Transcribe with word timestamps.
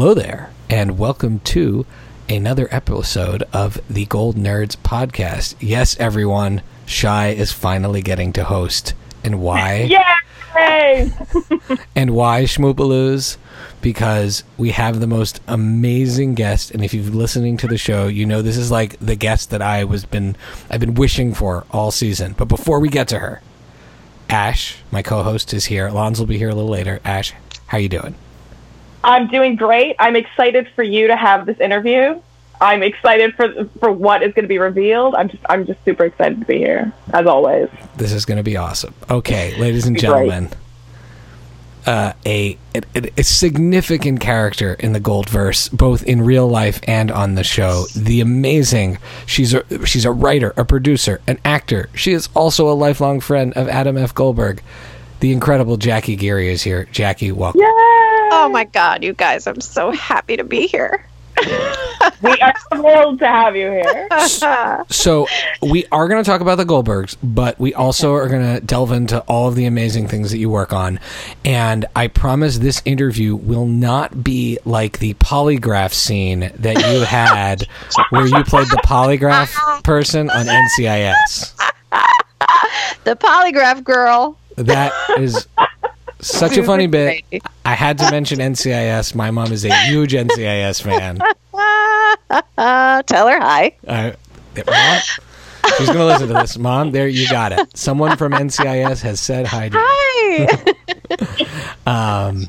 Hello 0.00 0.14
there, 0.14 0.52
and 0.70 0.96
welcome 0.96 1.40
to 1.40 1.84
another 2.28 2.68
episode 2.70 3.42
of 3.52 3.80
the 3.90 4.06
Goldnerds 4.06 4.76
podcast. 4.76 5.56
Yes, 5.58 5.98
everyone, 5.98 6.62
Shy 6.86 7.30
is 7.30 7.50
finally 7.50 8.00
getting 8.00 8.32
to 8.34 8.44
host. 8.44 8.94
And 9.24 9.40
why? 9.40 9.90
Yay! 10.56 11.10
and 11.96 12.10
why, 12.10 12.44
Schmoopaloos? 12.44 13.38
Because 13.80 14.44
we 14.56 14.70
have 14.70 15.00
the 15.00 15.08
most 15.08 15.40
amazing 15.48 16.36
guest, 16.36 16.70
and 16.70 16.84
if 16.84 16.94
you've 16.94 17.06
been 17.06 17.18
listening 17.18 17.56
to 17.56 17.66
the 17.66 17.76
show, 17.76 18.06
you 18.06 18.24
know 18.24 18.40
this 18.40 18.56
is 18.56 18.70
like 18.70 18.96
the 19.00 19.16
guest 19.16 19.50
that 19.50 19.62
I 19.62 19.82
was 19.82 20.04
been 20.04 20.36
I've 20.70 20.78
been 20.78 20.94
wishing 20.94 21.34
for 21.34 21.66
all 21.72 21.90
season. 21.90 22.36
But 22.38 22.44
before 22.44 22.78
we 22.78 22.88
get 22.88 23.08
to 23.08 23.18
her, 23.18 23.42
Ash, 24.30 24.76
my 24.92 25.02
co-host, 25.02 25.52
is 25.52 25.64
here. 25.64 25.88
Alonzo 25.88 26.22
will 26.22 26.28
be 26.28 26.38
here 26.38 26.50
a 26.50 26.54
little 26.54 26.70
later. 26.70 27.00
Ash, 27.04 27.34
how 27.66 27.78
you 27.78 27.88
doing? 27.88 28.14
I'm 29.08 29.26
doing 29.26 29.56
great. 29.56 29.96
I'm 29.98 30.16
excited 30.16 30.68
for 30.74 30.82
you 30.82 31.06
to 31.06 31.16
have 31.16 31.46
this 31.46 31.58
interview. 31.60 32.20
I'm 32.60 32.82
excited 32.82 33.34
for 33.34 33.64
for 33.80 33.90
what 33.90 34.22
is 34.22 34.34
going 34.34 34.44
to 34.44 34.48
be 34.48 34.58
revealed. 34.58 35.14
I'm 35.14 35.30
just 35.30 35.42
I'm 35.48 35.64
just 35.64 35.82
super 35.84 36.04
excited 36.04 36.40
to 36.40 36.44
be 36.44 36.58
here 36.58 36.92
as 37.14 37.26
always. 37.26 37.70
This 37.96 38.12
is 38.12 38.26
going 38.26 38.36
to 38.36 38.42
be 38.42 38.58
awesome. 38.58 38.94
Okay, 39.08 39.56
ladies 39.58 39.86
and 39.86 39.98
gentlemen, 39.98 40.50
uh, 41.86 42.12
a, 42.26 42.58
a 42.74 43.10
a 43.16 43.24
significant 43.24 44.20
character 44.20 44.74
in 44.74 44.92
the 44.92 45.00
Goldverse, 45.00 45.72
both 45.72 46.02
in 46.02 46.20
real 46.20 46.46
life 46.46 46.80
and 46.86 47.10
on 47.10 47.34
the 47.34 47.44
show. 47.44 47.86
The 47.96 48.20
amazing. 48.20 48.98
She's 49.24 49.54
a 49.54 49.86
she's 49.86 50.04
a 50.04 50.12
writer, 50.12 50.52
a 50.58 50.66
producer, 50.66 51.22
an 51.26 51.38
actor. 51.46 51.88
She 51.94 52.12
is 52.12 52.28
also 52.34 52.68
a 52.68 52.74
lifelong 52.74 53.20
friend 53.20 53.54
of 53.54 53.68
Adam 53.68 53.96
F. 53.96 54.14
Goldberg. 54.14 54.62
The 55.20 55.32
incredible 55.32 55.78
Jackie 55.78 56.14
Geary 56.14 56.50
is 56.50 56.62
here. 56.62 56.84
Jackie, 56.92 57.32
welcome. 57.32 57.62
Yay! 57.62 58.07
Oh 58.30 58.48
my 58.50 58.64
god, 58.64 59.02
you 59.02 59.12
guys, 59.12 59.46
I'm 59.46 59.60
so 59.60 59.90
happy 59.90 60.36
to 60.36 60.44
be 60.44 60.66
here. 60.66 61.04
we 62.22 62.40
are 62.40 62.54
thrilled 62.72 63.18
to 63.20 63.26
have 63.26 63.54
you 63.56 63.70
here. 63.70 64.08
So 64.90 65.26
we 65.62 65.86
are 65.92 66.08
going 66.08 66.22
to 66.22 66.28
talk 66.28 66.40
about 66.40 66.56
the 66.56 66.64
Goldbergs, 66.64 67.16
but 67.22 67.58
we 67.58 67.74
also 67.74 68.14
are 68.14 68.28
going 68.28 68.54
to 68.56 68.60
delve 68.60 68.92
into 68.92 69.20
all 69.20 69.48
of 69.48 69.54
the 69.54 69.66
amazing 69.66 70.08
things 70.08 70.30
that 70.30 70.38
you 70.38 70.50
work 70.50 70.72
on. 70.72 70.98
And 71.44 71.86
I 71.94 72.08
promise 72.08 72.58
this 72.58 72.82
interview 72.84 73.36
will 73.36 73.66
not 73.66 74.24
be 74.24 74.58
like 74.64 74.98
the 74.98 75.14
polygraph 75.14 75.92
scene 75.92 76.50
that 76.56 76.76
you 76.92 77.00
had 77.04 77.66
where 78.10 78.26
you 78.26 78.42
played 78.44 78.68
the 78.68 78.80
polygraph 78.84 79.84
person 79.84 80.30
on 80.30 80.46
NCIS. 80.46 81.54
the 83.04 83.16
polygraph 83.16 83.84
girl. 83.84 84.36
That 84.56 84.92
is 85.18 85.46
such 86.20 86.56
a 86.56 86.62
funny 86.62 86.86
bit. 86.86 87.22
I 87.64 87.74
had 87.74 87.98
to 87.98 88.10
mention 88.10 88.38
NCIS. 88.38 89.14
My 89.14 89.30
mom 89.30 89.52
is 89.52 89.64
a 89.64 89.74
huge 89.86 90.12
NCIS 90.12 90.82
fan. 90.82 91.20
Uh, 92.56 93.02
tell 93.06 93.28
her 93.28 93.40
hi. 93.40 93.76
Uh, 93.86 94.12
mom, 94.66 95.00
she's 95.76 95.86
going 95.88 95.98
to 95.98 96.06
listen 96.06 96.28
to 96.28 96.34
this. 96.34 96.58
Mom, 96.58 96.92
there 96.92 97.08
you 97.08 97.28
got 97.28 97.52
it. 97.52 97.76
Someone 97.76 98.16
from 98.16 98.32
NCIS 98.32 99.02
has 99.02 99.20
said 99.20 99.46
hi 99.46 99.68
to 99.68 99.76
you. 99.76 100.46
Hi. 100.50 100.74
Um, 101.86 102.48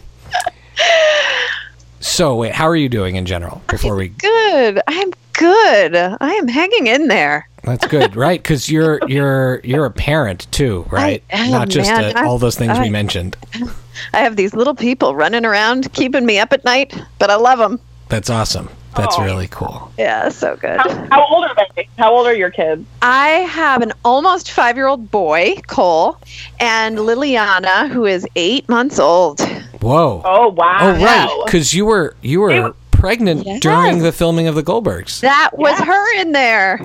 so 2.02 2.36
wait, 2.36 2.54
how 2.54 2.68
are 2.68 2.76
you 2.76 2.90
doing 2.90 3.16
in 3.16 3.26
general? 3.26 3.62
Before 3.70 3.96
we, 3.96 4.10
good. 4.10 4.82
I'm 4.86 5.12
good. 5.34 5.96
I 5.96 6.34
am 6.34 6.48
hanging 6.50 6.88
in 6.88 7.08
there. 7.08 7.48
That's 7.64 7.88
good, 7.88 8.16
right? 8.16 8.42
Because 8.42 8.70
you're 8.70 9.00
you're 9.08 9.62
you're 9.64 9.86
a 9.86 9.92
parent 9.92 10.48
too, 10.52 10.86
right? 10.90 11.24
am, 11.30 11.52
Not 11.52 11.70
just 11.70 11.90
man. 11.90 12.18
uh, 12.18 12.24
all 12.26 12.38
those 12.38 12.56
things 12.56 12.78
we 12.80 12.90
mentioned. 12.90 13.38
I 14.14 14.20
have 14.20 14.36
these 14.36 14.54
little 14.54 14.76
people 14.76 15.16
running 15.16 15.46
around 15.46 15.92
keeping 15.94 16.26
me 16.26 16.40
up 16.40 16.54
at 16.54 16.64
night, 16.64 16.98
but 17.20 17.30
I 17.30 17.36
love 17.36 17.60
them. 17.60 17.80
That's 18.08 18.30
awesome. 18.30 18.70
That's 18.96 19.18
Aw. 19.18 19.24
really 19.24 19.48
cool. 19.48 19.92
Yeah, 20.00 20.30
so 20.30 20.56
good. 20.56 20.78
How, 20.80 21.08
how 21.12 21.26
old 21.28 21.46
are 21.46 21.68
they? 21.76 21.88
How 21.98 22.14
old 22.14 22.26
are 22.26 22.34
your 22.34 22.50
kids? 22.50 22.86
I 23.02 23.28
have 23.28 23.82
an 23.82 23.94
almost 24.04 24.52
five 24.52 24.78
year 24.78 24.88
old 24.88 25.12
boy, 25.12 25.56
Cole, 25.68 26.18
and 26.60 26.98
Liliana, 26.98 27.88
who 27.90 28.06
is 28.06 28.28
eight 28.36 28.68
months 28.68 29.00
old. 29.00 29.42
Whoa. 29.82 30.22
Oh 30.26 30.50
wow! 30.50 30.78
Oh 30.82 30.92
right, 30.94 31.42
because 31.46 31.74
you 31.74 31.86
were 31.86 32.16
you 32.22 32.42
were 32.42 32.74
pregnant 33.00 33.46
Yes. 33.46 33.60
during 33.62 34.00
the 34.00 34.12
filming 34.12 34.48
of 34.48 34.56
the 34.56 34.64
Goldbergs. 34.64 35.22
That 35.22 35.52
was 35.54 35.72
Yes. 35.80 35.88
her 35.88 36.22
in 36.22 36.32
there. 36.34 36.80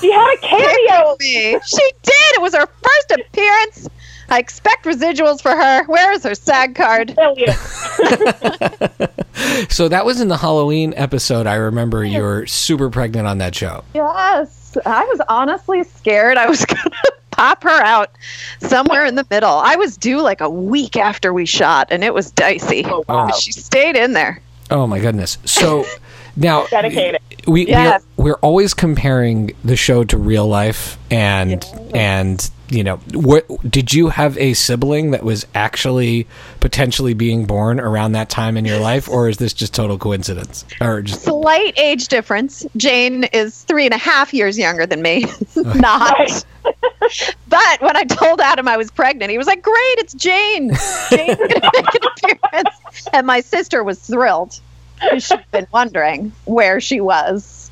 she 0.00 0.10
had 0.12 0.34
a 0.34 0.36
cameo. 0.38 1.16
She 1.20 1.92
did. 2.02 2.34
It 2.34 2.42
was 2.42 2.54
her 2.54 2.66
first 2.66 3.10
appearance. 3.20 3.88
I 4.28 4.38
expect 4.38 4.84
residuals 4.84 5.40
for 5.42 5.50
her. 5.50 5.84
Where 5.86 6.12
is 6.12 6.22
her 6.24 6.34
SAG 6.34 6.74
card? 6.74 7.14
Brilliant. 7.14 7.56
So 9.70 9.88
that 9.88 10.04
was 10.04 10.20
in 10.20 10.28
the 10.28 10.36
Halloween 10.36 10.92
episode. 10.96 11.46
I 11.46 11.54
remember 11.54 12.04
you 12.04 12.20
were 12.22 12.46
super 12.46 12.90
pregnant 12.90 13.26
on 13.26 13.38
that 13.38 13.54
show. 13.54 13.84
Yes. 13.94 14.76
I 14.84 15.04
was 15.06 15.20
honestly 15.28 15.82
scared 15.84 16.36
I 16.36 16.46
was 16.48 16.64
going 16.66 16.82
to 16.90 17.12
pop 17.30 17.62
her 17.64 17.82
out 17.82 18.10
somewhere 18.60 19.06
in 19.06 19.14
the 19.14 19.26
middle. 19.30 19.50
I 19.50 19.76
was 19.76 19.96
due 19.96 20.20
like 20.20 20.40
a 20.42 20.50
week 20.50 20.96
after 20.96 21.32
we 21.32 21.46
shot, 21.46 21.88
and 21.90 22.04
it 22.04 22.12
was 22.12 22.30
dicey. 22.30 22.84
Oh, 22.84 23.04
wow. 23.08 23.30
She 23.30 23.50
stayed 23.52 23.96
in 23.96 24.12
there. 24.12 24.40
Oh 24.70 24.86
my 24.86 25.00
goodness. 25.00 25.38
So 25.44 25.84
now 26.36 26.66
Dedicated. 26.66 27.20
we 27.46 27.66
Yes. 27.66 28.02
we're, 28.16 28.24
we're 28.24 28.38
always 28.38 28.74
comparing 28.74 29.52
the 29.64 29.76
show 29.76 30.04
to 30.04 30.16
real 30.18 30.46
life 30.46 30.98
and 31.10 31.64
and 31.94 32.50
you 32.68 32.84
know 32.84 32.98
what 33.12 33.46
did 33.68 33.92
you 33.92 34.08
have 34.08 34.38
a 34.38 34.54
sibling 34.54 35.10
that 35.10 35.24
was 35.24 35.44
actually 35.54 36.26
potentially 36.60 37.14
being 37.14 37.44
born 37.44 37.80
around 37.80 38.12
that 38.12 38.30
time 38.30 38.56
in 38.56 38.64
your 38.64 38.78
life 38.78 39.08
or 39.08 39.28
is 39.28 39.38
this 39.38 39.52
just 39.52 39.74
total 39.74 39.98
coincidence 39.98 40.64
or 40.80 41.02
just 41.02 41.22
Slight 41.22 41.76
age 41.78 42.06
difference. 42.08 42.64
Jane 42.76 43.24
is 43.24 43.62
three 43.62 43.86
and 43.86 43.94
a 43.94 43.98
half 43.98 44.32
years 44.32 44.56
younger 44.58 44.86
than 44.86 45.02
me. 45.02 45.24
Not. 45.56 46.44
But 47.48 47.80
when 47.80 47.96
I 47.96 48.04
told 48.04 48.40
Adam 48.40 48.68
I 48.68 48.76
was 48.76 48.90
pregnant, 48.90 49.30
he 49.32 49.38
was 49.38 49.46
like, 49.48 49.62
"Great, 49.62 49.74
it's 49.98 50.14
Jane. 50.14 50.68
Jane's 51.10 51.36
going 51.36 51.48
to 51.48 51.70
make 51.74 51.94
an 51.94 52.00
appearance." 52.44 53.08
And 53.12 53.26
my 53.26 53.40
sister 53.40 53.82
was 53.82 53.98
thrilled. 53.98 54.60
She'd 55.18 55.44
been 55.50 55.66
wondering 55.72 56.32
where 56.44 56.80
she 56.80 57.00
was. 57.00 57.70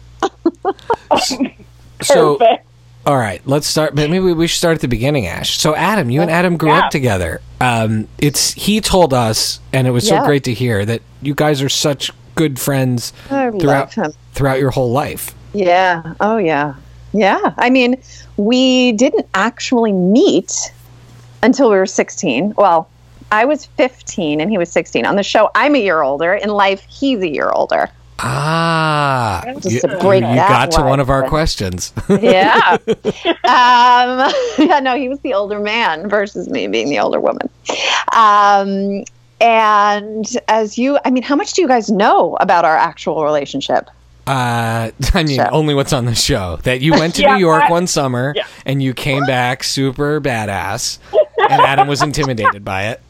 so 2.02 2.38
all 3.06 3.16
right 3.16 3.40
let's 3.46 3.66
start 3.66 3.94
maybe 3.94 4.18
we 4.18 4.46
should 4.46 4.58
start 4.58 4.74
at 4.74 4.80
the 4.80 4.88
beginning 4.88 5.26
ash 5.26 5.56
so 5.58 5.74
adam 5.74 6.10
you 6.10 6.20
and 6.20 6.30
adam 6.30 6.56
grew 6.56 6.70
Yeah. 6.70 6.78
up 6.86 6.90
together 6.90 7.40
um 7.60 8.08
it's 8.18 8.52
he 8.52 8.80
told 8.80 9.14
us 9.14 9.60
and 9.72 9.86
it 9.86 9.90
was 9.90 10.06
so 10.06 10.24
great 10.24 10.44
to 10.44 10.54
hear 10.54 10.84
that 10.84 11.02
you 11.22 11.34
guys 11.34 11.62
are 11.62 11.68
such 11.68 12.10
good 12.34 12.58
friends 12.58 13.12
I 13.30 13.50
throughout 13.50 13.94
throughout 14.32 14.58
your 14.60 14.70
whole 14.70 14.90
life 14.92 15.34
Yeah. 15.54 16.14
Oh, 16.20 16.36
yeah. 16.36 16.74
Yeah. 17.12 17.54
I 17.56 17.70
mean, 17.70 18.00
we 18.36 18.92
didn't 18.92 19.26
actually 19.34 19.92
meet 19.92 20.52
until 21.42 21.70
we 21.70 21.76
were 21.76 21.86
16. 21.86 22.52
Well, 22.56 22.88
I 23.30 23.44
was 23.44 23.66
15 23.66 24.40
and 24.40 24.50
he 24.50 24.58
was 24.58 24.70
16. 24.70 25.04
On 25.06 25.16
the 25.16 25.22
show, 25.22 25.50
I'm 25.54 25.74
a 25.74 25.78
year 25.78 26.02
older. 26.02 26.34
In 26.34 26.48
life, 26.50 26.80
he's 26.88 27.20
a 27.20 27.28
year 27.28 27.50
older. 27.50 27.88
Ah, 28.20 29.44
Just 29.60 29.70
you, 29.70 29.80
to 29.82 29.98
break 30.00 30.22
you 30.22 30.26
that 30.34 30.48
got 30.48 30.70
to 30.72 30.80
one 30.80 30.90
one. 30.90 31.00
of 31.00 31.08
our 31.10 31.28
questions. 31.28 31.92
Yeah. 32.08 32.78
um, 32.86 34.32
yeah, 34.58 34.80
no, 34.82 34.96
he 34.96 35.08
was 35.08 35.20
the 35.20 35.34
older 35.34 35.60
man 35.60 36.08
versus 36.08 36.48
me 36.48 36.66
being 36.66 36.88
the 36.88 36.98
older 36.98 37.20
woman. 37.20 37.48
Um, 38.12 39.04
and 39.40 40.26
as 40.48 40.76
you, 40.78 40.98
I 41.04 41.10
mean, 41.10 41.22
how 41.22 41.36
much 41.36 41.52
do 41.52 41.62
you 41.62 41.68
guys 41.68 41.90
know 41.90 42.36
about 42.40 42.64
our 42.64 42.76
actual 42.76 43.22
relationship? 43.24 43.88
Uh, 44.26 44.90
I 45.14 45.22
mean, 45.22 45.36
Show. 45.36 45.48
only 45.52 45.74
what's 45.74 45.92
on 45.92 46.04
the 46.04 46.14
show. 46.14 46.56
That 46.64 46.80
you 46.80 46.92
went 46.92 47.14
to 47.16 47.22
Yeah, 47.22 47.34
New 47.34 47.40
York 47.40 47.64
I- 47.64 47.70
one 47.70 47.86
summer 47.86 48.32
Yeah. 48.36 48.46
and 48.66 48.82
you 48.82 48.94
came 48.94 49.24
back 49.26 49.62
super 49.64 50.20
badass, 50.20 50.98
and 51.48 51.62
Adam 51.62 51.86
was 51.88 52.02
intimidated 52.02 52.64
by 52.64 52.88
it, 52.88 53.00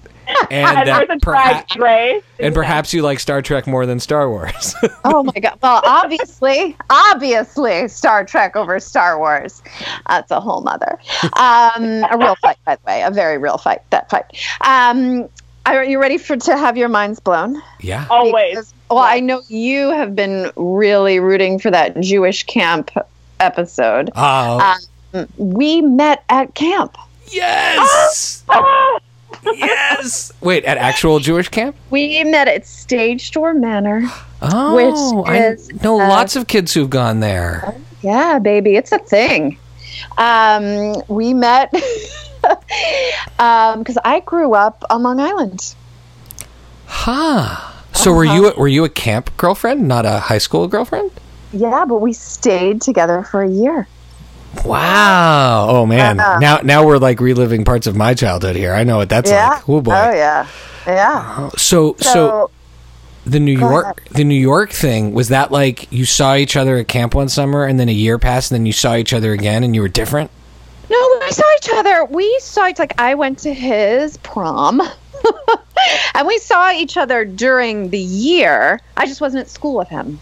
and 0.51 0.53
And 0.53 0.77
that 0.77 0.85
there's 1.09 1.09
a 1.11 1.21
perha- 1.25 1.67
drag 1.69 2.23
and 2.39 2.55
perhaps 2.55 2.93
you 2.93 3.03
like 3.03 3.19
Star 3.21 3.43
Trek 3.43 3.67
more 3.67 3.87
than 3.87 3.99
Star 4.01 4.29
Wars. 4.29 4.75
Oh 5.05 5.23
my 5.23 5.33
god! 5.41 5.59
Well, 5.63 5.81
obviously, 5.85 6.77
obviously, 6.91 7.89
Star 7.89 8.25
Trek 8.25 8.57
over 8.57 8.79
Star 8.81 9.19
Wars. 9.19 9.63
That's 10.09 10.31
a 10.31 10.41
whole 10.41 10.61
mother. 10.61 10.99
Um, 11.39 12.05
a 12.11 12.17
real 12.19 12.35
fight, 12.37 12.57
by 12.65 12.77
the 12.77 12.83
way, 12.87 13.03
a 13.03 13.11
very 13.11 13.39
real 13.39 13.59
fight. 13.59 13.81
That 13.91 14.11
fight. 14.11 14.25
Um, 14.61 15.29
are 15.67 15.85
you 15.85 16.01
ready 16.01 16.19
for 16.19 16.37
to 16.37 16.57
have 16.57 16.77
your 16.77 16.89
minds 16.89 17.21
blown? 17.21 17.61
yeah. 17.81 18.07
Always. 18.11 18.51
Because- 18.51 18.75
well, 18.91 18.99
I 19.01 19.21
know 19.21 19.43
you 19.49 19.91
have 19.91 20.15
been 20.17 20.51
really 20.57 21.21
rooting 21.21 21.59
for 21.59 21.71
that 21.71 21.99
Jewish 22.01 22.45
camp 22.45 22.91
episode. 23.41 24.11
Oh 24.17 24.77
Um, 25.15 25.27
we 25.37 25.81
met 25.83 26.25
at 26.31 26.55
camp. 26.55 26.97
yes, 27.31 28.45
Ah! 28.49 28.99
Yes. 29.57 30.33
Wait, 30.41 30.65
at 30.65 30.79
actual 30.79 31.19
Jewish 31.19 31.49
camp? 31.49 31.77
We 31.91 32.23
met 32.25 32.49
at 32.49 32.63
Stagedoor 32.63 33.59
Manor. 33.59 34.03
Oh, 34.41 34.75
Which 34.75 35.29
I 35.29 35.49
is, 35.49 35.69
know 35.83 36.01
uh, 36.01 36.09
lots 36.09 36.37
of 36.37 36.47
kids 36.47 36.73
who've 36.75 36.91
gone 36.91 37.21
there. 37.21 37.75
Yeah, 38.03 38.39
baby, 38.39 38.77
it's 38.77 38.93
a 38.93 38.99
thing. 38.99 39.59
Um, 40.17 41.03
we 41.09 41.35
met 41.35 41.73
because 43.37 43.99
I 44.05 44.21
grew 44.25 44.55
up 44.55 44.85
on 44.91 45.03
Long 45.03 45.21
Island. 45.21 45.75
Huh. 46.87 47.73
So 47.93 48.13
were 48.13 48.25
you 48.25 48.53
were 48.57 48.69
you 48.69 48.85
a 48.85 48.89
camp 48.89 49.37
girlfriend, 49.37 49.89
not 49.89 50.07
a 50.07 50.21
high 50.21 50.39
school 50.39 50.69
girlfriend? 50.69 51.11
Yeah, 51.53 51.85
but 51.85 52.01
we 52.01 52.13
stayed 52.13 52.81
together 52.81 53.23
for 53.25 53.43
a 53.43 53.51
year. 53.51 53.89
Wow. 54.65 55.67
Oh 55.69 55.87
man. 55.87 56.17
Now 56.17 56.61
now 56.63 56.87
we're 56.87 56.99
like 56.99 57.21
reliving 57.21 57.65
parts 57.65 57.87
of 57.87 57.97
my 57.97 58.15
childhood 58.15 58.57
here. 58.57 58.73
I 58.73 58.85
know 58.85 58.99
what 58.99 59.09
that's 59.09 59.31
yeah. 59.31 59.49
like. 59.49 59.69
Oh 59.69 59.81
boy. 59.81 59.93
Oh 59.93 60.11
yeah. 60.13 60.47
Yeah. 60.87 61.49
So 61.57 61.97
so 61.99 62.13
So, 62.13 62.51
the 63.25 63.41
New 63.41 63.59
York 63.59 64.09
the 64.11 64.25
New 64.25 64.41
York 64.41 64.71
thing 64.71 65.13
was 65.13 65.29
that 65.29 65.53
like 65.53 65.91
you 65.93 66.05
saw 66.05 66.35
each 66.35 66.57
other 66.57 66.77
at 66.77 66.89
camp 66.89 67.15
one 67.15 67.29
summer 67.29 67.65
and 67.65 67.79
then 67.79 67.89
a 67.89 67.93
year 67.93 68.19
passed 68.19 68.51
and 68.51 68.61
then 68.61 68.67
you 68.67 68.73
saw 68.73 68.97
each 68.97 69.13
other 69.13 69.33
again 69.33 69.65
and 69.65 69.75
you 69.75 69.83
were 69.83 69.89
different? 69.89 70.31
no, 70.91 71.21
we 71.21 71.31
saw 71.31 71.45
each 71.57 71.69
other. 71.73 72.05
We 72.07 72.39
saw 72.41 72.67
each 72.67 72.79
like 72.79 72.99
I 73.01 73.15
went 73.15 73.41
to 73.41 73.53
his 73.53 74.17
prom. 74.19 74.81
and 76.15 76.27
we 76.27 76.39
saw 76.39 76.73
each 76.73 76.97
other 76.97 77.25
during 77.25 77.91
the 77.91 77.99
year. 77.99 78.81
I 78.97 79.07
just 79.07 79.21
wasn't 79.21 79.43
at 79.43 79.51
school 79.51 79.77
with 79.77 79.89
him. 79.89 80.21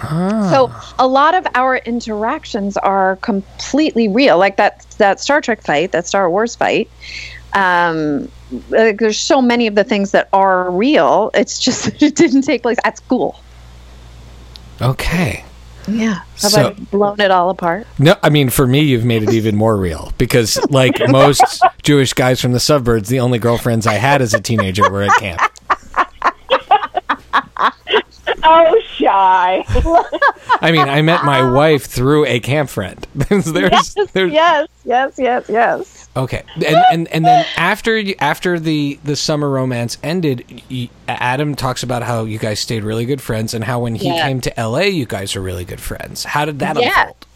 So 0.00 0.72
a 0.98 1.06
lot 1.06 1.34
of 1.34 1.46
our 1.54 1.76
interactions 1.76 2.76
are 2.76 3.16
completely 3.16 4.08
real, 4.08 4.38
like 4.38 4.56
that 4.56 4.86
that 4.98 5.20
Star 5.20 5.40
Trek 5.40 5.62
fight, 5.62 5.92
that 5.92 6.06
Star 6.06 6.28
Wars 6.30 6.54
fight. 6.56 6.90
Um, 7.52 8.30
like 8.70 8.98
there's 8.98 9.18
so 9.18 9.42
many 9.42 9.66
of 9.66 9.74
the 9.74 9.84
things 9.84 10.12
that 10.12 10.28
are 10.32 10.70
real. 10.70 11.30
It's 11.34 11.58
just 11.58 11.84
that 11.84 12.02
it 12.02 12.16
didn't 12.16 12.42
take 12.42 12.62
place 12.62 12.78
at 12.84 12.96
school. 12.96 13.40
Okay. 14.80 15.44
Yeah, 15.88 16.14
have 16.14 16.38
So- 16.38 16.68
I 16.68 16.70
blown 16.72 17.20
it 17.20 17.30
all 17.32 17.50
apart? 17.50 17.86
No, 17.98 18.14
I 18.22 18.30
mean 18.30 18.50
for 18.50 18.66
me 18.66 18.80
you've 18.82 19.04
made 19.04 19.22
it 19.24 19.32
even 19.32 19.56
more 19.56 19.76
real 19.76 20.12
because 20.16 20.58
like 20.70 20.94
most 21.08 21.42
Jewish 21.82 22.12
guys 22.12 22.40
from 22.40 22.52
the 22.52 22.60
suburbs, 22.60 23.08
the 23.08 23.20
only 23.20 23.38
girlfriends 23.38 23.86
I 23.86 23.94
had 23.94 24.22
as 24.22 24.32
a 24.32 24.40
teenager 24.40 24.88
were 24.90 25.02
at 25.02 25.16
camp. 25.18 25.40
Oh, 28.44 28.80
shy. 28.96 29.64
I 30.60 30.72
mean, 30.72 30.88
I 30.88 31.02
met 31.02 31.24
my 31.24 31.48
wife 31.50 31.84
through 31.86 32.26
a 32.26 32.40
camp 32.40 32.70
friend. 32.70 33.06
there's, 33.14 33.44
there's, 33.46 33.94
there's, 34.12 34.32
yes, 34.32 34.68
yes, 34.84 35.14
yes, 35.18 35.44
yes. 35.48 36.08
Okay, 36.14 36.42
and, 36.56 36.76
and 36.92 37.08
and 37.08 37.24
then 37.24 37.46
after 37.56 38.02
after 38.18 38.60
the 38.60 38.98
the 39.02 39.16
summer 39.16 39.48
romance 39.48 39.96
ended, 40.02 40.62
Adam 41.08 41.54
talks 41.54 41.82
about 41.82 42.02
how 42.02 42.24
you 42.24 42.38
guys 42.38 42.60
stayed 42.60 42.84
really 42.84 43.06
good 43.06 43.22
friends, 43.22 43.54
and 43.54 43.64
how 43.64 43.80
when 43.80 43.94
he 43.94 44.08
Yeah. 44.08 44.26
came 44.26 44.40
to 44.42 44.60
L.A., 44.60 44.88
you 44.88 45.06
guys 45.06 45.34
are 45.36 45.40
really 45.40 45.64
good 45.64 45.80
friends. 45.80 46.24
How 46.24 46.44
did 46.44 46.58
that 46.58 46.78
Yeah. 46.78 46.88
unfold? 47.00 47.26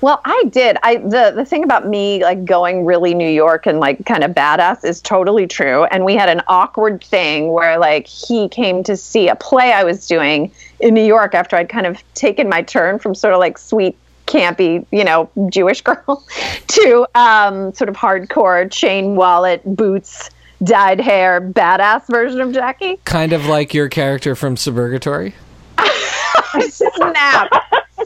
Well, 0.00 0.20
I 0.24 0.44
did. 0.50 0.78
I 0.82 0.96
the 0.96 1.32
the 1.34 1.44
thing 1.44 1.62
about 1.62 1.86
me 1.86 2.22
like 2.22 2.44
going 2.44 2.84
really 2.84 3.12
New 3.12 3.28
York 3.28 3.66
and 3.66 3.80
like 3.80 4.06
kind 4.06 4.24
of 4.24 4.30
badass 4.32 4.84
is 4.84 5.00
totally 5.00 5.46
true. 5.46 5.84
And 5.84 6.04
we 6.04 6.14
had 6.14 6.28
an 6.28 6.42
awkward 6.48 7.04
thing 7.04 7.52
where 7.52 7.78
like 7.78 8.06
he 8.06 8.48
came 8.48 8.82
to 8.84 8.96
see 8.96 9.28
a 9.28 9.36
play 9.36 9.72
I 9.72 9.84
was 9.84 10.06
doing 10.06 10.52
in 10.80 10.94
New 10.94 11.04
York 11.04 11.34
after 11.34 11.56
I'd 11.56 11.68
kind 11.68 11.86
of 11.86 12.02
taken 12.14 12.48
my 12.48 12.62
turn 12.62 12.98
from 12.98 13.14
sort 13.14 13.34
of 13.34 13.40
like 13.40 13.58
sweet 13.58 13.96
campy, 14.26 14.86
you 14.90 15.04
know, 15.04 15.28
Jewish 15.50 15.82
girl 15.82 16.24
to 16.68 17.06
um, 17.14 17.74
sort 17.74 17.90
of 17.90 17.96
hardcore 17.96 18.70
chain 18.70 19.16
wallet, 19.16 19.62
boots, 19.64 20.30
dyed 20.62 21.00
hair, 21.00 21.40
badass 21.40 22.06
version 22.06 22.40
of 22.40 22.52
Jackie. 22.52 22.96
Kind 23.04 23.32
of 23.32 23.46
like 23.46 23.74
your 23.74 23.88
character 23.88 24.34
from 24.34 24.56
Suburgatory. 24.56 25.34
Snap. 26.70 27.52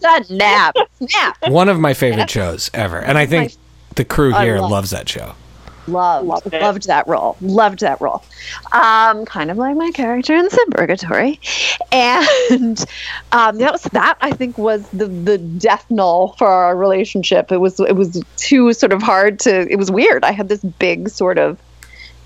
Snap. 0.25 0.77
Snap. 1.07 1.49
One 1.49 1.69
of 1.69 1.79
my 1.79 1.95
favorite 1.95 2.31
shows 2.31 2.71
ever, 2.75 2.99
and 2.99 3.19
I 3.19 3.27
think 3.27 3.55
the 3.95 4.05
crew 4.05 4.33
here 4.33 4.59
love- 4.59 4.71
loves 4.71 4.91
that 4.91 5.09
show. 5.09 5.35
Loved, 5.87 6.27
Loved 6.27 6.53
loved 6.55 6.87
that 6.87 7.07
role. 7.07 7.37
Loved 7.43 7.81
that 7.81 8.01
role. 8.01 8.23
Um, 8.73 9.27
kind 9.27 9.51
of 9.51 9.59
like 9.59 9.77
my 9.77 9.91
character 9.91 10.35
in 10.35 10.49
Suburgatory, 10.49 11.39
and 11.93 12.83
um, 13.33 13.59
that 13.59 13.73
was 13.73 13.83
that. 13.93 14.17
I 14.23 14.33
think 14.33 14.57
was 14.57 14.89
the 14.91 15.07
the 15.07 15.37
death 15.37 15.85
knell 15.91 16.37
for 16.39 16.49
our 16.49 16.75
relationship. 16.75 17.53
It 17.53 17.59
was 17.59 17.79
it 17.81 17.97
was 17.97 18.23
too 18.37 18.73
sort 18.73 18.95
of 18.95 19.03
hard 19.03 19.41
to. 19.41 19.71
It 19.71 19.77
was 19.77 19.91
weird. 19.91 20.25
I 20.25 20.33
had 20.33 20.49
this 20.49 20.63
big 20.63 21.11
sort 21.11 21.37
of 21.39 21.59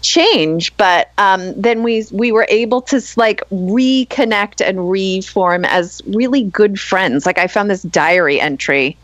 change, 0.00 0.76
but 0.76 1.10
um, 1.18 1.60
then 1.60 1.82
we 1.82 2.04
we 2.12 2.32
were 2.32 2.46
able 2.48 2.82
to 2.82 3.02
like 3.16 3.42
reconnect 3.50 4.66
and 4.66 4.90
reform 4.90 5.64
as 5.64 6.02
really 6.06 6.44
good 6.44 6.80
friends. 6.80 7.26
Like 7.26 7.38
I 7.38 7.46
found 7.46 7.70
this 7.70 7.82
diary 7.82 8.40
entry 8.40 8.96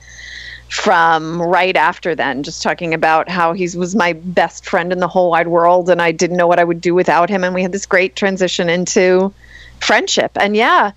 from 0.68 1.40
right 1.40 1.76
after 1.76 2.14
then 2.14 2.42
just 2.42 2.62
talking 2.62 2.94
about 2.94 3.28
how 3.28 3.52
he 3.52 3.64
was 3.76 3.94
my 3.94 4.12
best 4.12 4.66
friend 4.66 4.92
in 4.92 4.98
the 4.98 5.06
whole 5.06 5.30
wide 5.30 5.46
world 5.46 5.88
and 5.88 6.02
I 6.02 6.10
didn't 6.10 6.36
know 6.36 6.48
what 6.48 6.58
I 6.58 6.64
would 6.64 6.80
do 6.80 6.94
without 6.94 7.30
him 7.30 7.44
and 7.44 7.54
we 7.54 7.62
had 7.62 7.70
this 7.70 7.86
great 7.86 8.16
transition 8.16 8.68
into 8.68 9.32
friendship 9.80 10.32
and 10.34 10.56
yeah 10.56 10.90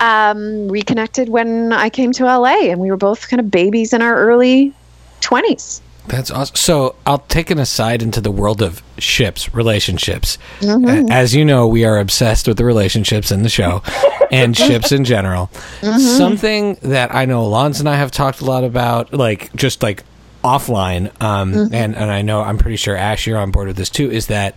um, 0.00 0.68
reconnected 0.68 1.30
when 1.30 1.72
I 1.72 1.88
came 1.88 2.12
to 2.12 2.24
LA 2.24 2.70
and 2.70 2.80
we 2.80 2.90
were 2.90 2.96
both 2.98 3.28
kind 3.28 3.40
of 3.40 3.50
babies 3.50 3.94
in 3.94 4.02
our 4.02 4.14
early 4.14 4.74
20s 5.22 5.80
That's 6.06 6.30
awesome. 6.30 6.56
So 6.56 6.96
I'll 7.06 7.20
take 7.20 7.50
an 7.50 7.58
aside 7.58 8.02
into 8.02 8.20
the 8.20 8.30
world 8.30 8.60
of 8.60 8.82
ships, 8.98 9.54
relationships. 9.54 10.36
Mm-hmm. 10.60 11.10
A- 11.10 11.12
As 11.12 11.34
you 11.34 11.44
know, 11.44 11.66
we 11.66 11.84
are 11.84 11.98
obsessed 11.98 12.48
with 12.48 12.56
the 12.56 12.64
relationships 12.64 13.30
in 13.30 13.42
the 13.42 13.48
show 13.48 13.82
and 14.30 14.56
ships 14.56 14.92
in 14.92 15.04
general. 15.04 15.46
Mm-hmm. 15.80 15.98
Something 15.98 16.74
that 16.82 17.14
I 17.14 17.24
know 17.24 17.42
Alonzo 17.42 17.82
and 17.82 17.88
I 17.88 17.96
have 17.96 18.10
talked 18.10 18.40
a 18.40 18.44
lot 18.44 18.64
about, 18.64 19.12
like 19.12 19.54
just 19.54 19.82
like 19.82 20.02
offline, 20.42 21.06
um, 21.22 21.52
mm-hmm. 21.52 21.74
and 21.74 21.94
and 21.94 22.10
I 22.10 22.22
know 22.22 22.42
I'm 22.42 22.58
pretty 22.58 22.76
sure 22.76 22.96
Ash, 22.96 23.26
you're 23.26 23.38
on 23.38 23.50
board 23.52 23.68
with 23.68 23.76
this 23.76 23.90
too. 23.90 24.10
Is 24.10 24.26
that 24.26 24.56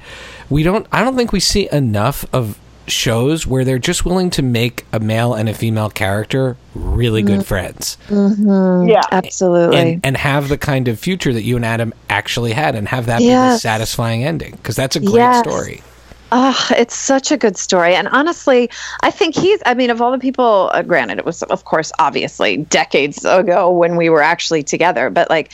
we 0.49 0.63
don't? 0.63 0.87
I 0.91 1.03
don't 1.03 1.15
think 1.15 1.31
we 1.31 1.39
see 1.39 1.69
enough 1.71 2.25
of 2.33 2.59
shows 2.87 3.47
where 3.47 3.63
they're 3.65 3.79
just 3.79 4.05
willing 4.05 4.29
to 4.29 4.41
make 4.41 4.85
a 4.93 4.99
male 4.99 5.33
and 5.33 5.49
a 5.49 5.53
female 5.53 5.89
character 5.89 6.55
really 6.75 7.21
good 7.21 7.39
mm-hmm. 7.39 7.43
friends 7.43 7.97
mm-hmm. 8.07 8.87
Yeah. 8.87 9.01
absolutely 9.11 9.77
and, 9.77 10.05
and 10.05 10.17
have 10.17 10.49
the 10.49 10.57
kind 10.57 10.87
of 10.87 10.99
future 10.99 11.33
that 11.33 11.43
you 11.43 11.55
and 11.55 11.65
Adam 11.65 11.93
actually 12.09 12.51
had 12.51 12.75
and 12.75 12.87
have 12.87 13.07
that 13.07 13.19
be 13.19 13.25
the 13.25 13.31
Yes. 13.31 13.61
satisfying 13.61 14.23
ending 14.23 14.51
because 14.51 14.75
that's 14.75 14.95
a 14.95 14.99
great 14.99 15.15
Yes. 15.15 15.39
story. 15.39 15.81
Oh, 16.37 16.67
it's 16.71 16.93
such 16.93 17.31
a 17.31 17.37
good 17.37 17.55
story. 17.55 17.95
And 17.95 18.09
honestly, 18.09 18.69
I 18.99 19.09
think 19.09 19.35
he's, 19.35 19.61
I 19.65 19.73
mean, 19.73 19.89
of 19.89 20.01
all 20.01 20.11
the 20.11 20.19
people, 20.19 20.69
uh, 20.73 20.81
granted, 20.81 21.17
it 21.17 21.25
was, 21.25 21.43
of 21.43 21.63
course, 21.63 21.93
obviously 21.97 22.57
decades 22.57 23.23
ago 23.23 23.71
when 23.71 23.95
we 23.95 24.09
were 24.09 24.21
actually 24.21 24.61
together, 24.61 25.09
but 25.09 25.29
like 25.29 25.53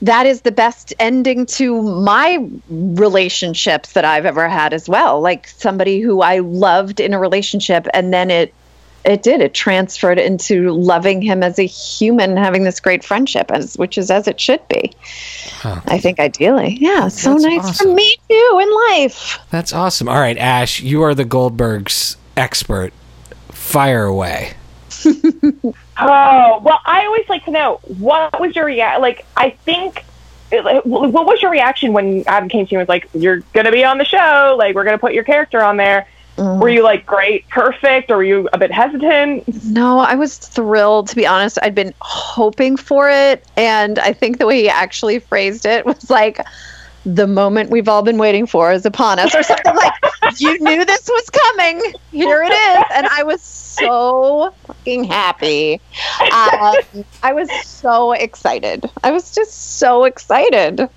that 0.00 0.24
is 0.24 0.40
the 0.40 0.50
best 0.50 0.94
ending 0.98 1.44
to 1.44 1.82
my 1.82 2.48
relationships 2.70 3.92
that 3.92 4.06
I've 4.06 4.24
ever 4.24 4.48
had 4.48 4.72
as 4.72 4.88
well. 4.88 5.20
Like 5.20 5.48
somebody 5.48 6.00
who 6.00 6.22
I 6.22 6.38
loved 6.38 6.98
in 6.98 7.12
a 7.12 7.18
relationship 7.18 7.86
and 7.92 8.10
then 8.10 8.30
it, 8.30 8.54
it 9.04 9.22
did. 9.22 9.40
It 9.40 9.54
transferred 9.54 10.18
into 10.18 10.70
loving 10.72 11.22
him 11.22 11.42
as 11.42 11.58
a 11.58 11.66
human, 11.66 12.36
having 12.36 12.64
this 12.64 12.80
great 12.80 13.04
friendship, 13.04 13.50
as 13.50 13.76
which 13.76 13.98
is 13.98 14.10
as 14.10 14.28
it 14.28 14.40
should 14.40 14.66
be. 14.68 14.92
I 15.64 15.98
think 15.98 16.18
ideally, 16.20 16.76
yeah. 16.80 17.08
So 17.08 17.32
That's 17.32 17.44
nice 17.44 17.64
awesome. 17.64 17.88
for 17.88 17.94
me 17.94 18.16
too 18.28 18.58
in 18.62 18.74
life. 18.90 19.38
That's 19.50 19.72
awesome. 19.72 20.08
All 20.08 20.20
right, 20.20 20.38
Ash, 20.38 20.80
you 20.80 21.02
are 21.02 21.14
the 21.14 21.24
Goldbergs 21.24 22.16
expert. 22.36 22.92
Fire 23.50 24.04
away. 24.04 24.54
Oh 25.98 26.60
well, 26.64 26.80
I 26.86 27.04
always 27.04 27.28
like 27.28 27.44
to 27.44 27.50
know 27.50 27.78
what 27.98 28.40
was 28.40 28.56
your 28.56 28.64
reaction. 28.64 29.02
Like, 29.02 29.24
I 29.36 29.50
think, 29.50 30.04
like, 30.50 30.84
what 30.84 31.26
was 31.26 31.40
your 31.42 31.50
reaction 31.50 31.92
when 31.92 32.24
Adam 32.26 32.48
came 32.48 32.66
to 32.66 32.72
you 32.72 32.78
and 32.78 32.88
was 32.88 32.88
like, 32.88 33.08
"You're 33.14 33.40
gonna 33.52 33.70
be 33.70 33.84
on 33.84 33.98
the 33.98 34.04
show. 34.04 34.56
Like, 34.58 34.74
we're 34.74 34.84
gonna 34.84 34.98
put 34.98 35.12
your 35.12 35.22
character 35.24 35.62
on 35.62 35.76
there." 35.76 36.08
Were 36.36 36.68
you 36.68 36.82
like, 36.82 37.06
"Great, 37.06 37.48
perfect," 37.48 38.10
or 38.10 38.16
were 38.16 38.24
you 38.24 38.48
a 38.52 38.58
bit 38.58 38.72
hesitant? 38.72 39.64
No, 39.64 39.98
I 39.98 40.14
was 40.14 40.38
thrilled 40.38 41.08
to 41.08 41.16
be 41.16 41.26
honest. 41.26 41.58
I'd 41.62 41.74
been 41.74 41.94
hoping 42.00 42.76
for 42.76 43.10
it, 43.10 43.44
and 43.56 43.98
I 43.98 44.12
think 44.12 44.38
the 44.38 44.46
way 44.46 44.62
he 44.62 44.68
actually 44.68 45.18
phrased 45.18 45.66
it 45.66 45.84
was 45.84 46.10
like 46.10 46.40
the 47.04 47.26
moment 47.26 47.70
we've 47.70 47.88
all 47.88 48.02
been 48.02 48.18
waiting 48.18 48.46
for 48.46 48.72
is 48.72 48.86
upon 48.86 49.18
us, 49.18 49.34
or 49.34 49.42
something 49.42 49.74
like 49.74 49.92
you 50.38 50.58
knew 50.60 50.84
this 50.84 51.08
was 51.08 51.30
coming. 51.30 51.82
Here 52.12 52.42
it 52.42 52.52
is, 52.52 52.84
and 52.94 53.06
I 53.08 53.22
was 53.24 53.42
so 53.42 54.54
fucking 54.66 55.04
happy. 55.04 55.80
Um, 56.20 57.04
I 57.22 57.32
was 57.32 57.50
so 57.64 58.12
excited. 58.12 58.88
I 59.04 59.10
was 59.10 59.34
just 59.34 59.78
so 59.78 60.04
excited. 60.04 60.88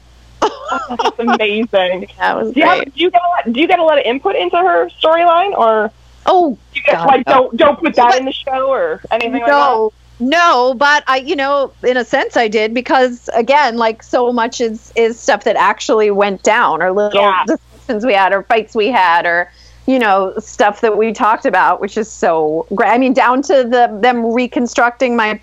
That's 0.89 1.19
amazing. 1.19 2.07
That 2.17 2.37
was 2.37 2.53
Do 2.53 2.59
you, 2.59 2.65
have, 2.65 2.77
great. 2.79 2.95
do 2.95 3.01
you 3.01 3.11
get 3.11 3.21
a 3.21 3.27
lot, 3.27 3.53
do 3.53 3.59
you 3.59 3.67
get 3.67 3.79
a 3.79 3.83
lot 3.83 3.97
of 3.97 4.05
input 4.05 4.35
into 4.35 4.57
her 4.57 4.89
storyline, 4.89 5.57
or 5.57 5.91
Oh 6.25 6.57
do 6.73 6.79
you 6.79 6.83
God, 6.91 7.07
like 7.07 7.27
no. 7.27 7.33
don't 7.33 7.57
don't 7.57 7.79
put 7.79 7.95
that 7.95 8.11
But- 8.11 8.19
in 8.19 8.25
the 8.25 8.31
show 8.33 8.69
or 8.69 9.01
anything 9.11 9.33
like 9.33 9.41
that? 9.45 9.47
no 9.51 9.93
no 10.17 10.73
but 10.75 11.03
i 11.07 11.17
you 11.17 11.35
know 11.35 11.73
in 11.83 11.97
a 11.97 12.05
sense 12.05 12.37
i 12.37 12.47
did 12.47 12.73
because 12.73 13.29
again 13.33 13.75
like 13.75 14.01
so 14.01 14.31
much 14.31 14.61
is 14.61 14.93
is 14.95 15.19
stuff 15.19 15.43
that 15.43 15.57
actually 15.57 16.09
went 16.09 16.41
down 16.41 16.81
or 16.81 16.89
little 16.93 17.21
Yeah. 17.21 17.43
discussions 17.45 18.05
we 18.05 18.13
had 18.13 18.31
or 18.31 18.41
fights 18.43 18.73
we 18.73 18.87
had 18.87 19.25
or 19.25 19.51
you 19.87 19.99
know 19.99 20.33
stuff 20.39 20.79
that 20.81 20.97
we 20.97 21.11
talked 21.11 21.45
about 21.45 21.81
which 21.81 21.97
is 21.97 22.09
so 22.09 22.65
great 22.73 22.91
i 22.91 22.97
mean 22.97 23.11
down 23.13 23.41
to 23.41 23.65
the 23.65 23.89
them 24.01 24.31
reconstructing 24.33 25.17
my 25.17 25.37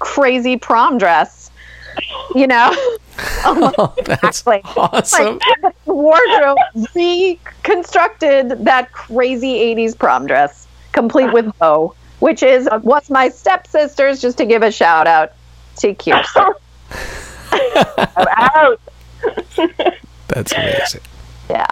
crazy 0.00 0.56
prom 0.56 0.98
dress 0.98 1.37
you 2.34 2.46
know 2.46 2.70
oh, 3.44 3.72
oh, 3.78 3.94
that's 4.04 4.40
Exactly. 4.40 4.62
awesome. 4.76 5.38
like 5.62 5.74
wardrobe 5.86 6.58
reconstructed 6.94 8.64
that 8.64 8.92
crazy 8.92 9.54
80s 9.74 9.98
prom 9.98 10.26
dress, 10.26 10.66
complete 10.92 11.32
with 11.32 11.56
bow, 11.58 11.94
which 12.20 12.42
is 12.42 12.68
what's 12.82 13.10
my 13.10 13.28
stepsister's, 13.28 14.20
just 14.20 14.38
to 14.38 14.46
give 14.46 14.62
a 14.62 14.70
shout 14.70 15.06
out 15.06 15.32
to 15.78 15.94
Kirsten. 15.94 16.52
I'm 17.50 18.26
out. 18.36 18.80
That's 20.28 20.52
amazing. 20.52 21.00
Yeah. 21.50 21.66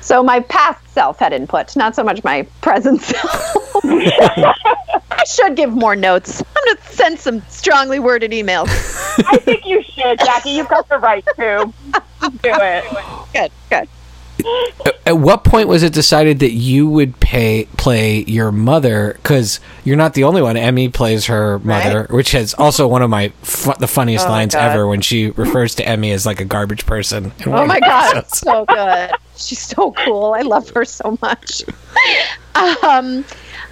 So 0.00 0.22
my 0.22 0.40
past 0.40 0.86
self 0.90 1.18
had 1.18 1.32
input, 1.32 1.74
not 1.76 1.94
so 1.94 2.02
much 2.02 2.22
my 2.24 2.42
present 2.60 3.00
self. 3.02 3.56
I 3.84 5.24
should 5.26 5.56
give 5.56 5.72
more 5.72 5.96
notes. 5.96 6.40
I'm 6.40 6.64
going 6.64 6.76
to 6.76 6.82
send 6.92 7.18
some 7.18 7.40
strongly 7.48 7.98
worded 7.98 8.32
emails. 8.32 8.68
I 9.26 9.36
think 9.38 9.64
you 9.66 9.82
should, 9.82 10.18
Jackie. 10.20 10.50
You've 10.50 10.68
got 10.68 10.88
the 10.88 10.98
right 10.98 11.24
to. 11.36 11.72
Do 12.22 12.30
it. 12.44 12.84
Good, 13.32 13.52
good. 13.70 13.88
At- 14.86 14.94
At 15.04 15.18
what 15.18 15.42
point 15.44 15.68
was 15.68 15.82
it 15.82 15.92
decided 15.92 16.38
that 16.40 16.52
you 16.52 16.88
would 16.88 17.18
pay 17.20 17.64
play 17.76 18.22
your 18.24 18.52
mother? 18.52 19.14
Because 19.14 19.58
you're 19.84 19.96
not 19.96 20.14
the 20.14 20.24
only 20.24 20.40
one. 20.42 20.56
Emmy 20.56 20.88
plays 20.88 21.26
her 21.26 21.58
mother, 21.60 22.06
which 22.10 22.34
is 22.34 22.54
also 22.54 22.86
one 22.86 23.02
of 23.02 23.10
my 23.10 23.30
fu- 23.42 23.74
the 23.78 23.88
funniest 23.88 24.26
Oh 24.26 24.30
lines 24.30 24.54
ever 24.54 24.86
when 24.86 25.00
she 25.00 25.30
refers 25.30 25.74
to 25.76 25.86
Emmy 25.86 26.12
as 26.12 26.24
like 26.24 26.40
a 26.40 26.44
garbage 26.44 26.86
person. 26.86 27.32
Oh 27.46 27.66
my 27.66 27.80
god, 27.80 28.28
so 28.32 28.64
good. 28.66 29.10
She's 29.36 29.58
so 29.60 29.92
cool. 29.92 30.34
I 30.34 30.42
love 30.42 30.70
her 30.70 30.84
so 30.84 31.18
much. 31.20 31.62
Um, 32.54 33.24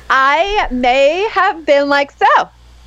I 0.08 0.66
may 0.70 1.28
have 1.32 1.66
been 1.66 1.88
like, 1.90 2.10
so 2.12 2.26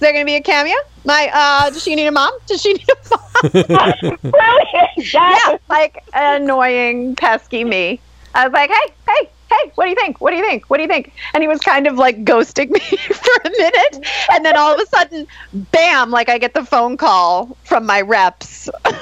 there 0.04 0.14
going 0.14 0.26
to 0.26 0.30
be 0.30 0.36
a 0.36 0.42
cameo? 0.42 0.76
My, 1.06 1.30
uh, 1.34 1.70
does 1.70 1.84
she 1.84 1.96
need 1.96 2.08
a 2.08 2.12
mom? 2.12 2.32
Does 2.46 2.62
she 2.62 2.74
need 2.74 2.88
a 2.90 3.10
mom? 3.10 3.52
Brilliant. 3.52 4.90
Yes. 4.98 5.14
yeah, 5.14 5.58
like 5.70 6.04
annoying, 6.14 7.16
pesky 7.16 7.64
me. 7.64 8.00
I 8.36 8.48
was 8.48 8.54
like, 8.54 8.70
hey, 8.70 8.94
hey, 9.08 9.30
hey, 9.50 9.72
what 9.76 9.86
do 9.86 9.90
you 9.90 9.96
think? 9.96 10.22
What 10.22 10.32
do 10.32 10.38
you 10.38 10.44
think? 10.44 10.70
What 10.70 10.78
do 10.78 10.84
you 10.84 10.90
think? 10.90 11.14
And 11.34 11.44
he 11.44 11.48
was 11.48 11.60
kind 11.60 11.88
of 11.88 11.96
like 11.96 12.24
ghosting 12.26 12.70
me 12.72 12.80
for 12.80 13.32
a 13.46 13.50
minute. 13.50 14.08
And 14.32 14.46
then 14.46 14.58
all 14.58 14.74
of 14.74 14.80
a 14.80 14.86
sudden, 14.88 15.28
bam, 15.54 16.12
like 16.12 16.30
I 16.30 16.38
get 16.38 16.54
the 16.54 16.66
phone 16.66 16.98
call 16.98 17.58
from 17.64 17.86
my 17.86 18.02
reps. 18.02 18.70
um, 18.86 18.94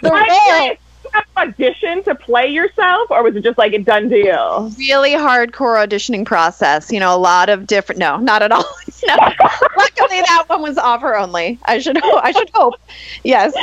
role, 0.04 0.12
I 0.14 0.78
have 1.12 1.24
an 1.36 1.48
audition 1.48 2.02
to 2.04 2.14
play 2.14 2.48
yourself, 2.48 3.10
or 3.10 3.22
was 3.22 3.36
it 3.36 3.42
just 3.44 3.58
like 3.58 3.72
a 3.72 3.78
done 3.78 4.08
deal? 4.08 4.72
really 4.78 5.12
hardcore 5.12 5.86
auditioning 5.86 6.24
process. 6.24 6.90
You 6.90 7.00
know, 7.00 7.14
a 7.14 7.18
lot 7.18 7.48
of 7.48 7.66
different. 7.66 7.98
No, 7.98 8.16
not 8.18 8.42
at 8.42 8.52
all. 8.52 8.64
no. 9.06 9.16
Luckily, 9.16 10.20
that 10.20 10.44
one 10.46 10.62
was 10.62 10.78
offer 10.78 11.16
only. 11.16 11.58
I 11.64 11.78
should. 11.78 11.98
I 12.02 12.32
should 12.32 12.50
hope. 12.54 12.74
Yes. 13.24 13.54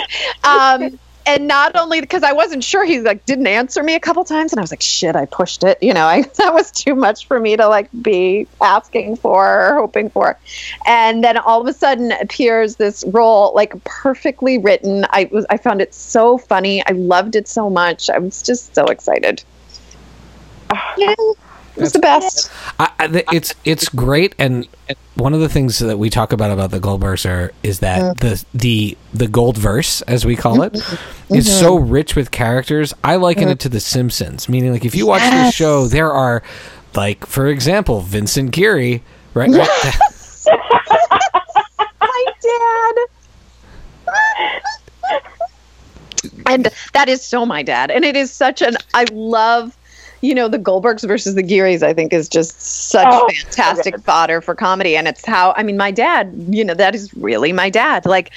Um, 0.44 1.00
and 1.25 1.48
not 1.48 1.75
only 1.75 2.01
because 2.01 2.24
I 2.24 2.34
wasn't 2.34 2.63
sure, 2.63 2.86
he 2.86 3.00
like 3.00 3.25
didn't 3.25 3.48
answer 3.48 3.82
me 3.82 3.96
a 3.96 4.00
couple 4.00 4.24
times, 4.24 4.53
and 4.53 4.60
I 4.60 4.62
was 4.62 4.72
like, 4.72 4.82
"Shit, 4.82 5.15
I 5.15 5.25
pushed 5.25 5.63
it." 5.63 5.77
You 5.82 5.94
know, 5.94 6.05
I 6.05 6.22
that 6.22 6.53
was 6.53 6.72
too 6.72 6.96
much 6.96 7.27
for 7.27 7.39
me 7.39 7.58
to 7.58 7.67
like 7.67 7.89
be 8.01 8.48
asking 8.62 9.17
for 9.17 9.46
or 9.46 9.75
hoping 9.75 10.10
for. 10.10 10.38
And 10.86 11.24
then 11.24 11.38
all 11.38 11.62
of 11.62 11.67
a 11.67 11.74
sudden 11.74 12.12
appears 12.12 12.75
this 12.75 13.03
role, 13.08 13.53
like 13.55 13.74
perfectly 13.84 14.58
written. 14.58 15.05
I 15.10 15.29
was. 15.32 15.46
I 15.50 15.58
found 15.58 15.82
it 15.82 15.94
so 15.94 16.38
funny. 16.38 16.86
I 16.86 16.91
loved 16.91 17.36
it 17.36 17.48
so 17.48 17.70
much. 17.70 18.10
I 18.10 18.20
was 18.20 18.41
just 18.41 18.75
so 18.75 18.86
excited. 18.86 19.44
Yeah, 20.98 21.13
it 21.75 21.82
was 21.82 21.91
the 21.91 22.00
best. 22.00 22.51
I, 22.79 22.91
I, 23.00 23.24
it's 23.34 23.53
it's 23.65 23.89
great, 23.89 24.36
and 24.39 24.67
one 25.15 25.34
of 25.34 25.39
the 25.39 25.50
things 25.50 25.79
that 25.79 25.98
we 25.98 26.10
talk 26.10 26.32
about 26.32 26.51
about 26.51 26.72
the 26.72 26.79
gold 26.79 27.01
Goldverse 27.01 27.51
is 27.63 27.79
that 27.79 28.20
the 28.20 28.44
the 28.53 28.98
the 29.13 29.27
Goldverse, 29.27 30.03
as 30.08 30.25
we 30.25 30.36
call 30.36 30.62
it, 30.62 30.74
mm-hmm. 30.74 31.36
is 31.36 31.60
so 31.60 31.77
mm-hmm. 31.77 31.89
rich 31.89 32.15
with 32.15 32.32
characters. 32.32 32.94
I 33.03 33.15
liken 33.15 33.50
it 33.50 33.60
to 33.62 33.70
The 33.70 33.79
Simpsons, 33.79 34.48
meaning 34.48 34.72
like 34.72 34.86
if 34.86 34.96
you 34.96 35.08
watch 35.08 35.22
the 35.22 35.27
Yes. 35.27 35.53
show, 35.53 35.88
there 35.88 36.12
are 36.12 36.44
like, 36.96 37.25
for 37.25 37.48
example, 37.48 38.01
Vincent 38.01 38.51
Geary, 38.51 39.03
right? 39.34 39.50
right 39.50 39.67
My 42.00 42.25
dad. 42.41 42.96
and 46.46 46.70
that 46.94 47.10
is 47.10 47.24
so 47.24 47.46
my 47.46 47.63
dad. 47.63 47.91
And 47.91 48.05
it 48.05 48.15
is 48.15 48.32
such 48.32 48.62
an 48.62 48.77
I 48.94 49.05
love 49.12 49.75
you 50.22 50.34
know 50.36 50.48
the 50.48 50.60
Goldbergs 50.60 51.07
versus 51.07 51.36
the 51.36 51.43
Gearys 51.43 51.84
I 51.84 51.93
think 51.93 52.13
is 52.13 52.27
just 52.29 52.60
such 52.62 53.07
Oh, 53.10 53.27
fantastic 53.29 53.95
good. 53.95 54.03
fodder 54.03 54.41
for 54.41 54.55
comedy 54.55 54.95
and 54.98 55.07
it's 55.07 55.25
how 55.25 55.53
I 55.57 55.63
mean 55.63 55.77
my 55.77 55.91
dad 55.91 56.34
you 56.50 56.63
know 56.63 56.74
that 56.74 56.95
is 56.95 57.13
really 57.15 57.51
my 57.53 57.69
dad 57.69 58.05
like 58.05 58.31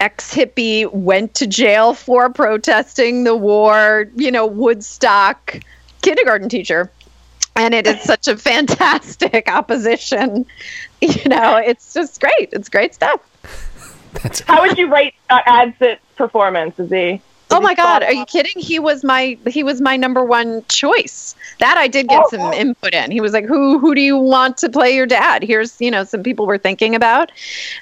ex 0.00 0.34
hippie 0.34 0.90
went 0.92 1.34
to 1.34 1.46
jail 1.46 1.94
for 1.94 2.30
protesting 2.30 3.24
the 3.24 3.36
war 3.36 4.10
you 4.16 4.30
know 4.30 4.46
Woodstock 4.46 5.60
kindergarten 6.02 6.48
teacher 6.48 6.90
and 7.56 7.74
it 7.74 7.86
is 7.86 8.00
such 8.02 8.28
a 8.28 8.36
fantastic 8.50 9.48
opposition 9.50 10.44
you 11.00 11.24
know 11.28 11.56
it's 11.56 11.94
just 11.94 12.20
great 12.20 12.50
it's 12.52 12.68
great 12.68 12.94
stuff 12.94 13.20
That's 14.22 14.40
How 14.40 14.62
would 14.62 14.78
you 14.78 14.90
rate 14.90 15.12
uh, 15.28 15.42
Adsit 15.42 15.98
performance? 16.16 16.78
Is 16.78 16.90
he? 16.90 17.20
Oh 17.50 17.60
my 17.60 17.74
god, 17.74 18.02
are 18.02 18.12
you 18.12 18.24
kidding? 18.26 18.60
He 18.60 18.78
was 18.78 19.04
my 19.04 19.38
he 19.48 19.62
was 19.62 19.80
my 19.80 19.96
number 19.96 20.24
one 20.24 20.64
choice. 20.68 21.34
That 21.60 21.76
I 21.78 21.86
did 21.88 22.08
get 22.08 22.22
Oh, 22.24 22.28
some 22.30 22.40
oh. 22.40 22.52
input 22.52 22.92
in. 22.92 23.10
He 23.10 23.20
was 23.20 23.32
like, 23.32 23.44
"Who 23.46 23.78
who 23.78 23.94
do 23.94 24.00
you 24.00 24.16
want 24.16 24.58
to 24.58 24.68
play 24.68 24.94
your 24.94 25.06
dad?" 25.06 25.42
Here's, 25.42 25.80
you 25.80 25.90
know, 25.90 26.02
some 26.04 26.22
people 26.22 26.44
were 26.46 26.58
thinking 26.58 26.94
about. 26.94 27.30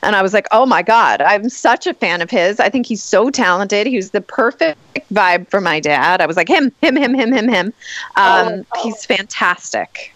And 0.02 0.14
I 0.14 0.22
was 0.22 0.34
like, 0.34 0.46
"Oh 0.52 0.66
my 0.66 0.82
god, 0.82 1.22
I'm 1.22 1.48
such 1.48 1.86
a 1.86 1.94
fan 1.94 2.20
of 2.20 2.30
his. 2.30 2.60
I 2.60 2.68
think 2.68 2.86
he's 2.86 3.02
so 3.02 3.30
talented. 3.30 3.86
He 3.86 3.96
was 3.96 4.10
the 4.10 4.20
perfect 4.20 4.78
vibe 5.12 5.48
for 5.48 5.60
my 5.60 5.80
dad." 5.80 6.20
I 6.20 6.26
was 6.26 6.36
like, 6.36 6.48
"Him, 6.48 6.70
him, 6.82 6.94
him, 6.96 7.14
him, 7.14 7.32
him, 7.32 7.48
him." 7.48 7.72
Um, 8.16 8.66
Oh. 8.76 8.82
he's 8.82 9.04
fantastic. 9.06 10.14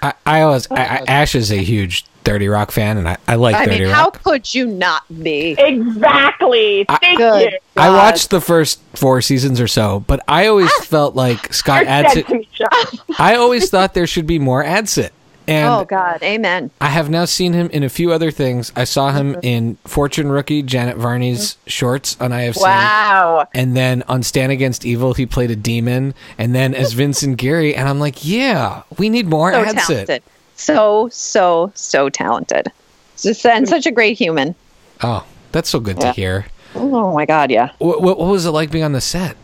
I, 0.00 0.14
I 0.24 0.40
always 0.42 0.70
I, 0.70 0.74
I, 0.76 1.04
Ash 1.06 1.34
is 1.34 1.50
a 1.52 1.58
huge 1.62 2.06
Thirty 2.24 2.48
Rock 2.48 2.70
fan, 2.70 2.98
and 2.98 3.08
I, 3.08 3.16
I 3.26 3.36
like 3.36 3.54
I 3.54 3.64
Thirty 3.64 3.80
mean, 3.80 3.88
Rock. 3.88 3.96
how 3.96 4.10
could 4.10 4.54
you 4.54 4.66
not 4.66 5.02
be? 5.22 5.56
Exactly. 5.58 6.84
Thank 7.00 7.18
Good. 7.18 7.52
you. 7.52 7.58
I 7.76 7.90
watched 7.90 8.30
the 8.30 8.40
first 8.40 8.80
four 8.94 9.22
seasons 9.22 9.60
or 9.60 9.68
so, 9.68 10.00
but 10.00 10.20
I 10.28 10.46
always 10.46 10.70
ah. 10.70 10.84
felt 10.84 11.14
like 11.14 11.52
Scott 11.52 11.82
You're 11.82 12.02
dead 12.02 12.12
to 12.12 12.22
Adsit. 12.24 13.00
I 13.18 13.36
always 13.36 13.70
thought 13.70 13.94
there 13.94 14.06
should 14.06 14.26
be 14.26 14.38
more 14.38 14.62
Adsit, 14.62 15.10
and 15.50 15.68
Oh 15.68 15.84
god, 15.84 16.22
amen. 16.22 16.70
I 16.80 16.88
have 16.88 17.10
now 17.10 17.24
seen 17.24 17.52
him 17.54 17.68
in 17.70 17.82
a 17.82 17.88
few 17.88 18.12
other 18.12 18.30
things. 18.30 18.72
I 18.76 18.84
saw 18.84 19.10
him 19.12 19.32
mm-hmm. 19.32 19.40
in 19.42 19.74
Fortune 19.84 20.30
Rookie, 20.30 20.62
Janet 20.62 20.96
Varney's 20.96 21.54
mm-hmm. 21.54 21.68
shorts 21.68 22.16
on 22.20 22.30
IFC. 22.30 22.60
Wow. 22.62 23.48
And 23.52 23.76
then 23.76 24.04
on 24.04 24.22
Stan 24.22 24.50
Against 24.50 24.86
Evil, 24.86 25.14
he 25.14 25.26
played 25.26 25.50
a 25.50 25.56
demon. 25.56 26.14
And 26.38 26.54
then 26.54 26.72
as 26.72 26.92
Vincent 27.00 27.36
Geary, 27.36 27.74
and 27.74 27.88
I'm 27.88 27.98
like, 27.98 28.24
yeah, 28.24 28.82
we 28.96 29.08
need 29.10 29.26
more 29.26 29.52
so 29.52 29.64
Adsit. 29.64 29.86
talented. 29.86 30.22
So 30.60 31.08
so 31.10 31.72
so 31.74 32.10
talented. 32.10 32.70
Just 33.16 33.44
and 33.46 33.68
such 33.68 33.86
a 33.86 33.90
great 33.90 34.18
human. 34.18 34.54
Oh, 35.02 35.26
that's 35.52 35.70
so 35.70 35.80
good 35.80 36.00
to 36.00 36.12
hear. 36.12 36.46
Oh 36.74 37.14
my 37.14 37.26
god, 37.26 37.50
yeah. 37.50 37.72
What, 37.78 38.02
what, 38.02 38.18
what 38.18 38.28
was 38.28 38.46
it 38.46 38.50
like 38.50 38.70
being 38.70 38.84
on 38.84 38.92
the 38.92 39.00
set? 39.00 39.36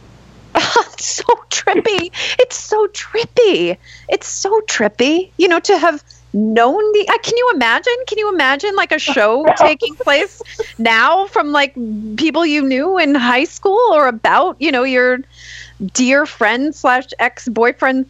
It's 0.97 1.17
so 1.17 1.25
trippy. 1.51 2.11
It's 2.39 2.57
so 2.57 2.87
trippy. 2.89 3.77
It's 4.09 4.27
so 4.27 4.63
trippy. 4.63 5.31
You 5.37 5.47
know, 5.47 5.61
to 5.61 5.77
have 5.77 6.03
known 6.33 6.93
the. 6.93 7.07
Uh, 7.09 7.19
can 7.19 7.37
you 7.37 7.51
imagine? 7.55 7.95
Can 8.07 8.17
you 8.17 8.33
imagine 8.33 8.75
like 8.77 8.93
a 8.93 8.99
show 8.99 9.47
taking 9.57 9.95
place 9.97 10.41
now 10.79 11.27
from 11.27 11.53
like 11.53 11.75
people 12.17 12.47
you 12.47 12.63
knew 12.63 12.99
in 12.99 13.15
high 13.15 13.45
school 13.45 13.81
or 13.93 14.09
about 14.09 14.57
you 14.59 14.73
know 14.73 14.85
your 14.85 15.19
dear 15.93 16.27
friend 16.27 16.75
slash 16.75 17.09
ex 17.19 17.49
boyfriend? 17.49 18.07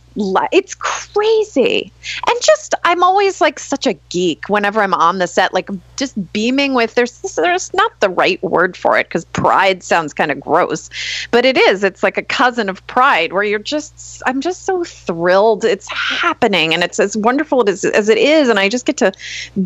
It's 0.52 0.75
crazy. 0.75 1.92
And 2.26 2.40
just 2.42 2.75
I'm 2.85 3.02
always 3.02 3.40
like 3.40 3.58
such 3.58 3.87
a 3.87 3.94
geek 4.08 4.49
whenever 4.49 4.80
I'm 4.80 4.94
on 4.94 5.18
the 5.18 5.26
set, 5.26 5.52
like 5.52 5.68
just 5.96 6.32
beaming 6.32 6.75
with. 6.75 6.94
There's 6.94 7.20
there's 7.35 7.75
not 7.75 7.99
the 8.00 8.08
right 8.08 8.42
word 8.42 8.76
for 8.76 8.96
it 8.99 9.08
because 9.08 9.25
pride 9.26 9.82
sounds 9.82 10.14
kind 10.14 10.30
of 10.30 10.40
gross, 10.40 10.88
but 11.30 11.44
it 11.44 11.58
is. 11.58 11.85
It's 11.85 12.02
like 12.02 12.16
a 12.16 12.23
cousin 12.23 12.68
of 12.68 12.87
pride 12.87 13.32
where 13.32 13.42
you're 13.42 13.58
just. 13.58 14.23
I'm 14.26 14.40
just 14.40 14.64
so 14.64 14.85
thrilled 14.85 15.64
it's 15.64 15.88
happening 15.88 16.73
and 16.73 16.82
it's 16.82 16.99
as 16.99 17.16
wonderful 17.16 17.68
as 17.68 17.85
as 17.85 18.08
it 18.08 18.18
is, 18.18 18.49
and 18.49 18.58
I 18.58 18.68
just 18.68 18.87
get 18.87 18.96
to 18.99 19.12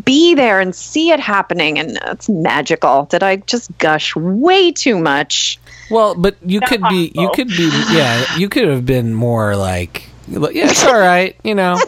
be 0.03 0.35
there 0.35 0.59
and 0.59 0.75
see 0.75 1.11
it 1.11 1.19
happening, 1.19 1.79
and 1.79 1.97
it's 2.07 2.27
magical. 2.27 3.05
Did 3.05 3.23
I 3.23 3.37
just 3.37 3.75
gush 3.77 4.15
way 4.15 4.71
too 4.71 4.97
much? 4.97 5.59
Well, 5.91 6.15
but 6.15 6.37
you 6.45 6.61
could 6.61 6.81
be, 6.89 7.11
you 7.15 7.29
could 7.33 7.47
be, 7.49 7.69
yeah, 7.91 8.37
you 8.37 8.49
could 8.49 8.67
have 8.67 8.85
been 8.85 9.13
more 9.13 9.55
like, 9.55 10.07
yeah, 10.27 10.69
it's 10.69 10.85
all 10.85 10.97
right, 10.99 11.35
you 11.43 11.55
know. 11.55 11.79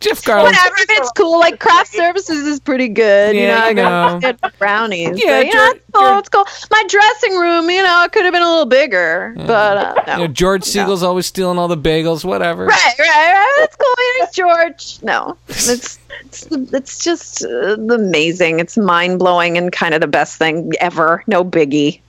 Jeff 0.00 0.22
Garlin. 0.22 0.44
Whatever, 0.44 0.74
it's 0.78 1.10
cool. 1.12 1.38
Like 1.38 1.60
craft 1.60 1.92
services 1.92 2.46
is 2.46 2.58
pretty 2.58 2.88
good. 2.88 3.34
you 3.36 3.42
Yeah, 3.42 3.58
know, 3.58 3.64
I 3.66 3.72
know. 3.72 4.20
good 4.20 4.38
brownies. 4.58 5.22
Yeah, 5.22 5.40
but, 5.40 5.46
you 5.46 5.52
George- 5.52 5.76
it's 5.76 5.84
cool. 5.92 6.18
It's 6.18 6.28
cool. 6.30 6.46
My 6.70 6.84
dressing 6.88 7.36
room, 7.38 7.68
you 7.68 7.82
know, 7.82 8.04
it 8.04 8.12
could 8.12 8.24
have 8.24 8.32
been 8.32 8.42
a 8.42 8.48
little 8.48 8.64
bigger, 8.66 9.34
but 9.36 9.76
uh, 9.76 9.94
no. 10.06 10.12
You 10.14 10.18
know, 10.20 10.26
George 10.28 10.62
Segal's 10.62 11.02
always 11.02 11.26
stealing 11.26 11.58
all 11.58 11.68
the 11.68 11.76
bagels, 11.76 12.24
whatever. 12.24 12.64
Right, 12.66 12.94
right, 12.98 13.32
right. 13.34 13.56
That's 13.58 13.76
cool. 13.76 13.94
Here's 14.18 14.30
George. 14.30 15.02
No, 15.02 15.36
it's 15.48 15.98
it's 16.24 16.46
it's 16.50 17.04
just 17.04 17.44
uh, 17.44 17.74
amazing. 17.74 18.60
It's 18.60 18.78
mind 18.78 19.18
blowing 19.18 19.58
and 19.58 19.70
kind 19.70 19.94
of 19.94 20.00
the 20.00 20.06
best 20.08 20.38
thing 20.38 20.72
ever. 20.80 21.22
No 21.26 21.44
biggie. 21.44 22.00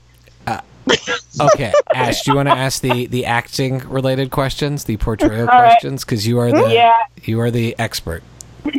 Okay, 1.39 1.71
Ash, 1.93 2.21
do 2.24 2.31
you 2.31 2.36
want 2.38 2.48
to 2.50 2.55
ask 2.57 2.81
the 2.81 3.05
the 3.07 3.25
acting 3.25 3.79
related 3.89 4.31
questions, 4.31 4.83
the 4.86 4.98
portrayal 4.98 5.41
All 5.41 5.45
right. 5.48 5.71
questions? 5.71 6.03
Because 6.03 6.25
you 6.27 6.39
are 6.39 6.51
the 6.51 6.74
Yeah. 6.74 6.95
you 7.24 7.39
are 7.41 7.51
the 7.51 7.75
expert. 7.79 8.24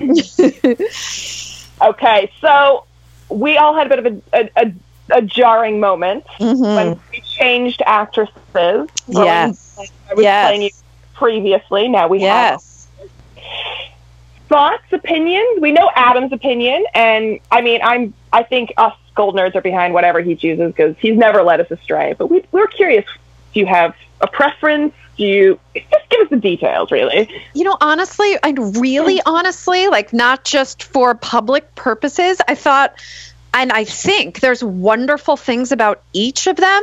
Okay, 1.82 2.30
so 2.40 2.84
we 3.28 3.56
all 3.56 3.74
had 3.74 3.90
a 3.90 3.96
bit 3.96 4.06
of 4.06 4.22
a, 4.32 4.38
a, 4.40 4.50
a, 4.56 4.72
a 5.18 5.22
jarring 5.22 5.80
moment 5.80 6.24
Mhm. 6.38 6.60
when 6.76 7.00
we 7.10 7.20
changed 7.22 7.82
actresses. 7.84 8.32
Or 8.54 8.88
Yes. 9.08 9.72
when 9.76 9.88
I 10.10 10.14
was 10.14 10.22
Yes. 10.22 10.46
playing 10.48 10.62
you 10.62 10.70
previously. 11.14 11.88
Now 11.88 12.06
we 12.06 12.20
have 12.22 12.60
Yes. 12.60 12.86
thoughts, 14.48 14.84
opinions. 14.92 15.60
We 15.60 15.72
know 15.72 15.90
Adam's 15.96 16.32
opinion, 16.32 16.84
and 16.94 17.40
I 17.50 17.62
mean, 17.62 17.80
I'm. 17.82 18.14
I 18.32 18.44
think 18.44 18.72
us 18.76 18.94
gold 19.14 19.34
nerds 19.34 19.54
are 19.54 19.60
behind 19.60 19.94
whatever 19.94 20.20
he 20.20 20.34
chooses 20.34 20.72
because 20.72 20.96
he's 20.98 21.16
never 21.16 21.42
led 21.42 21.60
us 21.60 21.70
astray. 21.70 22.14
But 22.16 22.28
we, 22.28 22.44
we're 22.52 22.66
curious. 22.66 23.04
Do 23.52 23.60
you 23.60 23.66
have 23.66 23.94
a 24.20 24.26
preference? 24.26 24.94
Do 25.16 25.24
you 25.24 25.60
just 25.74 26.08
give 26.10 26.20
us 26.22 26.30
the 26.30 26.36
details, 26.36 26.90
really? 26.90 27.28
You 27.54 27.64
know, 27.64 27.76
honestly, 27.80 28.36
I 28.42 28.50
really 28.50 29.20
honestly, 29.24 29.88
like 29.88 30.12
not 30.12 30.44
just 30.44 30.84
for 30.84 31.14
public 31.14 31.74
purposes, 31.74 32.40
I 32.46 32.54
thought 32.54 32.94
and 33.54 33.70
I 33.70 33.84
think 33.84 34.40
there's 34.40 34.64
wonderful 34.64 35.36
things 35.36 35.72
about 35.72 36.02
each 36.12 36.46
of 36.46 36.56
them. 36.56 36.82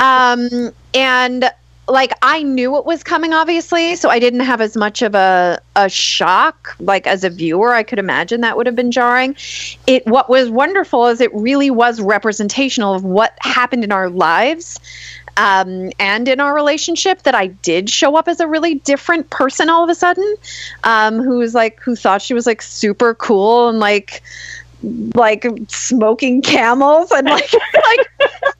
Um 0.00 0.72
and 0.94 1.50
like 1.88 2.12
I 2.22 2.42
knew 2.42 2.76
it 2.76 2.84
was 2.84 3.02
coming 3.02 3.32
obviously, 3.32 3.96
so 3.96 4.08
I 4.10 4.18
didn't 4.18 4.40
have 4.40 4.60
as 4.60 4.76
much 4.76 5.02
of 5.02 5.14
a 5.14 5.60
a 5.76 5.88
shock 5.88 6.76
like 6.80 7.06
as 7.06 7.24
a 7.24 7.30
viewer. 7.30 7.72
I 7.72 7.82
could 7.82 7.98
imagine 7.98 8.40
that 8.42 8.56
would 8.56 8.66
have 8.66 8.76
been 8.76 8.90
jarring. 8.90 9.36
It 9.86 10.06
what 10.06 10.28
was 10.28 10.50
wonderful 10.50 11.06
is 11.06 11.20
it 11.20 11.34
really 11.34 11.70
was 11.70 12.00
representational 12.00 12.94
of 12.94 13.04
what 13.04 13.34
happened 13.40 13.84
in 13.84 13.92
our 13.92 14.10
lives 14.10 14.78
um, 15.38 15.92
and 16.00 16.26
in 16.26 16.40
our 16.40 16.52
relationship 16.52 17.22
that 17.22 17.34
I 17.34 17.46
did 17.46 17.88
show 17.88 18.16
up 18.16 18.26
as 18.26 18.40
a 18.40 18.48
really 18.48 18.74
different 18.74 19.30
person 19.30 19.70
all 19.70 19.84
of 19.84 19.88
a 19.88 19.94
sudden, 19.94 20.34
um, 20.82 21.22
who 21.22 21.38
was 21.38 21.54
like 21.54 21.80
who 21.80 21.94
thought 21.94 22.20
she 22.20 22.34
was 22.34 22.44
like 22.44 22.60
super 22.60 23.14
cool 23.14 23.68
and 23.68 23.78
like 23.78 24.22
like 24.82 25.46
smoking 25.68 26.42
camels 26.42 27.10
and 27.10 27.26
like 27.26 27.52
like 27.74 28.08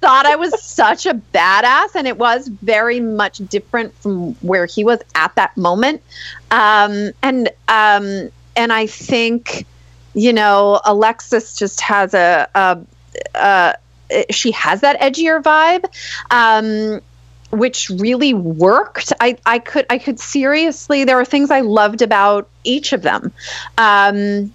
thought 0.00 0.26
I 0.26 0.36
was 0.36 0.62
such 0.62 1.06
a 1.06 1.14
badass 1.14 1.94
and 1.94 2.06
it 2.06 2.18
was 2.18 2.48
very 2.48 3.00
much 3.00 3.38
different 3.38 3.94
from 3.98 4.34
where 4.36 4.66
he 4.66 4.84
was 4.84 5.00
at 5.14 5.34
that 5.36 5.56
moment. 5.56 6.02
Um, 6.50 7.12
and 7.22 7.48
um, 7.68 8.30
and 8.56 8.72
I 8.72 8.86
think 8.86 9.66
you 10.14 10.32
know 10.32 10.80
Alexis 10.84 11.56
just 11.56 11.80
has 11.80 12.14
a, 12.14 12.48
a, 12.54 12.78
a 13.34 13.74
she 14.30 14.50
has 14.52 14.80
that 14.80 15.00
edgier 15.00 15.42
vibe 15.42 15.84
um, 16.30 17.00
which 17.50 17.88
really 17.90 18.34
worked 18.34 19.12
I, 19.20 19.36
I 19.46 19.58
could 19.58 19.86
i 19.90 19.98
could 19.98 20.20
seriously 20.20 21.04
there 21.04 21.16
were 21.16 21.24
things 21.24 21.50
i 21.50 21.60
loved 21.60 22.02
about 22.02 22.48
each 22.64 22.92
of 22.92 23.02
them 23.02 23.32
um, 23.78 24.52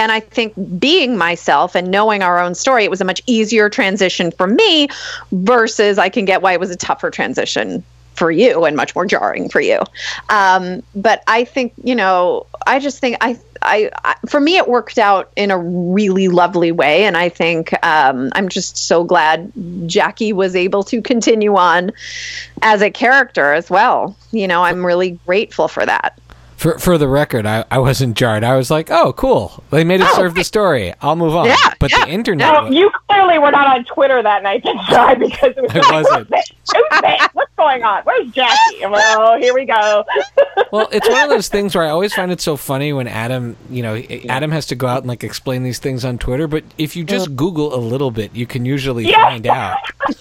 and 0.00 0.10
i 0.10 0.18
think 0.18 0.52
being 0.78 1.16
myself 1.16 1.76
and 1.76 1.90
knowing 1.90 2.22
our 2.22 2.38
own 2.40 2.54
story 2.54 2.84
it 2.84 2.90
was 2.90 3.00
a 3.00 3.04
much 3.04 3.22
easier 3.26 3.68
transition 3.68 4.30
for 4.32 4.46
me 4.46 4.88
versus 5.30 5.98
i 5.98 6.08
can 6.08 6.24
get 6.24 6.42
why 6.42 6.52
it 6.52 6.60
was 6.60 6.70
a 6.70 6.76
tougher 6.76 7.10
transition 7.10 7.84
for 8.20 8.30
you 8.30 8.66
and 8.66 8.76
much 8.76 8.94
more 8.94 9.06
jarring 9.06 9.48
for 9.48 9.62
you. 9.62 9.80
Um, 10.28 10.82
but 10.94 11.22
i 11.26 11.42
think 11.42 11.72
you 11.82 11.94
know 11.94 12.46
i 12.66 12.78
just 12.78 12.98
think 12.98 13.16
I, 13.22 13.38
I 13.62 13.90
i 14.04 14.14
for 14.28 14.40
me 14.40 14.58
it 14.58 14.68
worked 14.68 14.98
out 14.98 15.32
in 15.36 15.50
a 15.50 15.58
really 15.58 16.28
lovely 16.28 16.70
way. 16.70 17.04
And 17.04 17.16
i 17.16 17.30
think 17.30 17.72
um, 17.82 18.30
i'm 18.34 18.50
just 18.50 18.76
so 18.76 19.04
glad 19.04 19.50
jackie 19.86 20.34
was 20.34 20.54
able 20.54 20.82
to 20.84 21.00
continue 21.00 21.56
on 21.56 21.92
as 22.60 22.82
a 22.82 22.90
character 22.90 23.54
as 23.54 23.70
well. 23.70 24.14
You 24.32 24.46
know 24.48 24.62
i'm 24.62 24.84
really 24.84 25.12
grateful 25.24 25.66
for 25.66 25.86
that 25.86 26.18
For 26.60 26.78
for 26.78 26.98
the 26.98 27.08
record, 27.08 27.46
I, 27.46 27.64
I 27.70 27.78
wasn't 27.78 28.18
jarred. 28.18 28.44
I 28.44 28.54
was 28.54 28.70
like, 28.70 28.90
oh, 28.90 29.14
cool. 29.14 29.64
They 29.70 29.82
made 29.82 30.02
it 30.02 30.06
Oh, 30.10 30.14
serve 30.14 30.34
the 30.34 30.44
story. 30.44 30.92
I'll 31.00 31.16
move 31.16 31.34
on. 31.34 31.46
Yeah, 31.46 31.56
but 31.78 31.90
yeah, 31.90 32.04
the 32.04 32.10
internet. 32.10 32.52
Well, 32.52 32.70
you 32.70 32.90
clearly 33.08 33.38
were 33.38 33.50
not 33.50 33.66
on 33.78 33.86
Twitter 33.86 34.22
that 34.22 34.42
night, 34.42 34.62
then, 34.62 34.76
Shy, 34.90 35.14
because 35.14 35.54
it 35.56 35.62
was 35.62 35.70
I 35.74 35.78
like, 35.78 36.04
wasn't. 36.04 36.28
Who's? 36.28 36.50
Who's? 36.74 37.28
What's 37.32 37.54
going 37.56 37.82
on? 37.82 38.02
Where's 38.04 38.30
Jackie? 38.32 38.84
I'm 38.84 38.92
oh, 38.94 39.38
here 39.38 39.54
we 39.54 39.64
go. 39.64 40.04
well, 40.70 40.86
it's 40.92 41.08
one 41.08 41.22
of 41.24 41.30
those 41.30 41.48
things 41.48 41.74
where 41.74 41.84
I 41.84 41.88
always 41.88 42.12
find 42.12 42.30
it 42.30 42.42
so 42.42 42.58
funny 42.58 42.92
when 42.92 43.08
Adam, 43.08 43.56
you 43.70 43.82
know, 43.82 43.96
Adam 44.28 44.50
has 44.50 44.66
to 44.66 44.74
go 44.74 44.86
out 44.86 44.98
and 44.98 45.06
like 45.06 45.24
explain 45.24 45.62
these 45.62 45.78
things 45.78 46.04
on 46.04 46.18
Twitter. 46.18 46.46
But 46.46 46.64
if 46.76 46.94
you 46.94 47.04
just 47.04 47.34
Google 47.36 47.74
a 47.74 47.80
little 47.80 48.10
bit, 48.10 48.34
you 48.34 48.44
can 48.46 48.66
usually 48.66 49.08
Yeah. 49.08 49.24
find 49.30 49.46
out. 49.46 49.78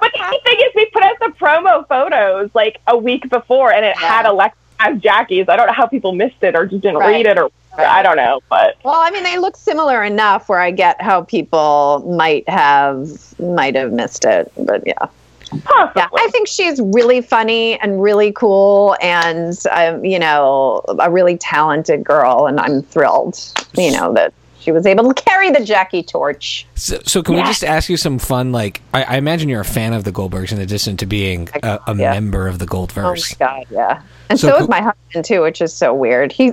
But 0.00 0.12
the 0.12 0.40
thing 0.44 0.58
is, 0.60 0.72
we 0.76 0.86
put 0.90 1.02
out 1.02 1.18
the 1.20 1.32
promo 1.40 1.86
photos 1.88 2.50
like 2.54 2.80
a 2.86 2.96
week 2.96 3.28
before, 3.30 3.72
and 3.72 3.84
it 3.84 3.96
had 3.96 4.26
Alexa 4.26 4.56
as 4.80 5.00
Jackie's. 5.00 5.48
I 5.48 5.56
don't 5.56 5.66
know 5.66 5.72
how 5.72 5.86
people 5.86 6.12
missed 6.12 6.42
it 6.42 6.54
or 6.54 6.66
just 6.66 6.82
didn't 6.82 6.98
Right. 6.98 7.16
read 7.16 7.26
it, 7.26 7.38
or 7.38 7.50
I 7.76 8.02
don't 8.02 8.16
know. 8.16 8.40
But 8.48 8.76
well 8.84 8.96
i 9.00 9.10
mean 9.10 9.22
they 9.22 9.38
look 9.38 9.56
similar 9.56 10.02
enough 10.02 10.48
where 10.48 10.58
i 10.58 10.70
get 10.72 11.00
how 11.00 11.22
people 11.22 12.04
might 12.18 12.48
have 12.48 13.08
might 13.38 13.76
have 13.76 13.92
missed 13.92 14.24
it 14.24 14.50
but 14.56 14.82
yeah 14.86 14.94
possibly. 15.64 16.02
Yeah, 16.02 16.08
I 16.12 16.28
think 16.30 16.46
she's 16.48 16.80
really 16.80 17.20
funny 17.22 17.78
and 17.80 18.02
really 18.02 18.32
cool, 18.32 18.96
and 19.00 19.56
um, 19.70 20.04
you 20.04 20.18
know, 20.18 20.82
a 20.98 21.10
really 21.10 21.38
talented 21.38 22.04
girl. 22.04 22.46
And 22.46 22.60
I'm 22.60 22.82
thrilled, 22.82 23.38
you 23.74 23.90
know, 23.92 24.12
that 24.12 24.34
she 24.60 24.72
was 24.72 24.84
able 24.84 25.10
to 25.10 25.22
carry 25.22 25.50
the 25.50 25.64
Jackie 25.64 26.02
torch. 26.02 26.66
So, 26.74 26.98
so 27.06 27.22
can 27.22 27.34
we 27.36 27.40
just 27.44 27.64
ask 27.64 27.88
you 27.88 27.96
some 27.96 28.18
fun? 28.18 28.52
Like, 28.52 28.82
I, 28.92 29.04
I 29.04 29.16
imagine 29.16 29.48
you're 29.48 29.62
a 29.62 29.64
fan 29.64 29.94
of 29.94 30.04
the 30.04 30.12
Goldbergs 30.12 30.52
in 30.52 30.60
addition 30.60 30.98
to 30.98 31.06
being 31.06 31.48
a, 31.62 31.78
a 31.86 31.96
Yeah. 31.96 32.12
member 32.12 32.46
of 32.46 32.58
the 32.58 32.66
Goldverse. 32.66 33.34
Oh 33.40 33.46
my 33.46 33.62
god, 33.62 33.66
yeah. 33.70 34.02
And 34.30 34.38
So 34.38 34.48
so, 34.48 34.56
is 34.62 34.68
my 34.68 34.80
husband 34.82 35.24
too, 35.24 35.42
which 35.42 35.60
is 35.60 35.72
so 35.72 35.92
weird. 35.94 36.32
He's. 36.38 36.52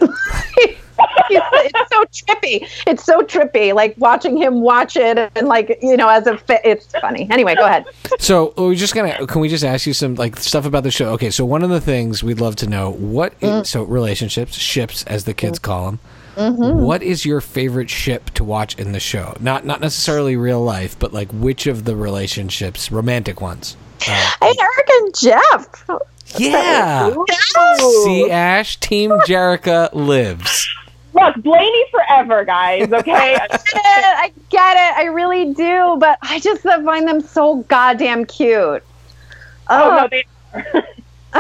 it's 1.29 1.91
so 1.91 2.03
trippy. 2.05 2.67
It's 2.88 3.03
so 3.03 3.21
trippy. 3.21 3.73
Like 3.73 3.95
watching 3.97 4.38
him 4.38 4.61
watch 4.61 4.95
it, 4.95 5.17
and 5.35 5.47
like 5.47 5.77
you 5.81 5.97
know, 5.97 6.07
as 6.07 6.27
a 6.27 6.38
fa- 6.38 6.65
it's 6.67 6.88
funny. 7.01 7.27
Anyway, 7.31 7.55
go 7.55 7.65
ahead. 7.65 7.85
So 8.19 8.53
we're 8.57 8.75
just 8.75 8.95
gonna. 8.95 9.25
Can 9.27 9.41
we 9.41 9.49
just 9.49 9.63
ask 9.63 9.85
you 9.85 9.93
some 9.93 10.15
like 10.15 10.38
stuff 10.38 10.65
about 10.65 10.83
the 10.83 10.91
show? 10.91 11.09
Okay, 11.13 11.29
so 11.29 11.43
one 11.45 11.63
of 11.63 11.69
the 11.69 11.81
things 11.81 12.23
we'd 12.23 12.39
love 12.39 12.55
to 12.57 12.67
know 12.67 12.91
what 12.91 13.33
is- 13.41 13.45
Mm. 13.49 13.65
so 13.65 13.83
relationships, 13.83 14.55
ships, 14.55 15.03
as 15.05 15.25
the 15.25 15.33
kids 15.33 15.59
call 15.59 15.85
them. 15.85 15.99
What 16.38 17.01
is 17.03 17.25
your 17.25 17.39
favorite 17.41 17.89
ship 17.89 18.29
to 18.31 18.43
watch 18.43 18.77
in 18.77 18.91
the 18.91 18.99
show? 18.99 19.35
Not 19.39 19.65
not 19.65 19.79
necessarily 19.81 20.35
real 20.35 20.61
life, 20.61 20.97
but 20.99 21.13
like 21.13 21.29
which 21.31 21.67
of 21.67 21.83
the 21.85 21.95
relationships, 21.95 22.91
romantic 22.91 23.39
ones? 23.41 23.75
Uh, 24.07 24.31
Hey, 24.41 24.53
Eric 24.59 24.89
and 24.99 25.15
Geoff. 25.19 25.85
yeah. 26.39 27.10
Ooh. 27.10 28.04
See, 28.04 28.30
Ash, 28.30 28.78
Team 28.80 29.12
Jerica 29.28 29.93
lives. 29.93 30.67
Look, 31.13 31.36
Blaney 31.38 31.86
forever, 31.91 32.43
guys. 32.43 32.91
Okay. 32.91 33.36
get 33.50 33.52
it. 33.52 33.63
I 33.74 34.32
get 34.50 34.76
it. 34.76 34.98
I 34.98 35.06
really 35.06 35.54
do. 35.54 35.98
But 36.00 36.17
I 36.21 36.39
just 36.39 36.62
find 36.62 37.08
them 37.08 37.21
so 37.21 37.58
goddamn 37.63 38.26
cute. 38.26 38.84
oh 39.69 39.98
no, 40.02 40.08
they. 40.10 40.26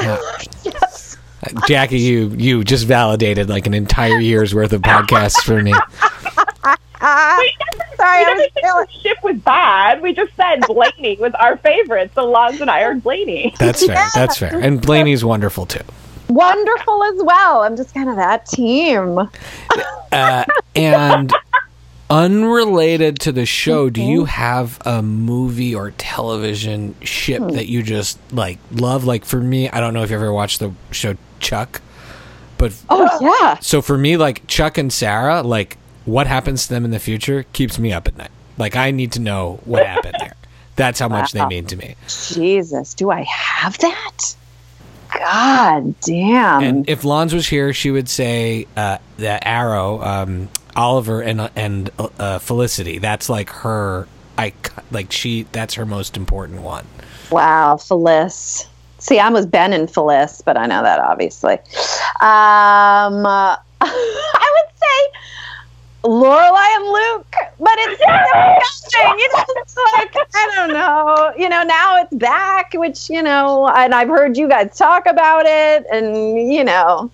Yeah. 0.01 0.19
Uh, 0.65 1.61
Jackie, 1.67 1.99
you 1.99 2.29
you 2.37 2.63
just 2.65 2.85
validated 2.85 3.47
like 3.47 3.65
an 3.65 3.73
entire 3.73 4.19
year's 4.19 4.53
worth 4.53 4.73
of 4.73 4.81
podcasts 4.81 5.41
for 5.41 5.61
me. 5.61 5.73
Ah, 7.07 7.37
We 7.39 7.53
sorry, 7.97 8.23
I 8.23 8.23
never 8.23 8.35
was 8.41 8.49
feeling. 8.61 8.85
the 8.87 9.09
ship 9.09 9.17
was 9.23 9.35
bad. 9.37 10.01
We 10.01 10.13
just 10.13 10.35
said 10.35 10.61
Blaney 10.67 11.17
was 11.19 11.33
our 11.39 11.57
favorite. 11.57 12.11
So 12.15 12.25
Lons 12.29 12.59
and 12.61 12.69
I 12.69 12.81
are 12.81 12.95
Blaney. 12.95 13.53
That's 13.59 13.85
fair. 13.85 14.07
That's 14.15 14.37
fair. 14.37 14.57
And 14.59 14.81
Blaney's 14.81 15.23
wonderful 15.23 15.65
too. 15.67 15.81
wonderful 16.29 17.03
as 17.03 17.21
well. 17.23 17.61
I'm 17.61 17.75
just 17.77 17.93
kind 17.93 18.09
of 18.09 18.15
that 18.15 18.47
team. 18.47 19.29
Uh, 20.11 20.45
and 20.75 21.31
unrelated 22.09 23.19
to 23.19 23.31
the 23.31 23.45
show, 23.45 23.89
do 23.89 24.01
you 24.01 24.25
have 24.25 24.79
a 24.85 25.01
movie 25.01 25.73
or 25.75 25.91
television 25.91 26.95
ship 27.01 27.41
that 27.51 27.67
you 27.67 27.83
just 27.83 28.19
like 28.31 28.59
love? 28.71 29.03
Like 29.05 29.25
for 29.25 29.37
me, 29.41 29.69
I 29.69 29.79
don't 29.79 29.93
know 29.93 30.03
if 30.03 30.09
you 30.09 30.15
ever 30.15 30.31
watched 30.33 30.59
the 30.59 30.71
show 30.91 31.15
Chuck, 31.39 31.81
but 32.57 32.73
Oh 32.89 33.09
yeah. 33.21 33.59
so 33.59 33.81
for 33.81 33.97
me, 33.97 34.17
like 34.17 34.47
Chuck 34.47 34.77
and 34.77 34.91
Sarah, 34.91 35.41
like 35.43 35.77
what 36.05 36.27
happens 36.27 36.67
to 36.67 36.73
them 36.73 36.85
in 36.85 36.91
the 36.91 36.99
future 36.99 37.43
keeps 37.53 37.77
me 37.77 37.91
up 37.91 38.07
at 38.07 38.17
night. 38.17 38.31
Like 38.57 38.75
I 38.75 38.91
need 38.91 39.11
to 39.13 39.19
know 39.19 39.59
what 39.65 39.85
happened 39.85 40.15
there. 40.19 40.35
That's 40.75 40.99
how 40.99 41.07
much 41.07 41.31
they 41.31 41.45
mean 41.45 41.65
to 41.67 41.75
me. 41.75 41.95
Jesus, 42.07 42.93
do 42.93 43.09
I 43.09 43.23
have 43.23 43.77
that? 43.79 44.35
God 45.13 45.99
damn. 46.01 46.63
And 46.63 46.89
if 46.89 47.05
Lons 47.05 47.33
was 47.33 47.47
here, 47.47 47.71
she 47.73 47.91
would 47.91 48.09
say 48.09 48.67
uh, 48.75 48.97
that 49.17 49.43
Arrow, 49.45 50.01
um, 50.01 50.49
Oliver, 50.75 51.21
and 51.21 51.49
and 51.55 51.89
uh, 51.97 52.39
Felicity. 52.39 52.97
That's 52.97 53.29
like 53.29 53.49
her. 53.49 54.07
I 54.37 54.53
like 54.91 55.11
she. 55.11 55.43
That's 55.53 55.75
her 55.75 55.85
most 55.85 56.17
important 56.17 56.61
one. 56.61 56.85
Wow, 57.31 57.77
Phyllis. 57.77 58.67
See, 58.99 59.19
I 59.19 59.29
was 59.29 59.45
Ben 59.45 59.71
and 59.71 59.89
Phyllis, 59.89 60.41
but 60.41 60.57
I 60.57 60.65
know 60.65 60.81
that 60.81 60.99
obviously. 60.99 61.53
Um, 62.19 63.25
uh, 63.25 63.55
I 63.81 63.91
would 63.91 64.23
say 64.23 64.24
Lorelai 66.05 66.75
and 66.75 66.85
Luke. 66.85 67.35
but 67.59 67.71
it's 67.79 67.99
disgusting. 67.99 69.19
You 69.19 69.29
know, 69.33 69.43
it's 69.57 69.75
like 69.77 70.15
I 70.35 70.51
don't 70.55 70.73
know. 70.73 71.33
You 71.37 71.49
know, 71.49 71.63
now 71.63 71.97
it's 72.01 72.13
back, 72.15 72.73
which 72.73 73.09
you 73.09 73.21
know, 73.23 73.67
and 73.69 73.93
I've 73.95 74.07
heard 74.09 74.37
you 74.37 74.47
guys 74.47 74.77
talk 74.77 75.05
about 75.07 75.45
it, 75.45 75.85
and 75.91 76.51
you 76.53 76.63
know, 76.63 77.09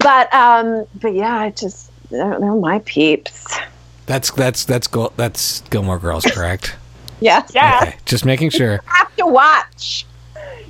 but 0.00 0.32
um, 0.34 0.84
but 1.00 1.14
yeah, 1.14 1.38
I 1.38 1.50
just 1.50 1.90
they're, 2.10 2.38
they're 2.40 2.54
my 2.54 2.80
peeps. 2.80 3.58
That's 4.06 4.30
that's 4.32 4.64
that's 4.64 4.86
Gil- 4.86 5.12
that's 5.16 5.60
Gilmore 5.70 5.98
Girls, 5.98 6.24
correct? 6.24 6.76
Yes, 7.20 7.52
Yeah, 7.54 7.78
Okay, 7.82 7.96
just 8.04 8.24
making 8.26 8.50
sure. 8.50 8.80
have 8.84 9.14
to 9.16 9.26
watch. 9.26 10.04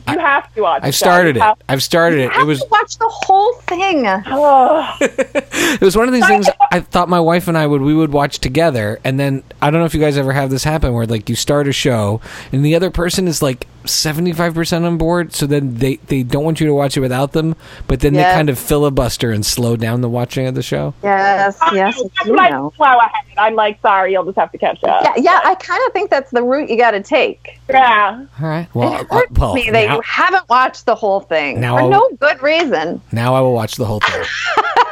You 0.09 0.19
have 0.19 0.53
to 0.55 0.63
watch. 0.63 0.83
It. 0.83 0.87
I've 0.87 0.95
started 0.95 1.37
it. 1.37 1.43
I've 1.69 1.83
started 1.83 2.21
it. 2.21 2.33
It 2.33 2.45
was 2.45 2.63
watch 2.71 2.99
the 2.99 3.09
whole 3.09 3.55
thing. 3.67 4.05
Oh, 4.07 4.97
it 5.01 5.81
was 5.81 5.97
one 5.97 6.09
of 6.09 6.15
these 6.15 6.27
things 6.27 6.49
I 6.71 6.81
thought 6.81 7.09
my 7.09 7.21
wife 7.21 7.49
and 7.49 7.57
I 7.57 7.67
would 7.67 7.81
we 7.81 7.95
would 7.95 8.13
watch 8.13 8.39
together, 8.39 9.01
and 9.05 9.19
then 9.19 9.43
I 9.63 9.71
don't 9.71 9.81
know 9.81 9.87
if 9.87 9.95
you 9.95 10.01
guys 10.01 10.19
ever 10.19 10.33
have 10.33 10.51
this 10.51 10.65
happen 10.65 10.93
where 10.93 11.07
like 11.07 11.29
you 11.29 11.37
start 11.37 11.69
a 11.69 11.73
show 11.73 12.21
and 12.53 12.65
the 12.65 12.75
other 12.75 12.91
person 12.91 13.29
is 13.29 13.43
like 13.43 13.67
seventy 13.85 14.33
five 14.33 14.55
percent 14.55 14.85
on 14.85 14.97
board, 14.99 15.33
so 15.35 15.47
then 15.47 15.75
they 15.77 15.97
they 16.07 16.23
don't 16.23 16.45
want 16.45 16.61
you 16.61 16.67
to 16.67 16.75
watch 16.75 16.97
it 16.97 17.01
without 17.01 17.33
them, 17.33 17.55
but 17.87 18.01
then 18.01 18.15
Yeah. 18.15 18.31
they 18.31 18.35
kind 18.37 18.49
of 18.51 18.59
filibuster 18.59 19.31
and 19.31 19.45
slow 19.45 19.77
down 19.77 20.01
the 20.01 20.09
watching 20.09 20.47
of 20.47 20.55
the 20.55 20.63
show. 20.63 20.95
Yes, 21.03 21.59
yes, 21.73 22.01
That's 22.03 22.27
you 22.27 22.33
when 22.33 22.41
I 22.41 22.49
know. 22.51 22.71
plow 22.71 22.99
ahead. 22.99 23.11
I'm 23.37 23.55
like, 23.55 23.81
sorry, 23.83 24.13
you'll 24.13 24.25
just 24.25 24.39
have 24.39 24.53
to 24.53 24.59
catch 24.59 24.83
up. 24.85 25.03
Yeah, 25.05 25.13
yeah, 25.17 25.41
I 25.45 25.55
kind 25.57 25.83
of 25.87 25.93
think 25.93 26.11
that's 26.11 26.31
the 26.31 26.43
route 26.43 26.71
you 26.71 26.77
got 26.79 26.93
to 26.93 27.03
take. 27.03 27.59
Yeah. 27.69 28.27
All 28.41 28.49
right. 28.49 28.69
Well, 28.75 29.01
it 29.01 29.07
uh, 29.11 29.21
well 29.33 29.55
me 29.55 29.71
that 29.71 29.87
now, 29.89 29.95
you 29.97 30.03
haven't 30.05 30.49
watched 30.49 30.87
the 30.87 30.95
whole 30.95 31.21
thing 31.21 31.61
Now 31.61 31.77
for 31.77 31.83
I'll- 31.83 31.91
no 31.91 32.09
good 32.21 32.43
reason. 32.43 33.01
now 33.13 33.35
I 33.35 33.41
will 33.41 33.53
watch 33.55 33.77
the 33.77 33.85
whole 33.87 34.01
thing. 34.01 34.25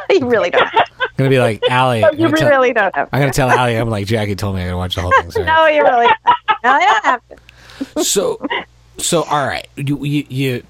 You 0.09 0.27
really 0.29 0.51
don't. 0.51 0.69
gonna 1.17 1.29
be 1.31 1.39
like 1.39 1.59
Allie. 1.71 2.03
I'm 2.05 2.13
you 2.13 2.25
gonna 2.27 2.37
tell- 2.37 2.49
really 2.49 2.71
don't 2.71 2.93
have. 2.93 3.09
I'm 3.11 3.19
gonna 3.19 3.33
tell 3.33 3.49
Allie. 3.49 3.75
I'm 3.77 3.89
like 3.89 4.05
Jackie 4.05 4.35
told 4.35 4.55
me 4.55 4.61
I 4.61 4.65
gotta 4.65 4.77
watch 4.77 4.93
the 4.93 5.01
whole 5.01 5.11
thing. 5.11 5.31
Sorry. 5.31 5.45
No, 5.47 5.65
you 5.65 5.81
really. 5.81 6.05
Don't. 6.05 6.63
No, 6.63 6.77
you 6.77 6.85
don't 6.85 7.03
have 7.05 7.21
to. 7.95 8.03
so 8.03 8.39
so 8.97 9.23
all 9.23 9.45
right 9.47 9.67
you 9.75 10.03
you, 10.03 10.25
you 10.29 10.63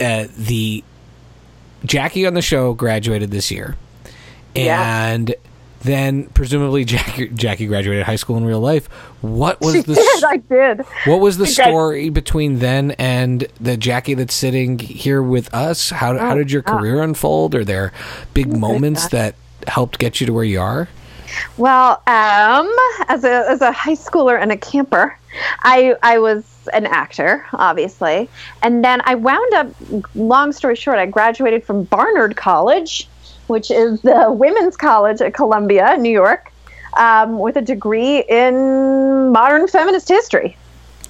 uh, 0.00 0.26
the 0.36 0.82
jackie 1.84 2.26
on 2.26 2.34
the 2.34 2.42
show 2.42 2.72
graduated 2.74 3.30
this 3.30 3.50
year 3.50 3.76
Yeah. 4.54 5.06
and 5.08 5.34
then 5.82 6.24
presumably 6.28 6.84
jackie 6.84 7.28
jackie 7.28 7.66
graduated 7.66 8.04
high 8.04 8.16
school 8.16 8.36
in 8.36 8.44
real 8.44 8.60
life 8.60 8.86
what 9.22 9.60
was 9.60 9.74
She 9.74 9.82
the 9.82 9.94
did. 9.94 10.24
I 10.24 10.36
did. 10.36 10.86
what 11.06 11.20
was 11.20 11.38
the 11.38 11.46
story 11.46 12.10
between 12.10 12.58
then 12.58 12.92
and 12.92 13.46
the 13.60 13.76
jackie 13.76 14.14
that's 14.14 14.34
sitting 14.34 14.78
here 14.78 15.22
with 15.22 15.52
us 15.54 15.90
how, 15.90 16.16
how 16.18 16.32
Oh, 16.32 16.38
did 16.38 16.50
your 16.52 16.62
wow. 16.66 16.78
career 16.78 17.02
unfold 17.02 17.54
are 17.54 17.64
there 17.64 17.92
big 18.34 18.54
moments 18.56 19.08
that 19.08 19.34
helped 19.66 19.98
get 19.98 20.20
you 20.20 20.26
to 20.26 20.32
where 20.32 20.44
you 20.44 20.60
are 20.60 20.88
Well, 21.56 22.02
um, 22.06 22.68
as 23.08 23.24
a 23.24 23.44
as 23.48 23.60
a 23.60 23.70
high 23.72 23.94
schooler 23.94 24.40
and 24.40 24.50
a 24.50 24.56
camper, 24.56 25.16
I 25.62 25.94
I 26.02 26.18
was 26.18 26.68
an 26.72 26.86
actor, 26.86 27.46
obviously, 27.52 28.28
and 28.62 28.84
then 28.84 29.00
I 29.04 29.14
wound 29.14 29.54
up. 29.54 29.68
Long 30.14 30.52
story 30.52 30.76
short, 30.76 30.98
I 30.98 31.06
graduated 31.06 31.64
from 31.64 31.84
Barnard 31.84 32.36
College, 32.36 33.08
which 33.46 33.70
is 33.70 34.00
the 34.02 34.30
women's 34.30 34.76
college 34.76 35.20
at 35.20 35.34
Columbia, 35.34 35.96
New 35.98 36.10
York, 36.10 36.52
um, 36.96 37.38
with 37.38 37.56
a 37.56 37.62
degree 37.62 38.24
in 38.28 39.30
modern 39.32 39.66
feminist 39.68 40.08
history. 40.08 40.56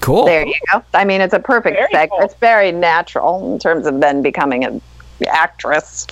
cool 0.01 0.25
There 0.27 0.47
you 0.47 0.55
go. 0.73 0.83
I 0.95 1.05
mean, 1.05 1.21
it's 1.21 1.35
a 1.35 1.41
perfect 1.41 1.77
Very 1.77 1.93
segue. 1.93 2.11
cool. 2.11 2.21
It's 2.23 2.35
very 2.35 2.73
natural 2.73 3.53
in 3.53 3.59
terms 3.59 3.87
of 3.87 4.01
then 4.01 4.23
becoming 4.23 4.65
an 4.65 4.81
actress. 5.29 6.07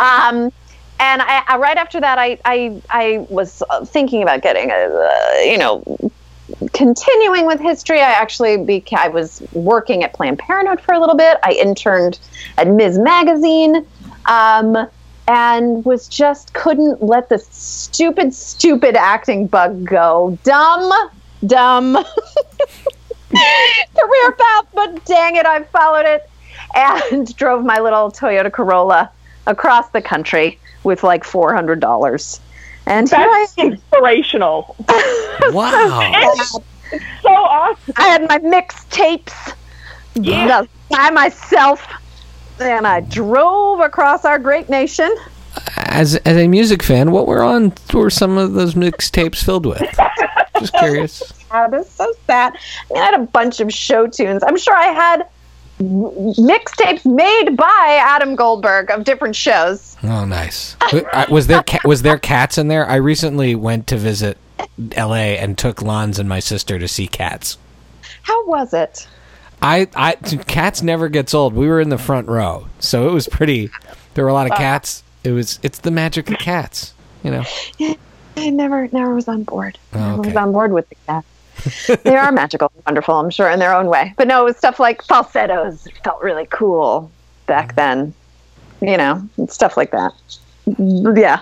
Um, 0.00 0.52
and 1.00 1.20
I, 1.22 1.42
I, 1.48 1.56
right 1.56 1.76
after 1.76 2.00
that, 2.00 2.18
I, 2.18 2.38
I, 2.44 2.80
I 2.90 3.26
was 3.28 3.62
uh, 3.70 3.84
thinking 3.84 4.22
about 4.22 4.42
getting 4.42 4.70
a, 4.70 4.74
uh, 4.74 5.38
you 5.42 5.58
know, 5.58 5.82
continuing 6.72 7.46
with 7.46 7.60
history. 7.60 8.00
I 8.00 8.10
actually 8.12 8.56
beca- 8.58 8.98
I 8.98 9.08
was 9.08 9.42
working 9.52 10.04
at 10.04 10.12
Planned 10.12 10.38
Parenthood 10.38 10.80
for 10.80 10.94
a 10.94 11.00
little 11.00 11.16
bit. 11.16 11.38
I 11.42 11.52
interned 11.52 12.18
at 12.58 12.68
Ms. 12.68 12.98
Magazine. 12.98 13.86
Um, 14.26 14.88
and 15.28 15.84
was 15.84 16.08
just 16.08 16.52
couldn't 16.52 17.02
let 17.02 17.28
the 17.28 17.38
stupid, 17.38 18.34
stupid 18.34 18.96
acting 18.96 19.46
bug 19.46 19.84
go. 19.84 20.36
Dumb, 20.42 20.92
dumb 21.46 21.94
career 23.30 24.32
path, 24.32 24.66
but 24.74 25.04
dang 25.04 25.36
it, 25.36 25.46
I 25.46 25.62
followed 25.64 26.06
it 26.06 26.28
and 26.74 27.34
drove 27.36 27.64
my 27.64 27.78
little 27.80 28.10
Toyota 28.10 28.52
Corolla 28.52 29.10
across 29.46 29.88
the 29.90 30.02
country 30.02 30.58
with 30.84 31.02
like 31.02 31.24
four 31.24 31.54
hundred 31.54 31.80
dollars. 31.80 32.40
And 32.86 33.08
here 33.08 33.18
I 33.20 33.46
That's 33.46 33.58
am. 33.58 33.72
inspirational. 33.72 34.76
wow 35.52 36.10
So 37.22 37.30
awesome. 37.30 37.94
I 37.96 38.02
had 38.02 38.28
my 38.28 38.38
mixtapes 38.38 39.54
Yeah. 40.14 40.64
by 40.90 41.10
myself, 41.10 41.86
and 42.60 42.86
I 42.86 43.00
drove 43.00 43.80
across 43.80 44.24
our 44.24 44.38
great 44.38 44.68
nation. 44.68 45.10
as 45.76 46.16
as 46.16 46.36
a 46.36 46.48
music 46.48 46.82
fan 46.82 47.12
what 47.12 47.26
were 47.26 47.42
on 47.42 47.72
were 47.92 48.10
some 48.10 48.36
of 48.38 48.54
those 48.54 48.74
mixtapes 48.74 49.42
filled 49.44 49.66
with 49.66 49.82
just 50.58 50.72
curious 50.74 51.22
that's 51.50 51.90
so 51.90 52.10
sad. 52.26 52.54
I 52.54 52.92
mean, 52.94 53.02
I 53.02 53.04
had 53.06 53.14
a 53.20 53.24
bunch 53.24 53.60
of 53.60 53.72
show 53.72 54.06
tunes. 54.06 54.42
I'm 54.42 54.56
sure 54.56 54.74
I 54.74 54.86
had 54.86 55.26
mixtapes 55.82 57.04
made 57.04 57.56
by 57.56 58.00
Adam 58.02 58.34
Goldberg 58.34 58.90
of 58.90 59.04
different 59.04 59.36
shows. 59.36 59.96
Oh, 60.02 60.24
nice. 60.24 60.76
Uh, 60.80 61.26
was 61.30 61.46
there 61.46 61.64
was 61.84 62.02
there 62.02 62.18
cats 62.18 62.58
in 62.58 62.68
there? 62.68 62.86
I 62.86 62.96
recently 62.96 63.54
went 63.54 63.86
to 63.88 63.96
visit 63.96 64.38
L.A. 64.92 65.38
and 65.38 65.56
took 65.56 65.82
Lons 65.82 66.18
and 66.18 66.28
my 66.28 66.40
sister 66.40 66.78
to 66.78 66.88
see 66.88 67.06
cats. 67.06 67.58
How 68.22 68.46
was 68.46 68.72
it? 68.72 69.06
I, 69.60 69.88
I 69.94 70.14
cats 70.46 70.82
never 70.82 71.08
gets 71.08 71.34
old. 71.34 71.54
We 71.54 71.68
were 71.68 71.80
in 71.80 71.88
the 71.88 71.98
front 71.98 72.28
row, 72.28 72.66
so 72.80 73.08
it 73.08 73.12
was 73.12 73.28
pretty. 73.28 73.70
There 74.14 74.24
were 74.24 74.30
a 74.30 74.34
lot 74.34 74.50
of 74.50 74.56
cats. 74.56 75.04
It 75.24 75.30
was 75.30 75.60
it's 75.62 75.78
the 75.78 75.92
magic 75.92 76.30
of 76.30 76.38
cats, 76.38 76.94
you 77.22 77.30
know. 77.30 77.44
I 78.36 78.50
never, 78.50 78.88
never 78.92 79.14
was 79.14 79.28
on 79.28 79.44
board. 79.44 79.78
Oh, 79.92 80.14
okay. 80.14 80.28
was 80.28 80.36
on 80.36 80.52
board 80.52 80.72
with 80.72 80.88
the 80.88 80.96
cats. 81.06 81.26
they 82.04 82.16
are 82.16 82.32
magical, 82.32 82.70
and 82.74 82.84
wonderful, 82.86 83.14
I'm 83.16 83.30
sure, 83.30 83.50
in 83.50 83.58
their 83.58 83.74
own 83.74 83.86
way. 83.86 84.14
But 84.16 84.28
no, 84.28 84.42
it 84.42 84.44
was 84.44 84.56
stuff 84.56 84.78
like 84.80 85.02
falsettos. 85.02 85.86
Felt 86.04 86.22
really 86.22 86.46
cool 86.46 87.10
back 87.46 87.74
then. 87.76 88.14
You 88.80 88.96
know, 88.96 89.28
stuff 89.48 89.76
like 89.76 89.90
that. 89.92 90.12
Yeah. 90.78 91.40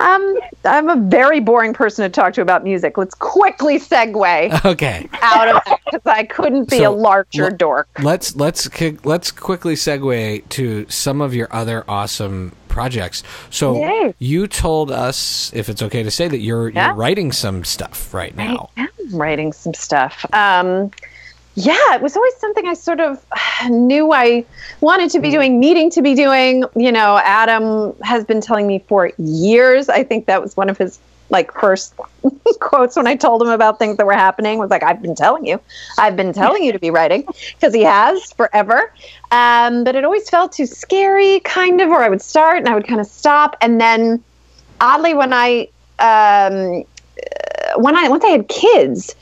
Um, 0.00 0.38
I'm 0.64 0.88
a 0.88 0.96
very 0.96 1.38
boring 1.40 1.72
person 1.72 2.02
to 2.04 2.08
talk 2.08 2.32
to 2.34 2.42
about 2.42 2.64
music. 2.64 2.98
Let's 2.98 3.14
quickly 3.14 3.78
segue 3.78 4.64
Okay, 4.64 5.08
out 5.22 5.48
of 5.48 5.62
that 5.64 5.80
because 5.84 6.00
I 6.04 6.24
couldn't 6.24 6.68
be 6.68 6.78
So, 6.78 6.92
a 6.92 6.94
larger 6.94 7.44
l- 7.50 7.56
dork. 7.56 7.88
let's 8.02 8.34
let's 8.36 8.68
let's 9.04 9.30
quickly 9.30 9.74
segue 9.74 10.48
to 10.48 10.86
some 10.88 11.20
of 11.20 11.32
your 11.34 11.48
other 11.52 11.84
awesome 11.88 12.52
projects. 12.76 13.22
So 13.48 13.76
Yay. 13.80 14.14
you 14.18 14.46
told 14.46 14.90
us, 14.90 15.50
if 15.54 15.70
it's 15.70 15.80
okay 15.80 16.02
to 16.02 16.10
say, 16.10 16.28
that 16.28 16.40
you're 16.40 16.68
Yeah. 16.68 16.88
you're 16.88 16.94
writing 16.94 17.32
some 17.32 17.64
stuff 17.64 18.12
right 18.12 18.36
now. 18.36 18.68
I 18.76 18.82
am 18.82 19.16
writing 19.16 19.52
some 19.54 19.72
stuff. 19.72 20.14
Um, 20.34 20.90
yeah, 21.54 21.94
it 21.94 22.02
was 22.02 22.14
always 22.18 22.36
something 22.36 22.66
I 22.66 22.74
sort 22.74 23.00
of 23.00 23.24
knew 23.70 24.12
I 24.12 24.44
wanted 24.82 25.08
to 25.12 25.20
be 25.20 25.30
doing, 25.30 25.58
needing 25.58 25.90
to 25.92 26.02
be 26.02 26.14
doing. 26.14 26.64
You 26.76 26.92
know, 26.92 27.18
Adam 27.24 27.94
has 28.02 28.24
been 28.24 28.42
telling 28.42 28.66
me 28.66 28.84
for 28.88 29.10
years. 29.16 29.88
I 29.88 30.04
think 30.04 30.26
that 30.26 30.42
was 30.42 30.54
one 30.54 30.68
of 30.68 30.76
his 30.76 30.98
like 31.30 31.52
first 31.52 31.94
quotes 32.60 32.96
when 32.96 33.06
I 33.06 33.16
told 33.16 33.42
him 33.42 33.48
about 33.48 33.78
things 33.78 33.96
that 33.96 34.06
were 34.06 34.12
happening 34.12 34.58
was 34.58 34.70
like, 34.70 34.82
I've 34.82 35.02
been 35.02 35.14
telling 35.14 35.46
you, 35.46 35.60
I've 35.98 36.16
been 36.16 36.32
telling 36.32 36.62
you 36.62 36.72
to 36.72 36.78
be 36.78 36.90
writing 36.90 37.26
because 37.54 37.74
he 37.74 37.82
has 37.82 38.32
forever. 38.32 38.92
Um, 39.30 39.84
but 39.84 39.96
it 39.96 40.04
always 40.04 40.28
felt 40.30 40.52
too 40.52 40.66
scary, 40.66 41.40
kind 41.40 41.80
of, 41.80 41.90
or 41.90 42.02
I 42.02 42.08
would 42.08 42.22
start 42.22 42.58
and 42.58 42.68
I 42.68 42.74
would 42.74 42.86
kind 42.86 43.00
of 43.00 43.06
stop. 43.06 43.56
And 43.60 43.80
then 43.80 44.22
oddly, 44.80 45.14
when 45.14 45.32
I, 45.32 45.68
um, 45.98 46.84
when 47.76 47.96
I, 47.96 48.08
once 48.08 48.24
I 48.24 48.28
had 48.28 48.48
kids, 48.48 49.14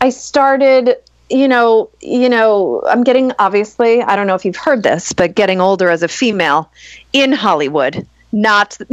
I 0.00 0.10
started, 0.10 0.96
you 1.30 1.48
know, 1.48 1.90
you 2.00 2.28
know, 2.28 2.82
I'm 2.88 3.04
getting 3.04 3.32
obviously, 3.38 4.02
I 4.02 4.16
don't 4.16 4.26
know 4.26 4.34
if 4.34 4.44
you've 4.44 4.56
heard 4.56 4.82
this, 4.82 5.12
but 5.12 5.34
getting 5.34 5.60
older 5.60 5.90
as 5.90 6.02
a 6.02 6.08
female 6.08 6.70
in 7.12 7.32
Hollywood, 7.32 8.06
not 8.32 8.78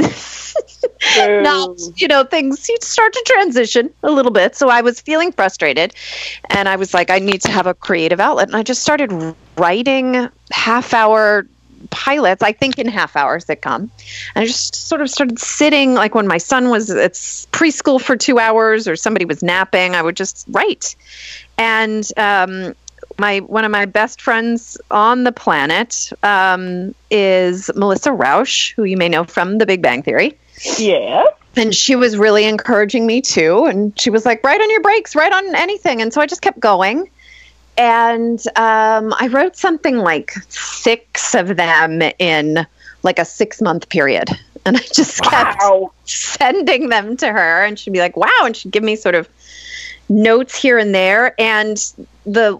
not 1.16 1.78
you 1.96 2.06
know 2.06 2.24
things 2.24 2.68
you 2.68 2.76
start 2.80 3.12
to 3.12 3.24
transition 3.26 3.90
a 4.02 4.10
little 4.10 4.32
bit. 4.32 4.54
So 4.54 4.68
i 4.68 4.82
was 4.82 5.00
feeling 5.00 5.32
frustrated 5.32 5.94
and 6.50 6.68
i 6.68 6.76
was 6.76 6.92
like 6.92 7.10
i 7.10 7.18
need 7.18 7.42
to 7.42 7.50
have 7.50 7.66
a 7.66 7.74
creative 7.74 8.20
outlet. 8.20 8.48
And 8.48 8.56
i 8.56 8.62
just 8.62 8.82
started 8.82 9.34
writing 9.56 10.28
half 10.52 10.92
hour 10.94 11.46
pilots 11.88 12.42
i 12.42 12.52
think 12.52 12.78
in 12.78 12.86
half 12.86 13.16
hour 13.16 13.38
sitcom. 13.38 13.88
And 14.34 14.42
i 14.42 14.44
just 14.44 14.74
sort 14.74 15.00
of 15.00 15.08
started 15.10 15.38
sitting 15.38 15.94
like 15.94 16.14
when 16.14 16.26
my 16.26 16.38
son 16.38 16.68
was 16.68 16.90
at 16.90 17.12
preschool 17.12 18.00
for 18.00 18.16
two 18.16 18.38
hours 18.38 18.86
or 18.86 18.94
somebody 18.94 19.24
was 19.24 19.42
napping 19.42 19.94
i 19.94 20.02
would 20.02 20.16
just 20.16 20.44
write. 20.48 20.94
And 21.56 22.06
um, 22.16 22.74
my 23.20 23.38
one 23.40 23.64
of 23.64 23.70
my 23.70 23.84
best 23.86 24.20
friends 24.22 24.76
on 24.90 25.24
the 25.24 25.32
planet 25.32 26.10
um, 26.22 26.94
is 27.10 27.70
Melissa 27.76 28.10
Rauch, 28.12 28.72
who 28.74 28.84
you 28.84 28.96
may 28.96 29.08
know 29.08 29.24
from 29.24 29.58
The 29.58 29.66
Big 29.66 29.82
Bang 29.82 30.02
Theory. 30.02 30.36
Yeah. 30.78 31.24
and 31.56 31.74
she 31.74 31.96
was 31.96 32.16
really 32.18 32.44
encouraging 32.44 33.06
me 33.06 33.20
too. 33.20 33.66
And 33.66 33.98
she 33.98 34.10
was 34.10 34.26
like, 34.26 34.42
"Write 34.44 34.60
on 34.60 34.70
your 34.70 34.82
breaks, 34.82 35.14
write 35.14 35.32
on 35.32 35.54
anything." 35.54 36.02
And 36.02 36.12
so 36.12 36.20
I 36.20 36.26
just 36.26 36.42
kept 36.42 36.58
going. 36.60 37.08
And 37.76 38.38
um, 38.56 39.14
I 39.18 39.28
wrote 39.30 39.56
something 39.56 39.96
like 39.98 40.32
six 40.48 41.34
of 41.34 41.56
them 41.56 42.02
in 42.18 42.66
like 43.02 43.18
a 43.18 43.24
six 43.24 43.62
month 43.62 43.88
period. 43.88 44.28
And 44.66 44.76
I 44.76 44.80
just 44.80 45.22
kept 45.22 45.58
Wow. 45.62 45.92
sending 46.04 46.90
them 46.90 47.16
to 47.16 47.32
her 47.32 47.64
and 47.64 47.78
she'd 47.78 47.94
be 47.94 48.00
like 48.00 48.14
wow 48.18 48.40
and 48.42 48.54
she'd 48.54 48.70
give 48.72 48.82
me 48.82 48.94
sort 48.96 49.14
of 49.14 49.26
notes 50.10 50.60
here 50.60 50.76
and 50.76 50.94
there 50.94 51.40
and 51.40 51.92
the 52.26 52.52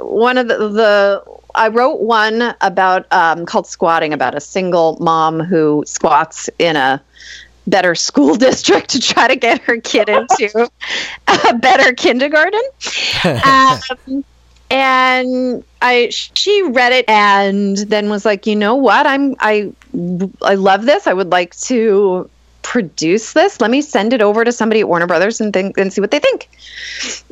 one 0.00 0.36
of 0.36 0.48
the, 0.48 0.56
the 0.68 1.22
i 1.54 1.68
wrote 1.68 2.00
one 2.00 2.54
about 2.60 3.10
um, 3.12 3.46
called 3.46 3.66
squatting 3.66 4.12
about 4.12 4.34
a 4.34 4.40
single 4.40 4.98
mom 5.00 5.38
who 5.40 5.84
squats 5.86 6.50
in 6.58 6.74
a 6.76 7.00
better 7.68 7.94
school 7.94 8.34
district 8.48 8.90
to 8.90 9.00
try 9.00 9.28
to 9.28 9.36
get 9.36 9.60
her 9.62 9.80
kid 9.80 10.08
into 10.08 10.68
a 11.48 11.54
better 11.54 11.92
kindergarten 11.94 12.62
um, 13.24 14.24
and 14.70 15.64
I 15.82 16.10
she 16.10 16.62
read 16.62 16.92
it 16.92 17.08
and 17.08 17.76
then 17.76 18.08
was 18.08 18.24
like, 18.24 18.46
you 18.46 18.54
know 18.54 18.76
what? 18.76 19.06
I'm 19.06 19.34
I 19.40 19.72
I 20.42 20.54
love 20.54 20.86
this. 20.86 21.06
I 21.08 21.12
would 21.12 21.30
like 21.30 21.56
to 21.62 22.30
produce 22.62 23.32
this. 23.32 23.60
Let 23.60 23.70
me 23.70 23.82
send 23.82 24.12
it 24.12 24.22
over 24.22 24.44
to 24.44 24.52
somebody 24.52 24.80
at 24.80 24.88
Warner 24.88 25.06
Brothers 25.06 25.40
and 25.40 25.52
think 25.52 25.78
and 25.78 25.92
see 25.92 26.00
what 26.00 26.10
they 26.10 26.18
think. 26.18 26.48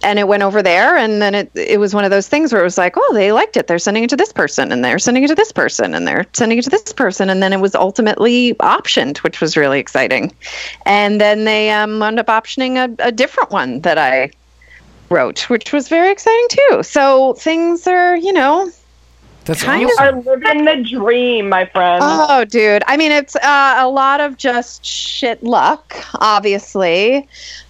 And 0.02 0.18
it 0.18 0.26
went 0.26 0.42
over 0.42 0.62
there 0.62 0.96
and 0.96 1.20
then 1.20 1.34
it 1.34 1.50
it 1.54 1.80
was 1.80 1.94
one 1.94 2.04
of 2.04 2.10
those 2.10 2.28
things 2.28 2.52
where 2.52 2.60
it 2.60 2.64
was 2.64 2.78
like, 2.78 2.94
oh, 2.96 3.14
they 3.14 3.32
liked 3.32 3.56
it. 3.56 3.66
They're 3.66 3.78
sending 3.78 4.04
it 4.04 4.10
to 4.10 4.16
this 4.16 4.32
person 4.32 4.72
and 4.72 4.84
they're 4.84 4.98
sending 4.98 5.24
it 5.24 5.28
to 5.28 5.34
this 5.34 5.52
person 5.52 5.94
and 5.94 6.06
they're 6.06 6.26
sending 6.32 6.58
it 6.58 6.64
to 6.64 6.70
this 6.70 6.92
person 6.92 7.30
and 7.30 7.42
then 7.42 7.52
it 7.52 7.60
was 7.60 7.74
ultimately 7.74 8.54
optioned, 8.54 9.18
which 9.18 9.40
was 9.40 9.56
really 9.56 9.78
exciting. 9.78 10.32
And 10.86 11.20
then 11.20 11.44
they 11.44 11.70
um, 11.70 11.98
wound 11.98 12.18
up 12.18 12.26
optioning 12.26 12.76
a, 12.76 13.08
a 13.08 13.12
different 13.12 13.50
one 13.50 13.80
that 13.80 13.98
I 13.98 14.30
wrote, 15.10 15.48
which 15.48 15.72
was 15.72 15.88
very 15.88 16.10
exciting 16.10 16.46
too. 16.50 16.82
So 16.82 17.34
things 17.34 17.86
are, 17.86 18.16
you 18.16 18.32
know, 18.32 18.70
That's 19.48 19.62
Kind 19.62 19.80
You 19.80 19.88
awesome. 19.88 20.18
are 20.18 20.36
living 20.36 20.64
the 20.66 20.86
dream, 20.88 21.48
my 21.48 21.64
friend. 21.64 22.02
oh, 22.04 22.44
dude. 22.44 22.82
I 22.86 22.98
mean, 22.98 23.12
it's 23.12 23.34
uh, 23.34 23.76
a 23.78 23.88
lot 23.88 24.20
of 24.20 24.36
just 24.36 24.84
shit 24.84 25.42
luck, 25.42 25.96
obviously. 26.20 27.26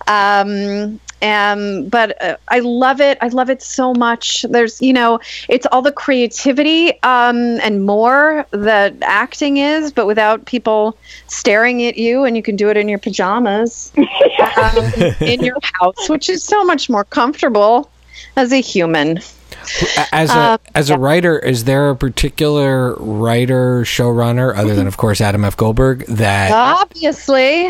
Um, 0.08 0.98
and 1.22 1.88
but 1.88 2.20
uh, 2.20 2.36
I 2.48 2.58
love 2.58 3.00
it. 3.00 3.16
I 3.20 3.28
love 3.28 3.48
it 3.48 3.62
so 3.62 3.94
much. 3.94 4.42
There's, 4.50 4.82
you 4.82 4.92
know, 4.92 5.20
it's 5.48 5.66
all 5.70 5.80
the 5.82 5.92
creativity 5.92 7.00
um, 7.04 7.60
and 7.60 7.86
more 7.86 8.44
that 8.50 8.96
acting 9.02 9.58
is, 9.58 9.92
but 9.92 10.08
without 10.08 10.46
people 10.46 10.96
staring 11.28 11.84
at 11.84 11.96
you, 11.96 12.24
and 12.24 12.36
you 12.36 12.42
can 12.42 12.56
do 12.56 12.70
it 12.70 12.76
in 12.76 12.88
your 12.88 12.98
pajamas, 12.98 13.92
um, 13.96 14.84
in 15.20 15.44
your 15.44 15.58
house, 15.80 16.08
which 16.08 16.28
is 16.28 16.42
so 16.42 16.64
much 16.64 16.90
more 16.90 17.04
comfortable 17.04 17.88
as 18.36 18.52
a 18.52 18.60
human. 18.60 19.20
As 20.12 20.30
a 20.30 20.38
Um, 20.38 20.58
as 20.74 20.90
a 20.90 20.98
writer, 20.98 21.38
is 21.38 21.64
there 21.64 21.90
a 21.90 21.96
particular 21.96 22.94
writer 22.96 23.82
showrunner 23.82 24.56
other 24.56 24.74
than, 24.74 24.86
of 24.86 24.96
course, 24.96 25.20
Adam 25.20 25.44
F. 25.44 25.56
Goldberg 25.56 26.06
that 26.06 26.50
Obviously, 26.52 27.68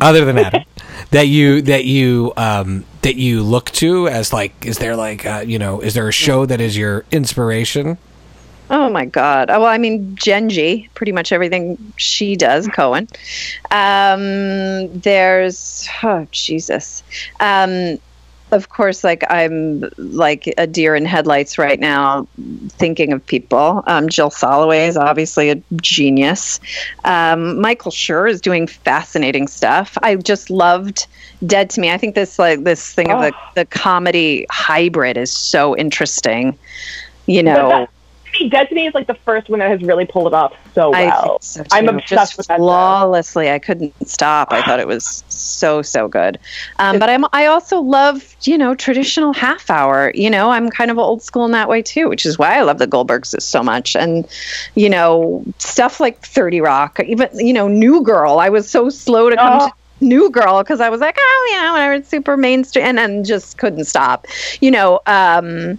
other 0.00 0.24
than 0.24 0.38
Adam 0.38 0.62
that 1.10 1.28
you 1.28 1.62
that 1.62 1.84
you 1.84 2.32
um, 2.36 2.84
that 3.02 3.16
you 3.16 3.42
look 3.42 3.70
to 3.72 4.08
as 4.08 4.32
like 4.32 4.66
is 4.66 4.78
there 4.78 4.96
like 4.96 5.26
uh, 5.26 5.42
you 5.46 5.58
know 5.58 5.80
is 5.80 5.94
there 5.94 6.08
a 6.08 6.12
show 6.12 6.46
that 6.46 6.60
is 6.60 6.76
your 6.76 7.04
inspiration? 7.10 7.98
Oh 8.72 8.88
my 8.88 9.04
God. 9.04 9.50
Oh, 9.50 9.60
Well, 9.60 9.68
I 9.68 9.78
mean, 9.78 10.14
Jenji, 10.14 10.88
pretty 10.94 11.10
much 11.10 11.32
everything 11.32 11.92
she 11.96 12.36
does, 12.36 12.68
Kohan. 12.68 13.08
Um, 13.72 15.00
there's, 15.00 15.88
oh, 16.04 16.28
Jesus. 16.30 17.02
Um, 17.40 17.98
of 18.52 18.68
course, 18.68 19.04
like 19.04 19.24
I'm 19.30 19.84
like 19.96 20.52
a 20.58 20.66
deer 20.66 20.94
in 20.94 21.04
headlights 21.04 21.58
right 21.58 21.78
now, 21.78 22.26
thinking 22.70 23.12
of 23.12 23.24
people. 23.24 23.82
Um, 23.86 24.08
Jill 24.08 24.30
Soloway 24.30 24.88
is 24.88 24.96
obviously 24.96 25.50
a 25.50 25.62
genius. 25.80 26.60
Um, 27.04 27.60
Michael 27.60 27.92
Schur 27.92 28.28
is 28.28 28.40
doing 28.40 28.66
fascinating 28.66 29.46
stuff. 29.48 29.96
I 30.02 30.16
just 30.16 30.50
loved 30.50 31.06
Dead 31.46 31.70
to 31.70 31.80
Me. 31.80 31.90
I 31.90 31.98
think 31.98 32.14
this 32.14 32.38
like 32.38 32.64
this 32.64 32.92
thing 32.92 33.10
of 33.10 33.20
the, 33.20 33.32
the 33.54 33.64
comedy 33.66 34.46
hybrid 34.50 35.16
is 35.16 35.30
so 35.30 35.76
interesting. 35.76 36.58
You 37.26 37.42
know, 37.42 37.88
to 38.34 38.44
me, 38.44 38.48
Dead 38.50 38.68
is 38.70 38.94
like 38.94 39.06
the 39.06 39.14
first 39.14 39.48
one 39.48 39.58
that 39.60 39.70
has 39.70 39.82
really 39.82 40.04
pulled 40.06 40.28
it 40.28 40.34
off 40.34 40.54
so 40.74 40.90
well. 40.90 41.38
so 41.40 41.64
I'm 41.72 41.88
obsessed 41.88 42.08
Just 42.08 42.36
with 42.38 42.46
that 42.48 42.54
show. 42.58 42.62
flawlessly. 42.62 43.50
I 43.50 43.58
couldn't 43.58 43.92
stop. 44.08 44.52
I 44.52 44.62
thought 44.62 44.80
it 44.80 44.86
was 44.86 45.24
so 45.28 45.82
so 45.82 46.08
good. 46.08 46.38
Um, 46.78 46.98
but 46.98 47.10
I'm 47.10 47.24
I 47.32 47.46
also 47.46 47.80
love 47.80 48.34
you 48.42 48.56
know 48.58 48.74
traditional 48.74 49.32
half 49.32 49.70
hour. 49.70 50.12
You 50.14 50.30
know 50.30 50.50
I'm 50.50 50.70
kind 50.70 50.90
of 50.90 50.98
old 50.98 51.22
school 51.22 51.44
in 51.44 51.52
that 51.52 51.68
way 51.68 51.82
too, 51.82 52.08
which 52.08 52.24
is 52.24 52.38
why 52.38 52.56
I 52.58 52.62
love 52.62 52.78
the 52.78 52.86
Goldbergs 52.86 53.40
so 53.40 53.62
much. 53.62 53.96
And 53.96 54.26
you 54.74 54.88
know 54.88 55.44
stuff 55.58 56.00
like 56.00 56.20
Thirty 56.24 56.60
Rock, 56.60 57.00
even 57.04 57.28
you 57.34 57.52
know 57.52 57.68
New 57.68 58.02
Girl. 58.02 58.38
I 58.38 58.48
was 58.48 58.68
so 58.70 58.90
slow 58.90 59.30
to 59.30 59.36
come 59.36 59.60
Oh. 59.60 59.68
to. 59.68 59.74
New 60.02 60.30
Girl, 60.30 60.62
because 60.62 60.80
I 60.80 60.88
was 60.88 61.02
like, 61.02 61.14
oh, 61.18 61.48
yeah, 61.52 61.72
whatever, 61.72 61.92
it's 61.92 62.08
super 62.08 62.34
mainstream, 62.38 62.86
and 62.86 62.96
then 62.96 63.22
just 63.22 63.58
couldn't 63.58 63.84
stop. 63.84 64.26
You 64.62 64.70
know, 64.70 65.00
um, 65.04 65.78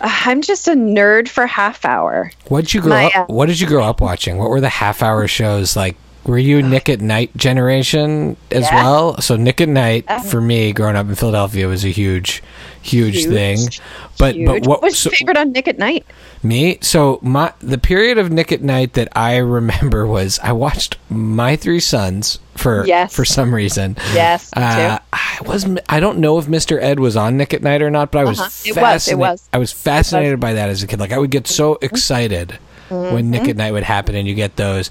I'm 0.00 0.42
just 0.42 0.68
a 0.68 0.72
nerd 0.72 1.28
for 1.28 1.46
half 1.46 1.84
hour. 1.84 2.30
What 2.48 2.62
did 2.62 2.74
you 2.74 2.80
grow 2.80 2.90
My, 2.90 3.10
up? 3.14 3.28
what 3.28 3.46
did 3.46 3.60
you 3.60 3.66
grow 3.66 3.84
up 3.84 4.00
watching? 4.00 4.38
What 4.38 4.50
were 4.50 4.60
the 4.60 4.68
half 4.68 5.02
hour 5.02 5.26
shows 5.26 5.76
like? 5.76 5.96
Were 6.24 6.38
you 6.38 6.62
Nick 6.62 6.90
at 6.90 7.00
Night 7.00 7.34
generation 7.34 8.36
as 8.50 8.64
Yeah. 8.64 8.74
well? 8.84 9.20
So 9.22 9.36
Nick 9.36 9.60
at 9.62 9.70
Night 9.70 10.04
um, 10.08 10.20
for 10.22 10.38
me, 10.40 10.70
growing 10.74 10.94
up 10.94 11.08
in 11.08 11.14
Philadelphia, 11.14 11.66
was 11.66 11.82
a 11.82 11.88
huge, 11.88 12.42
huge, 12.82 13.22
Huge. 13.24 13.28
thing. 13.32 13.58
But 14.18 14.34
Huge. 14.34 14.46
but 14.46 14.66
what 14.68 14.82
was 14.82 14.98
so, 14.98 15.08
your 15.08 15.16
favorite 15.16 15.38
on 15.38 15.52
Nick 15.52 15.66
at 15.66 15.78
Night? 15.78 16.04
me? 16.42 16.76
So 16.82 17.20
my 17.22 17.54
the 17.60 17.78
period 17.78 18.18
of 18.18 18.30
Nick 18.30 18.52
at 18.52 18.60
Night 18.60 18.92
that 18.92 19.08
I 19.16 19.38
remember 19.38 20.06
was 20.06 20.38
I 20.42 20.52
watched 20.52 20.98
My 21.08 21.56
Three 21.56 21.80
Sons 21.80 22.38
for 22.60 22.86
Yes. 22.86 23.12
for 23.14 23.24
some 23.24 23.54
reason. 23.54 23.96
Yes, 24.14 24.50
me 24.54 24.62
Uh, 24.62 24.98
too. 24.98 25.04
I 25.12 25.38
was 25.46 25.66
I 25.88 25.98
don't 26.00 26.18
know 26.18 26.38
if 26.38 26.46
Mr. 26.46 26.80
Ed 26.80 27.00
was 27.00 27.16
on 27.16 27.36
Nick 27.36 27.52
at 27.54 27.62
Night 27.62 27.82
or 27.82 27.90
not, 27.90 28.10
but 28.12 28.20
I 28.20 28.24
was 28.24 28.38
Uh-huh. 28.38 28.48
It 28.64 28.70
was, 28.70 28.76
it 28.76 28.80
fascinated. 28.80 29.18
was. 29.18 29.48
I 29.52 29.58
was 29.58 29.72
fascinated 29.72 30.38
by 30.40 30.52
that 30.54 30.68
as 30.68 30.82
a 30.82 30.86
kid. 30.86 31.00
Like 31.00 31.12
I 31.12 31.18
would 31.18 31.30
get 31.30 31.46
so 31.46 31.78
excited 31.82 32.58
when 32.88 33.30
Nick 33.30 33.42
Mm-hmm. 33.42 33.50
at 33.50 33.56
Night 33.56 33.72
would 33.72 33.82
happen, 33.84 34.14
and 34.16 34.26
you 34.26 34.34
get 34.34 34.56
those. 34.56 34.90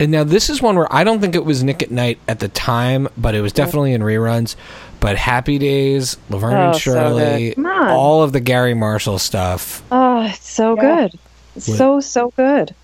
And 0.00 0.10
now 0.12 0.24
this 0.24 0.50
is 0.50 0.60
one 0.60 0.76
where 0.76 0.92
I 0.94 1.04
don't 1.04 1.20
think 1.20 1.34
it 1.34 1.44
was 1.44 1.62
Nick 1.62 1.82
at 1.82 1.90
Night 1.90 2.18
at 2.28 2.40
the 2.40 2.48
time, 2.48 3.08
but 3.16 3.34
it 3.34 3.40
was 3.40 3.52
definitely 3.52 3.92
in 3.94 4.02
reruns. 4.02 4.56
But 5.00 5.16
Happy 5.16 5.58
Days, 5.58 6.16
Laverne 6.28 6.54
and 6.54 6.68
Oh, 6.70 6.72
so 6.72 6.78
Shirley, 6.78 7.48
good. 7.50 7.54
Come 7.56 7.66
on. 7.66 7.88
all 7.90 8.22
of 8.22 8.32
the 8.32 8.40
Garry 8.40 8.74
Marshall 8.74 9.18
stuff. 9.18 9.82
Oh, 9.92 10.22
it's 10.26 10.48
so 10.50 10.74
Yeah. 10.76 11.06
good. 11.08 11.18
So, 11.62 12.00
so 12.00 12.32
good. 12.36 12.74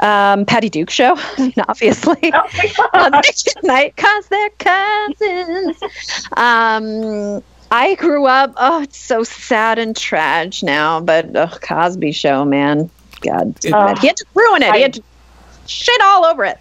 Um, 0.00 0.46
Patty 0.46 0.70
Duke 0.70 0.90
show, 0.90 1.16
obviously. 1.68 2.32
Oh 2.32 2.48
my 2.54 2.74
on 2.94 3.10
God. 3.12 3.24
Nick 3.24 3.64
Night, 3.64 3.94
because 3.96 4.26
they're 4.28 4.50
cousins. 4.50 5.82
Um, 6.36 7.42
I 7.70 7.94
grew 7.94 8.26
up, 8.26 8.54
oh, 8.56 8.82
it's 8.82 8.98
so 8.98 9.22
sad 9.22 9.78
and 9.78 9.96
tragic 9.96 10.62
now, 10.64 11.00
but 11.00 11.36
oh, 11.36 11.50
Cosby 11.60 12.12
show, 12.12 12.44
man. 12.44 12.90
God. 13.20 13.54
Oh. 13.72 13.94
he 14.00 14.06
had 14.06 14.16
to 14.16 14.24
ruin 14.34 14.62
it. 14.62 14.74
he 14.74 14.82
had 14.82 14.94
to 14.94 15.02
shit 15.66 16.00
all 16.02 16.24
over 16.24 16.44
it. 16.44 16.58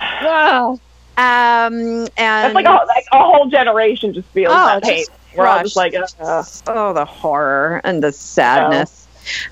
Oh. 0.00 0.80
Um, 1.16 1.74
and 1.74 2.08
That's 2.16 2.54
like 2.54 2.64
a, 2.64 2.70
like 2.70 3.04
a 3.12 3.22
whole 3.22 3.46
generation 3.50 4.14
just 4.14 4.28
feels 4.28 4.54
Oh, 4.56 4.80
that 4.80 4.82
just 4.84 5.10
We're 5.36 5.46
all 5.46 5.62
just 5.62 5.76
like, 5.76 5.92
uh, 5.94 6.42
oh, 6.68 6.94
the 6.94 7.04
horror 7.04 7.82
and 7.84 8.02
the 8.02 8.10
sadness. 8.10 8.99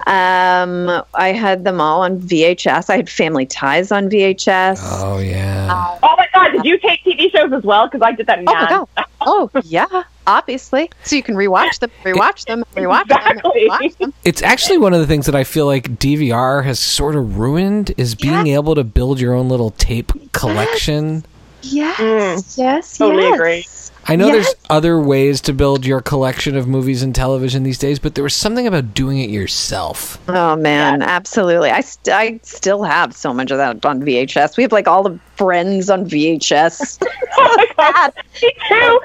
Um, 0.07 1.03
I 1.15 1.33
had 1.33 1.65
them 1.65 1.81
all 1.81 2.03
on 2.03 2.19
VHS. 2.21 2.91
I 2.91 2.97
had 2.97 3.09
Family 3.11 3.47
Ties 3.47 3.93
on 3.93 4.09
VHS. 4.09 4.79
Oh 4.83 5.19
yeah. 5.19 5.99
oh 6.03 6.15
my 6.17 6.27
god, 6.35 6.53
did 6.53 6.65
you 6.65 6.79
take 6.79 7.03
TV 7.05 7.31
shows 7.31 7.53
as 7.53 7.63
well? 7.63 7.87
Because 7.89 8.03
I 8.03 8.13
did 8.13 8.27
that. 8.27 8.39
Oh 8.41 8.45
my 8.45 8.67
god! 8.97 9.07
Oh 9.21 9.51
yeah, 9.65 10.03
obviously. 10.27 10.91
So 11.05 11.17
you 11.17 11.23
can 11.23 11.35
rewatch 11.35 11.81
them, 11.81 11.91
rewatch 12.05 12.47
them, 12.47 12.65
rewatch 12.75 13.03
Exactly. 13.03 13.67
them, 13.69 13.71
and 13.71 13.71
rewatch 13.93 13.97
them. 13.99 14.15
It's 14.25 14.43
actually 14.43 14.79
one 14.79 14.95
of 14.95 15.01
the 15.01 15.07
things 15.07 15.27
that 15.27 15.35
I 15.35 15.45
feel 15.45 15.67
like 15.67 15.99
DVR 15.99 16.65
has 16.65 16.79
sort 16.79 17.17
of 17.17 17.39
ruined 17.39 17.93
is 17.97 18.15
being 18.15 18.47
Yeah. 18.47 18.57
able 18.57 18.75
to 18.75 18.85
build 18.85 19.21
your 19.21 19.35
own 19.35 19.49
little 19.49 19.71
tape 19.71 20.13
collection. 20.33 21.25
Yes, 21.63 21.99
Mm. 22.01 22.59
yes, 22.59 22.97
Totally 22.99 23.25
yes. 23.25 23.35
agree. 23.35 23.67
I 24.11 24.17
know 24.17 24.29
Yes. 24.29 24.35
there's 24.47 24.55
other 24.71 24.99
ways 24.99 25.41
to 25.43 25.53
build 25.53 25.85
your 25.85 26.01
collection 26.01 26.57
of 26.57 26.67
movies 26.67 27.03
and 27.03 27.15
television 27.15 27.63
these 27.63 27.77
days, 27.79 27.99
but 27.99 28.15
there 28.15 28.25
was 28.25 28.35
something 28.35 28.67
about 28.67 28.95
doing 28.95 29.19
it 29.19 29.29
yourself. 29.29 30.19
Oh 30.29 30.57
man, 30.57 31.03
absolutely. 31.03 31.71
I 31.71 31.81
st- 31.83 32.15
I 32.17 32.41
still 32.43 32.83
have 32.85 33.15
so 33.15 33.35
much 33.35 33.51
of 33.51 33.59
that 33.59 33.85
on 33.85 34.01
VHS. 34.01 34.57
We 34.57 34.63
have 34.63 34.73
like 34.73 34.89
all 34.89 35.03
the 35.03 35.19
Friends 35.37 35.89
on 35.91 36.05
VHS. 36.09 36.99
Oh 37.37 37.55
my 37.77 37.93
god, 37.93 38.13
too. 38.35 39.01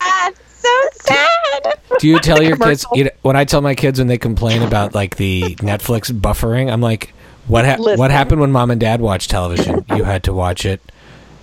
sad, 0.00 0.34
so 0.48 0.68
sad. 1.02 1.78
Do 1.98 2.08
you 2.08 2.18
tell 2.20 2.42
your 2.42 2.56
kids 2.56 2.86
you 2.94 3.04
know, 3.04 3.10
when 3.22 3.36
I 3.36 3.44
tell 3.44 3.60
my 3.60 3.74
kids 3.74 3.98
when 3.98 4.06
they 4.08 4.18
complain 4.18 4.62
about 4.62 4.94
like 4.94 5.16
the 5.16 5.56
Netflix 5.56 6.10
buffering, 6.12 6.72
I'm 6.72 6.80
like, 6.80 7.12
what 7.48 7.64
ha- 7.66 7.76
what 7.78 8.10
happened 8.10 8.40
when 8.40 8.52
mom 8.52 8.70
and 8.70 8.80
dad 8.80 9.00
watched 9.00 9.30
television? 9.30 9.84
You 9.96 10.04
had 10.04 10.22
to 10.24 10.32
watch 10.32 10.64
it 10.64 10.80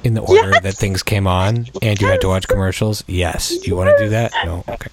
in 0.04 0.14
the 0.14 0.22
order 0.22 0.60
that 0.62 0.76
things 0.76 1.04
came 1.04 1.28
on, 1.28 1.68
and 1.82 2.00
you 2.00 2.08
had 2.08 2.22
to 2.22 2.28
watch 2.28 2.48
commercials? 2.48 3.04
Yes. 3.08 3.50
Do 3.58 3.70
you 3.70 3.76
want 3.76 3.96
to 3.98 4.04
do 4.04 4.10
that? 4.10 4.32
No. 4.46 4.64
Okay. 4.68 4.90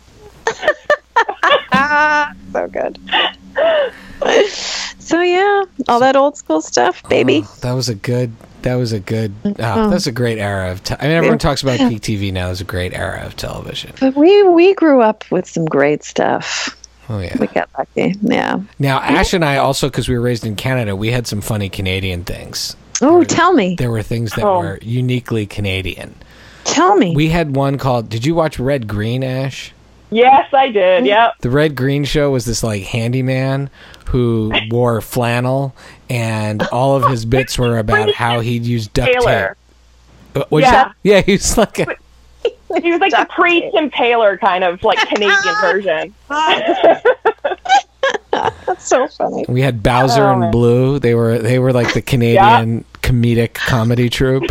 Ah, 1.73 2.33
so 2.53 2.69
good. 2.69 2.99
so 4.99 5.21
yeah, 5.21 5.65
all 5.89 6.01
that 6.01 6.17
old 6.17 6.37
school 6.37 6.61
stuff, 6.61 7.07
baby. 7.09 7.43
Oh, 7.45 7.57
that 7.63 7.73
was 7.73 7.89
a 7.89 7.95
good. 7.95 8.33
That 8.63 8.75
was 8.75 8.93
a 8.93 8.99
good. 9.01 9.33
Oh, 9.45 9.91
that's 9.91 10.07
a 10.07 10.13
great 10.13 10.39
era 10.39 10.73
of. 10.73 10.83
Te- 10.83 10.97
I 10.99 11.05
mean, 11.05 11.13
everyone 11.13 11.39
talks 11.39 11.63
about 11.63 11.79
peak 11.89 12.03
TV 12.03 12.33
now. 12.33 12.51
It's 12.51 12.61
a 12.61 12.65
great 12.65 12.93
era 12.95 13.25
of 13.25 13.37
television. 13.37 13.93
But 14.01 14.17
we 14.17 14.43
we 14.45 14.75
grew 14.75 15.01
up 15.03 15.25
with 15.31 15.49
some 15.49 15.67
great 15.67 16.03
stuff. 16.03 16.77
Oh 17.09 17.21
yeah. 17.21 17.37
We 17.39 17.47
got 17.47 17.69
lucky. 17.79 18.17
Yeah. 18.21 18.61
Now 18.79 18.99
Ash 18.99 19.33
and 19.33 19.45
I 19.45 19.59
also, 19.59 19.89
because 19.89 20.09
we 20.09 20.17
were 20.17 20.25
raised 20.25 20.45
in 20.45 20.57
Canada, 20.57 20.97
we 20.97 21.13
had 21.13 21.27
some 21.27 21.41
funny 21.41 21.69
Canadian 21.69 22.25
things. 22.25 22.75
Oh, 23.03 23.25
tell 23.25 23.53
me. 23.53 23.77
There 23.79 23.91
were 23.91 24.03
things 24.03 24.33
that 24.35 24.45
Oh. 24.45 24.59
were 24.61 24.79
uniquely 24.83 25.47
Canadian. 25.47 26.15
Tell 26.65 26.97
me. 26.97 27.15
We 27.15 27.29
had 27.29 27.55
one 27.57 27.79
called. 27.79 28.09
Did 28.09 28.25
you 28.27 28.35
watch 28.35 28.59
Red 28.59 28.87
Green 28.89 29.23
Ash? 29.23 29.73
Yes, 30.11 30.49
I 30.53 30.69
did. 30.71 31.05
Yep. 31.07 31.35
The 31.41 31.51
Red 31.51 31.75
Green 31.77 32.05
Show 32.05 32.31
was 32.31 32.45
this 32.45 32.63
like 32.63 32.83
handyman 32.85 33.71
who 34.07 34.53
wore 34.71 35.01
flannel, 35.01 35.75
and 36.09 36.63
all 36.73 36.97
of 36.97 37.11
his 37.11 37.25
bits 37.25 37.59
were 37.59 37.79
about 37.85 38.13
how 38.15 38.41
he'd 38.41 38.65
use 38.65 38.87
duct 38.89 39.13
Taylor. 39.13 39.57
tape. 40.35 40.43
Uh, 40.43 40.47
what'd 40.49 40.69
Yeah. 40.69 40.93
yeah, 41.03 41.21
he 41.23 41.33
was 41.33 41.57
like 41.59 41.79
a, 41.81 41.87
He 42.83 42.91
was 42.93 43.01
like 43.01 43.13
the 43.13 43.27
pre 43.31 43.71
Tim 43.71 43.91
Taylor 43.91 44.37
kind 44.39 44.63
of 44.65 44.83
like 44.83 44.99
Canadian 45.09 45.55
version. 45.61 46.15
That's 48.67 48.87
so 48.87 49.07
funny. 49.09 49.45
we 49.49 49.61
had 49.61 49.83
Bowser 49.83 50.25
Oh, 50.25 50.33
and 50.33 50.41
man. 50.41 50.51
Blue. 50.51 50.99
They 50.99 51.15
were 51.15 51.39
they 51.39 51.59
were 51.59 51.73
like 51.73 51.93
the 51.95 52.03
Canadian 52.13 52.85
comedic 53.03 53.55
comedy 53.55 54.09
troupe. 54.11 54.45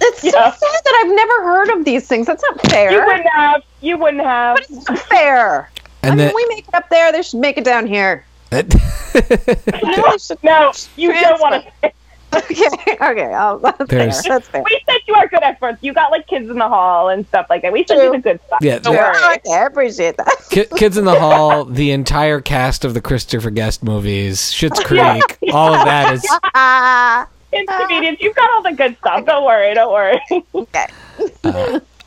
It's 0.00 0.20
so 0.22 0.28
Yeah. 0.28 0.50
sad 0.50 0.60
that 0.84 1.02
I've 1.04 1.14
never 1.14 1.42
heard 1.44 1.68
of 1.78 1.84
these 1.84 2.06
things. 2.08 2.26
That's 2.26 2.42
not 2.42 2.60
fair. 2.70 2.90
You 2.92 3.04
wouldn't 3.06 3.28
have. 3.32 3.62
You 3.80 3.98
wouldn't 3.98 4.22
have. 4.24 4.56
But 4.56 4.66
it's 4.70 4.88
not 4.88 4.98
fair. 4.98 5.70
And 6.02 6.12
I 6.14 6.16
then 6.16 6.26
mean, 6.28 6.34
we 6.34 6.46
make 6.56 6.66
it 6.68 6.74
up 6.74 6.88
there. 6.90 7.12
They 7.12 7.22
should 7.22 7.38
make 7.40 7.56
it 7.58 7.64
down 7.64 7.86
here. 7.86 8.24
You 8.52 8.58
know, 8.62 8.68
they 9.14 10.18
should- 10.18 10.42
No, 10.42 10.72
you 10.96 11.12
don't 11.12 11.40
want 11.40 11.64
to. 11.82 11.92
Okay, 12.42 12.96
okay. 13.00 13.32
Oh, 13.34 13.58
that's 13.62 13.90
There's- 13.90 14.26
fair. 14.26 14.38
That's 14.38 14.48
fair. 14.48 14.62
We 14.64 14.80
said 14.88 14.98
you 15.06 15.14
are 15.14 15.26
good 15.28 15.42
experts. 15.42 15.78
You 15.82 15.92
got 15.92 16.10
like 16.10 16.26
kids 16.26 16.48
in 16.50 16.58
the 16.58 16.68
hall 16.68 17.08
and 17.08 17.26
stuff 17.28 17.46
like 17.50 17.62
that. 17.62 17.72
We 17.72 17.84
said 17.86 17.96
you 17.96 18.10
True. 18.12 18.20
good 18.20 18.40
stuff. 18.46 18.58
Yeah, 18.62 18.78
Don't 18.78 18.94
yeah. 18.94 19.12
worry. 19.12 19.34
Okay, 19.36 19.52
I 19.54 19.66
appreciate 19.66 20.16
that. 20.16 20.32
Ki- 20.50 20.66
Kids 20.76 20.96
in 20.96 21.04
the 21.04 21.18
Hall, 21.18 21.64
the 21.64 21.90
entire 21.90 22.40
cast 22.40 22.84
of 22.84 22.94
the 22.94 23.00
Christopher 23.00 23.50
Guest 23.50 23.82
movies, 23.82 24.38
Schitt's 24.40 24.80
Creek, 24.84 25.38
all 25.54 25.74
of 25.74 25.84
that 25.84 26.12
is 26.14 26.20
Kids, 27.52 27.70
comedians, 27.80 28.18
you've 28.20 28.34
got 28.36 28.50
all 28.50 28.62
the 28.62 28.72
good 28.72 28.96
stuff. 28.98 29.24
Don't 29.26 29.44
worry. 29.44 29.74
Don't 29.74 29.92
worry. 29.92 30.20
okay. 30.54 30.86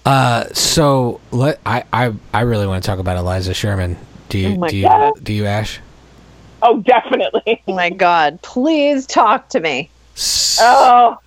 Uh, 0.05 0.45
so 0.53 1.19
let 1.31 1.59
I, 1.65 1.83
I 1.91 2.13
I 2.33 2.41
really 2.41 2.67
want 2.67 2.83
to 2.83 2.87
talk 2.87 2.99
about 2.99 3.17
Eliza 3.17 3.53
Sherman. 3.53 3.97
Do 4.29 4.37
you 4.39 4.57
Oh 4.61 4.67
do 4.67 4.77
you 4.77 4.83
God. 4.83 5.13
do 5.23 5.33
you 5.33 5.45
Ash? 5.45 5.79
oh, 6.61 6.79
definitely. 6.81 7.61
Oh 7.67 7.73
my 7.75 7.89
God! 7.89 8.39
Please 8.43 9.05
talk 9.07 9.49
to 9.49 9.59
me. 9.59 9.89
S- 10.15 10.59
Oh. 10.61 11.17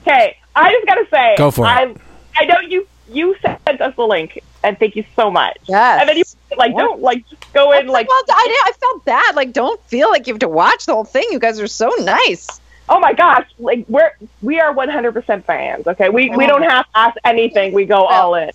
Okay. 0.00 0.36
I 0.56 0.72
just 0.72 0.86
gotta 0.86 1.06
say. 1.10 1.34
Go 1.38 1.50
for 1.50 1.64
it. 1.64 1.68
I, 1.68 1.94
I 2.36 2.44
know 2.46 2.60
you. 2.60 2.86
You 3.08 3.34
sent 3.42 3.80
us 3.80 3.94
the 3.96 4.06
link, 4.06 4.40
and 4.62 4.78
thank 4.78 4.94
you 4.94 5.04
so 5.16 5.30
much. 5.32 5.58
Yes. 5.66 6.00
And 6.00 6.08
then 6.08 6.16
you 6.16 6.24
like 6.56 6.76
don't 6.76 7.00
like 7.02 7.28
just 7.28 7.52
go 7.52 7.72
in 7.72 7.88
like 7.88 8.06
well, 8.08 8.22
I, 8.30 8.46
did- 8.46 8.72
I 8.72 8.72
felt 8.78 9.04
bad. 9.04 9.34
Like, 9.34 9.52
don't 9.52 9.80
feel 9.86 10.10
like 10.10 10.26
you 10.28 10.32
have 10.32 10.40
to 10.40 10.48
watch 10.48 10.86
the 10.86 10.94
whole 10.94 11.04
thing. 11.04 11.26
You 11.30 11.40
guys 11.40 11.58
are 11.60 11.66
so 11.66 11.88
nice. 12.00 12.60
oh 12.88 12.98
my 12.98 13.12
gosh 13.12 13.46
like 13.60 13.84
we're 13.88 14.10
we 14.42 14.58
are 14.58 14.74
100% 14.74 15.44
fans 15.44 15.86
okay 15.86 16.08
we 16.08 16.28
we 16.30 16.44
oh. 16.44 16.48
don't 16.48 16.62
have 16.62 16.84
to 16.86 16.98
ask 16.98 17.16
anything 17.24 17.72
we 17.72 17.84
go 17.84 18.04
all 18.04 18.34
in 18.34 18.50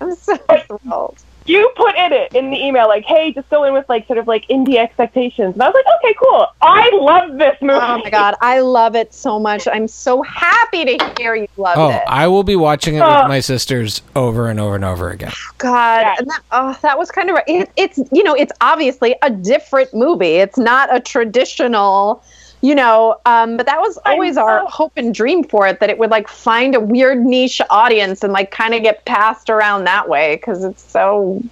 I'm 0.00 0.14
so 0.14 0.36
thrilled. 0.36 1.16
You 1.46 1.70
put 1.76 1.96
in 1.96 2.12
it 2.12 2.34
in 2.34 2.50
the 2.50 2.56
email 2.56 2.86
like 2.88 3.04
hey 3.04 3.32
just 3.32 3.48
go 3.50 3.64
in 3.64 3.72
with 3.72 3.88
like 3.88 4.06
sort 4.06 4.18
of 4.18 4.26
like 4.26 4.46
indie 4.48 4.76
expectations 4.76 5.54
and 5.54 5.62
i 5.62 5.66
was 5.68 5.74
like 5.74 5.84
okay 6.02 6.14
cool 6.22 6.46
i 6.62 6.90
love 6.94 7.38
this 7.38 7.56
oh, 7.62 7.66
movie 7.66 7.78
Oh 7.82 7.98
my 7.98 8.10
God, 8.10 8.34
I 8.40 8.60
love 8.60 8.94
it 8.94 9.12
so 9.12 9.38
much. 9.38 9.66
I'm 9.66 9.86
so 9.88 10.22
happy 10.22 10.84
to 10.84 11.14
hear 11.18 11.34
you 11.34 11.48
loved 11.56 11.78
oh, 11.78 11.90
it. 11.90 12.02
I 12.06 12.26
will 12.28 12.42
be 12.44 12.56
watching 12.56 12.94
it 12.96 13.00
Oh. 13.00 13.06
with 13.06 13.24
uh, 13.24 13.28
my 13.28 13.40
sisters 13.40 14.02
over 14.16 14.48
and 14.48 14.58
over 14.60 14.74
and 14.76 14.84
over 14.84 15.10
again. 15.10 15.32
Oh, 15.34 15.52
God, 15.58 16.00
Yeah. 16.02 16.14
and 16.18 16.26
that, 16.30 16.40
oh, 16.52 16.78
that 16.82 16.98
was 16.98 17.10
kind 17.10 17.30
of 17.30 17.38
it, 17.46 17.70
it's 17.76 17.98
you 18.12 18.22
know 18.22 18.34
it's 18.34 18.52
obviously 18.60 19.14
a 19.22 19.30
different 19.30 19.92
movie. 19.94 20.36
It's 20.36 20.58
not 20.58 20.94
a 20.94 21.00
traditional, 21.00 22.22
you 22.62 22.74
know. 22.74 23.20
Um, 23.26 23.56
but 23.58 23.66
that 23.66 23.80
was 23.80 23.98
always 24.06 24.36
our 24.38 24.64
hope 24.66 24.92
and 24.96 25.14
dream 25.14 25.44
for 25.44 25.66
it 25.66 25.80
that 25.80 25.90
it 25.90 25.98
would 25.98 26.10
like 26.10 26.28
find 26.28 26.74
a 26.74 26.80
weird 26.80 27.18
niche 27.24 27.60
audience 27.68 28.24
and 28.24 28.32
like 28.32 28.50
kind 28.50 28.72
of 28.74 28.82
get 28.82 29.04
passed 29.04 29.50
around 29.50 29.84
that 29.84 30.08
way 30.08 30.36
because 30.36 30.64
it's 30.64 30.82
so. 30.82 31.42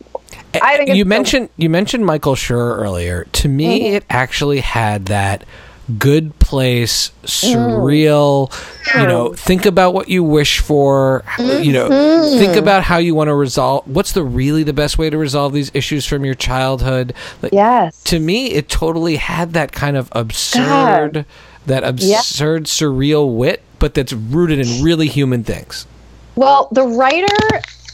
I 0.55 0.77
think 0.77 0.91
it's 0.91 0.97
you 0.99 1.05
so- 1.05 1.09
mentioned 1.09 1.49
you 1.57 1.69
mentioned 1.71 2.07
Michael 2.07 2.35
Schur 2.35 2.79
earlier. 2.79 3.25
To 3.33 3.49
me, 3.49 3.81
Mm-hmm. 3.81 3.95
it 3.97 4.05
actually 4.09 4.61
had 4.61 5.07
that 5.07 5.45
good 5.99 6.39
place, 6.39 7.11
surreal. 7.25 8.53
You 8.99 9.07
know, 9.07 9.33
think 9.35 9.67
about 9.67 9.95
what 9.95 10.09
you 10.09 10.23
wish 10.25 10.59
for. 10.61 11.25
You 11.39 11.73
know, 11.73 11.89
Mm-hmm. 11.91 12.39
think 12.39 12.57
about 12.57 12.83
how 12.85 12.99
you 12.99 13.15
want 13.15 13.29
to 13.29 13.35
resolve. 13.35 13.87
What's 13.87 14.13
the 14.13 14.23
really 14.23 14.63
the 14.63 14.73
best 14.73 14.99
way 14.99 15.11
to 15.11 15.19
resolve 15.19 15.53
these 15.53 15.71
issues 15.75 16.07
from 16.07 16.25
your 16.25 16.35
childhood? 16.35 17.13
Like, 17.43 17.53
Yes. 17.53 18.03
to 18.05 18.19
me, 18.19 18.53
it 18.53 18.69
totally 18.69 19.17
had 19.17 19.53
that 19.55 19.73
kind 19.73 19.97
of 19.97 20.09
absurd, 20.13 21.25
that 21.67 21.85
absurd, 21.85 22.65
surreal 22.65 23.35
wit, 23.37 23.63
but 23.79 23.95
that's 23.95 24.13
rooted 24.13 24.59
in 24.59 24.83
really 24.83 25.09
human 25.09 25.45
things. 25.45 25.87
Well, 26.37 26.69
the 26.73 26.87
writer 26.87 27.27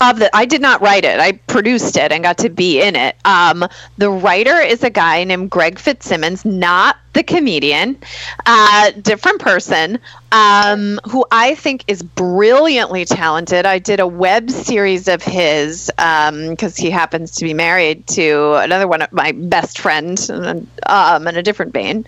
of 0.00 0.18
the 0.18 0.35
I 0.37 0.44
did 0.44 0.61
not 0.61 0.82
write 0.82 1.04
it. 1.06 1.18
I 1.18 1.32
produced 1.32 1.96
it 1.96 2.12
and 2.12 2.22
got 2.22 2.37
to 2.38 2.50
be 2.50 2.82
in 2.82 2.94
it. 2.96 3.16
Um, 3.24 3.64
the 3.96 4.11
writer 4.11 4.61
is 4.61 4.82
a 4.85 4.90
guy 4.90 5.24
named 5.24 5.50
Greg 5.50 5.78
Fitzsimmons, 5.78 6.44
not 6.44 6.96
the 7.16 7.22
comedian, 7.22 7.96
uh, 8.44 8.90
different 9.02 9.40
person, 9.40 9.98
um, 10.33 11.00
who 11.09 11.24
I 11.31 11.55
think 11.55 11.85
is 11.88 12.02
brilliantly 12.02 13.07
talented. 13.07 13.64
I 13.64 13.79
did 13.79 14.00
a 14.00 14.07
web 14.07 14.50
series 14.50 15.09
of 15.09 15.22
his 15.22 15.90
because 15.96 16.76
he 16.76 16.90
happens 16.90 17.33
to 17.37 17.44
be 17.44 17.55
married 17.55 18.07
to 18.09 18.55
another 18.55 18.87
one 18.87 19.02
of 19.02 19.12
my 19.12 19.33
best 19.33 19.79
friends, 19.79 20.29
um, 20.31 21.26
in 21.26 21.37
a 21.37 21.42
different 21.42 21.72
vein, 21.72 22.05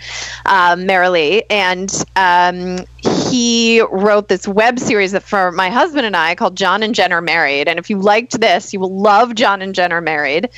um, 0.47 0.87
Marilee, 0.87 1.43
and 1.49 1.91
um, 2.17 2.85
he 3.31 3.81
wrote 3.81 4.29
this 4.29 4.47
web 4.47 4.79
series 4.79 5.17
for 5.19 5.53
my 5.53 5.71
husband 5.71 6.05
and 6.05 6.17
I 6.17 6.35
called 6.35 6.57
John 6.57 6.83
and 6.83 6.95
Jen 6.95 7.13
Are 7.13 7.21
Married. 7.21 7.69
And 7.69 7.79
if 7.79 7.89
you 7.89 7.99
liked 7.99 8.41
this, 8.41 8.73
you 8.73 8.81
will 8.81 8.95
love 8.95 9.35
John 9.35 9.63
and 9.63 9.75
Jen 9.75 9.93
Are 9.93 10.01
Married. 10.01 10.51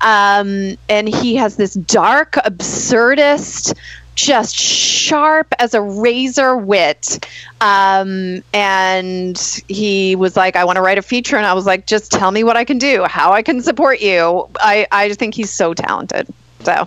Um, 0.00 0.76
and 0.88 1.08
he 1.08 1.36
has 1.36 1.56
this 1.56 1.74
dark, 1.74 2.32
absurdist, 2.32 3.74
just 4.14 4.54
sharp 4.54 5.52
as 5.58 5.74
a 5.74 5.80
razor 5.80 6.56
wit. 6.56 7.26
Um, 7.60 8.42
and 8.52 9.38
he 9.68 10.16
was 10.16 10.36
like, 10.36 10.56
I 10.56 10.64
want 10.64 10.76
to 10.76 10.82
write 10.82 10.98
a 10.98 11.02
feature. 11.02 11.36
And 11.36 11.46
I 11.46 11.54
was 11.54 11.66
like, 11.66 11.86
just 11.86 12.12
tell 12.12 12.30
me 12.30 12.44
what 12.44 12.56
I 12.56 12.64
can 12.64 12.78
do, 12.78 13.04
how 13.04 13.32
I 13.32 13.42
can 13.42 13.62
support 13.62 14.00
you. 14.00 14.48
I, 14.56 14.86
I 14.92 15.12
think 15.14 15.34
he's 15.34 15.50
so 15.50 15.74
talented. 15.74 16.28
So 16.60 16.86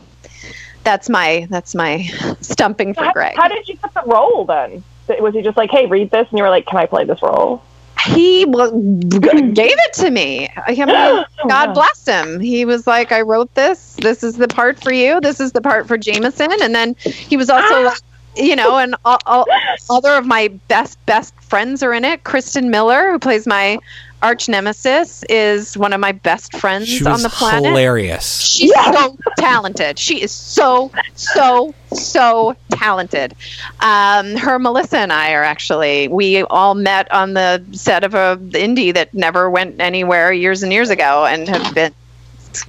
that's 0.85 1.09
my 1.09 1.47
that's 1.49 1.75
my 1.75 2.03
stumping 2.39 2.93
for 2.93 3.03
how, 3.03 3.11
Greg. 3.11 3.35
how 3.35 3.49
did 3.49 3.67
you 3.67 3.75
get 3.75 3.93
the 3.93 4.03
role 4.05 4.45
then 4.45 4.83
was 5.19 5.33
he 5.33 5.41
just 5.41 5.57
like 5.57 5.71
hey 5.71 5.87
read 5.87 6.11
this 6.11 6.29
and 6.29 6.37
you 6.37 6.43
were 6.43 6.49
like 6.49 6.65
can 6.67 6.77
i 6.77 6.85
play 6.85 7.03
this 7.03 7.21
role 7.21 7.61
he 8.05 8.45
gave 8.45 9.75
it 9.77 9.93
to 9.93 10.11
me. 10.11 10.49
I 10.55 10.73
mean, 10.73 10.89
Oh, 10.89 11.25
God 11.47 11.73
bless 11.73 12.05
him. 12.05 12.39
He 12.39 12.65
was 12.65 12.87
like, 12.87 13.11
I 13.11 13.21
wrote 13.21 13.53
this. 13.55 13.95
This 13.95 14.23
is 14.23 14.37
the 14.37 14.47
part 14.47 14.81
for 14.81 14.91
you. 14.91 15.19
This 15.21 15.39
is 15.39 15.51
the 15.51 15.61
part 15.61 15.87
for 15.87 15.97
Jameson. 15.97 16.49
And 16.61 16.73
then 16.73 16.95
he 16.99 17.37
was 17.37 17.49
also 17.49 17.81
like, 17.83 17.99
you 18.35 18.55
know, 18.55 18.77
and 18.77 18.95
all, 19.05 19.19
all, 19.25 19.45
other 19.89 20.13
of 20.15 20.25
my 20.25 20.49
best, 20.67 21.03
best 21.05 21.33
friends 21.41 21.83
are 21.83 21.93
in 21.93 22.03
it. 22.03 22.23
Kristen 22.23 22.69
Miller, 22.69 23.11
who 23.11 23.19
plays 23.19 23.47
my 23.47 23.79
arch 24.25 24.49
nemesis, 24.49 25.23
is 25.29 25.77
one 25.77 25.93
of 25.93 25.99
my 25.99 26.11
best 26.11 26.51
friends 26.57 26.87
She 26.87 27.05
on 27.05 27.21
the 27.21 27.29
planet. 27.29 27.63
hilarious. 27.69 28.41
She's 28.41 28.73
so 28.73 29.15
talented. 29.37 29.99
She 29.99 30.21
is 30.21 30.31
so, 30.31 30.91
so, 31.13 31.75
so 31.93 32.55
talented. 32.71 33.35
Um, 33.81 34.35
her, 34.35 34.57
Melissa, 34.57 34.97
and 34.97 35.13
I 35.13 35.33
are 35.33 35.43
actually, 35.43 36.07
we 36.07 36.41
all 36.43 36.73
met 36.73 37.11
on 37.11 37.33
the 37.35 37.63
set 37.71 38.03
of 38.03 38.15
a 38.15 38.37
indie 38.51 38.93
that 38.95 39.13
never 39.13 39.47
went 39.49 39.79
anywhere 39.79 40.33
years 40.33 40.63
and 40.63 40.73
years 40.73 40.89
ago 40.89 41.25
and 41.25 41.47
have 41.47 41.75
been 41.75 41.93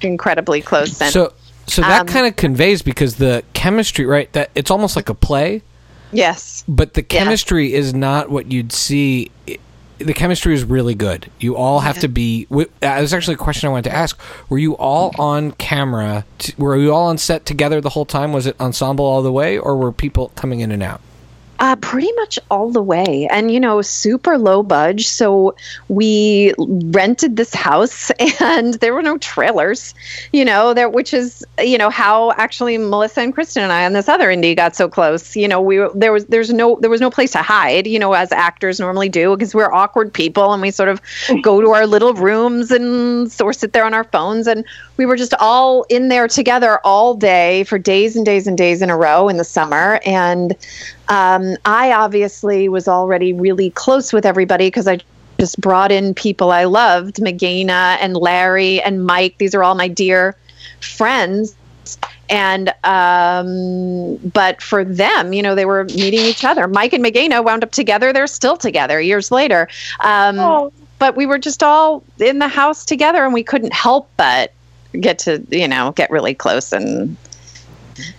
incredibly 0.03 0.61
close 0.61 0.93
since. 0.93 1.15
So, 1.15 1.33
so 1.67 1.81
that 1.83 2.03
Um, 2.03 2.07
kind 2.07 2.27
of 2.27 2.37
conveys 2.37 2.83
because 2.83 3.17
the 3.17 3.43
chemistry, 3.55 4.05
right? 4.05 4.31
That 4.35 4.51
it's 4.55 4.71
almost 4.71 4.95
like 4.95 5.09
a 5.09 5.15
play, 5.15 5.63
yes. 6.13 6.65
but 6.69 6.93
the 6.95 7.01
Yeah. 7.01 7.21
chemistry 7.25 7.73
is 7.73 7.95
not 7.95 8.31
what 8.31 8.53
you'd 8.53 8.73
see. 8.73 9.31
The 9.99 10.13
chemistry 10.13 10.55
is 10.55 10.65
really 10.65 10.95
good. 10.95 11.31
You 11.41 11.57
all 11.57 11.81
have 11.81 11.99
to 12.01 12.09
be. 12.09 12.47
Uh, 12.51 12.65
there's 12.81 13.15
actually 13.15 13.35
a 13.35 13.39
question 13.39 13.69
I 13.69 13.71
wanted 13.71 13.91
to 13.91 13.97
ask. 13.97 14.21
Were 14.49 14.59
you 14.59 14.77
all 14.77 15.15
on 15.19 15.53
camera? 15.53 16.25
Were 16.59 16.77
you 16.77 16.93
all 16.93 17.07
on 17.07 17.17
set 17.19 17.47
together 17.47 17.81
the 17.81 17.91
whole 17.91 18.05
time? 18.05 18.33
Was 18.33 18.47
it 18.47 18.61
ensemble 18.61 19.05
all 19.07 19.23
the 19.23 19.33
way, 19.33 19.59
or 19.59 19.77
were 19.77 19.93
people 19.93 20.33
coming 20.37 20.61
in 20.61 20.71
and 20.71 20.83
out? 20.83 21.01
Uh, 21.59 21.77
pretty 21.77 22.13
much 22.13 22.39
all 22.51 22.71
the 22.71 22.83
way. 22.83 23.27
And, 23.31 23.51
you 23.51 23.59
know, 23.59 23.81
super 23.81 24.37
low 24.37 24.63
budge. 24.63 25.09
So 25.09 25.55
we 25.89 26.53
rented 26.59 27.37
this 27.37 27.55
house 27.55 28.11
and 28.41 28.75
there 28.75 28.93
were 28.93 29.03
no 29.03 29.17
trailers, 29.19 29.95
you 30.33 30.45
know, 30.45 30.75
there, 30.75 30.89
which 30.89 31.15
is, 31.15 31.45
you 31.59 31.79
know, 31.79 31.89
how 31.89 32.33
actually 32.33 32.77
Melissa 32.77 33.23
and 33.23 33.33
Kristen 33.33 33.63
and 33.63 33.73
I 33.73 33.83
and 33.83 33.97
this 33.97 34.09
other 34.09 34.29
indie 34.29 34.55
got 34.55 34.77
so 34.77 34.89
close. 34.89 35.35
You 35.35 35.49
know, 35.49 35.61
we, 35.61 35.87
there 35.95 36.13
was, 36.13 36.27
there's 36.27 36.53
no, 36.53 36.79
there 36.81 36.91
was 36.91 37.01
no 37.01 37.11
place 37.11 37.33
to 37.33 37.43
hide, 37.43 37.87
you 37.87 37.99
know, 37.99 38.13
as 38.13 38.33
actors 38.33 38.79
normally 38.79 39.09
do, 39.09 39.35
because 39.35 39.55
we're 39.55 39.73
awkward 39.73 40.13
people 40.13 40.53
and 40.53 40.61
we 40.61 40.71
sort 40.71 40.91
of 40.91 41.01
go 41.43 41.61
to 41.63 41.71
our 41.71 41.87
little 41.87 42.13
rooms 42.13 42.71
and 42.71 43.35
or 43.41 43.53
sit 43.53 43.73
there 43.73 43.85
on 43.85 43.95
our 43.95 44.05
phones. 44.05 44.47
And 44.47 44.65
we 44.99 45.07
were 45.07 45.17
just 45.17 45.33
all 45.41 45.85
in 45.85 46.09
there 46.09 46.29
together 46.29 46.81
all 46.85 47.15
day 47.15 47.65
for 47.65 47.79
days 47.79 48.15
and 48.15 48.27
days 48.27 48.47
and 48.47 48.59
days 48.59 48.83
in 48.83 48.91
a 48.91 48.97
row 48.97 49.29
in 49.29 49.39
the 49.39 49.45
summer. 49.45 50.01
And, 50.05 50.55
um, 51.09 51.57
I 51.65 51.93
obviously 51.93 52.69
was 52.69 52.89
already 52.89 53.33
really 53.33 53.71
close 53.71 54.13
with 54.13 54.27
everybody 54.27 54.67
because 54.67 54.89
I 54.89 55.01
just 55.39 55.61
brought 55.61 55.93
in 55.93 56.15
people 56.15 56.51
I 56.51 56.65
loved, 56.65 57.17
Meghana 57.17 57.99
and 58.01 58.17
Larry 58.17 58.81
and 58.83 59.05
Mike. 59.05 59.37
These 59.39 59.55
are 59.55 59.63
all 59.63 59.75
my 59.75 59.89
dear 59.89 60.37
friends. 60.81 61.57
And 62.29 62.75
um, 62.83 64.17
but 64.33 64.61
for 64.61 64.83
them, 64.83 65.33
you 65.33 65.43
know, 65.43 65.55
they 65.55 65.65
were 65.67 65.85
meeting 65.85 66.21
each 66.21 66.45
other. 66.45 66.67
Mike 66.67 66.93
and 66.93 67.05
Meghana 67.05 67.45
wound 67.45 67.63
up 67.63 67.71
together. 67.71 68.13
They're 68.13 68.27
still 68.27 68.57
together 68.57 69.01
years 69.01 69.31
later. 69.31 69.69
Um, 70.01 70.39
Oh. 70.39 70.73
But 70.99 71.15
we 71.15 71.27
were 71.27 71.39
just 71.39 71.63
all 71.63 72.03
in 72.19 72.39
the 72.39 72.49
house 72.49 72.85
together, 72.85 73.23
and 73.23 73.35
we 73.35 73.43
couldn't 73.45 73.75
help 73.75 74.09
but 74.17 74.53
get 74.99 75.19
to, 75.21 75.45
you 75.51 75.69
know, 75.69 75.93
get 75.93 76.11
really 76.11 76.35
close 76.35 76.73
and 76.73 77.17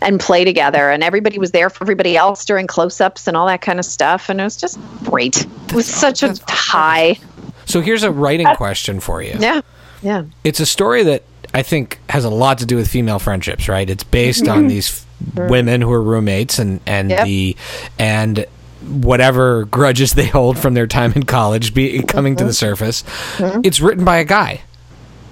and 0.02 0.20
play 0.20 0.44
together 0.44 0.90
and 0.90 1.04
everybody 1.04 1.38
was 1.38 1.52
there 1.52 1.70
for 1.70 1.84
everybody 1.84 2.18
else 2.18 2.46
during 2.46 2.68
close-ups 2.68 3.28
and 3.28 3.38
all 3.38 3.48
that 3.48 3.62
kind 3.62 3.80
of 3.80 3.86
stuff 3.86 4.30
and 4.30 4.40
it 4.40 4.44
was 4.44 4.58
just 4.58 4.80
great 5.04 5.46
it 5.46 5.74
was 5.74 5.86
such 5.86 6.24
a 6.24 6.34
high 6.48 7.18
So 7.66 7.82
here's 7.82 8.04
a 8.04 8.12
writing 8.12 8.48
question 8.56 9.00
for 9.00 9.22
you. 9.22 9.36
yeah 9.40 9.62
yeah 10.02 10.24
It's 10.44 10.60
a 10.60 10.66
story 10.66 11.04
that 11.04 11.24
I 11.54 11.64
think 11.64 12.00
has 12.10 12.26
a 12.26 12.30
lot 12.30 12.58
to 12.60 12.66
do 12.66 12.76
with 12.76 12.88
female 12.90 13.20
friendships, 13.20 13.70
right? 13.70 13.90
It's 13.90 14.04
based 14.04 14.48
on 14.48 14.60
mm-hmm. 14.60 14.68
these 14.68 15.06
f- 15.36 15.50
women 15.50 15.82
who 15.82 15.92
are 15.92 16.02
roommates 16.02 16.60
and 16.60 16.82
and 16.86 17.10
Yep. 17.10 17.26
the 17.26 17.56
and 17.98 18.46
whatever 18.88 19.66
grudges 19.66 20.14
they 20.14 20.28
hold 20.28 20.58
from 20.58 20.74
their 20.74 20.88
time 20.88 21.14
in 21.14 21.24
college 21.24 21.74
be 21.74 22.04
coming 22.04 22.36
to 22.36 22.44
the 22.44 22.50
mm-hmm. 22.50 22.54
surface. 22.54 23.04
Mm-hmm. 23.38 23.62
It's 23.64 23.80
written 23.80 24.06
by 24.06 24.18
a 24.18 24.26
guy. 24.26 24.62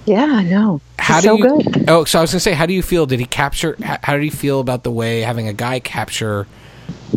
Yeah 0.06 0.26
i 0.32 0.44
know 0.44 0.80
How 0.98 1.20
It's 1.20 1.22
do 1.22 1.28
so 1.30 1.38
you? 1.38 1.44
good 1.62 1.90
Oh, 1.90 2.04
so 2.06 2.18
I 2.20 2.22
was 2.22 2.32
gonna 2.32 2.40
say, 2.40 2.54
how 2.54 2.66
do 2.66 2.74
you 2.74 2.82
feel? 2.82 3.06
Did 3.06 3.20
he 3.20 3.26
capture? 3.28 3.76
How, 3.84 3.98
how 4.02 4.14
did 4.14 4.24
he 4.24 4.32
feel 4.32 4.60
about 4.60 4.84
the 4.84 4.92
way 4.92 5.22
having 5.22 5.48
a 5.48 5.54
guy 5.54 5.80
capture 5.80 6.48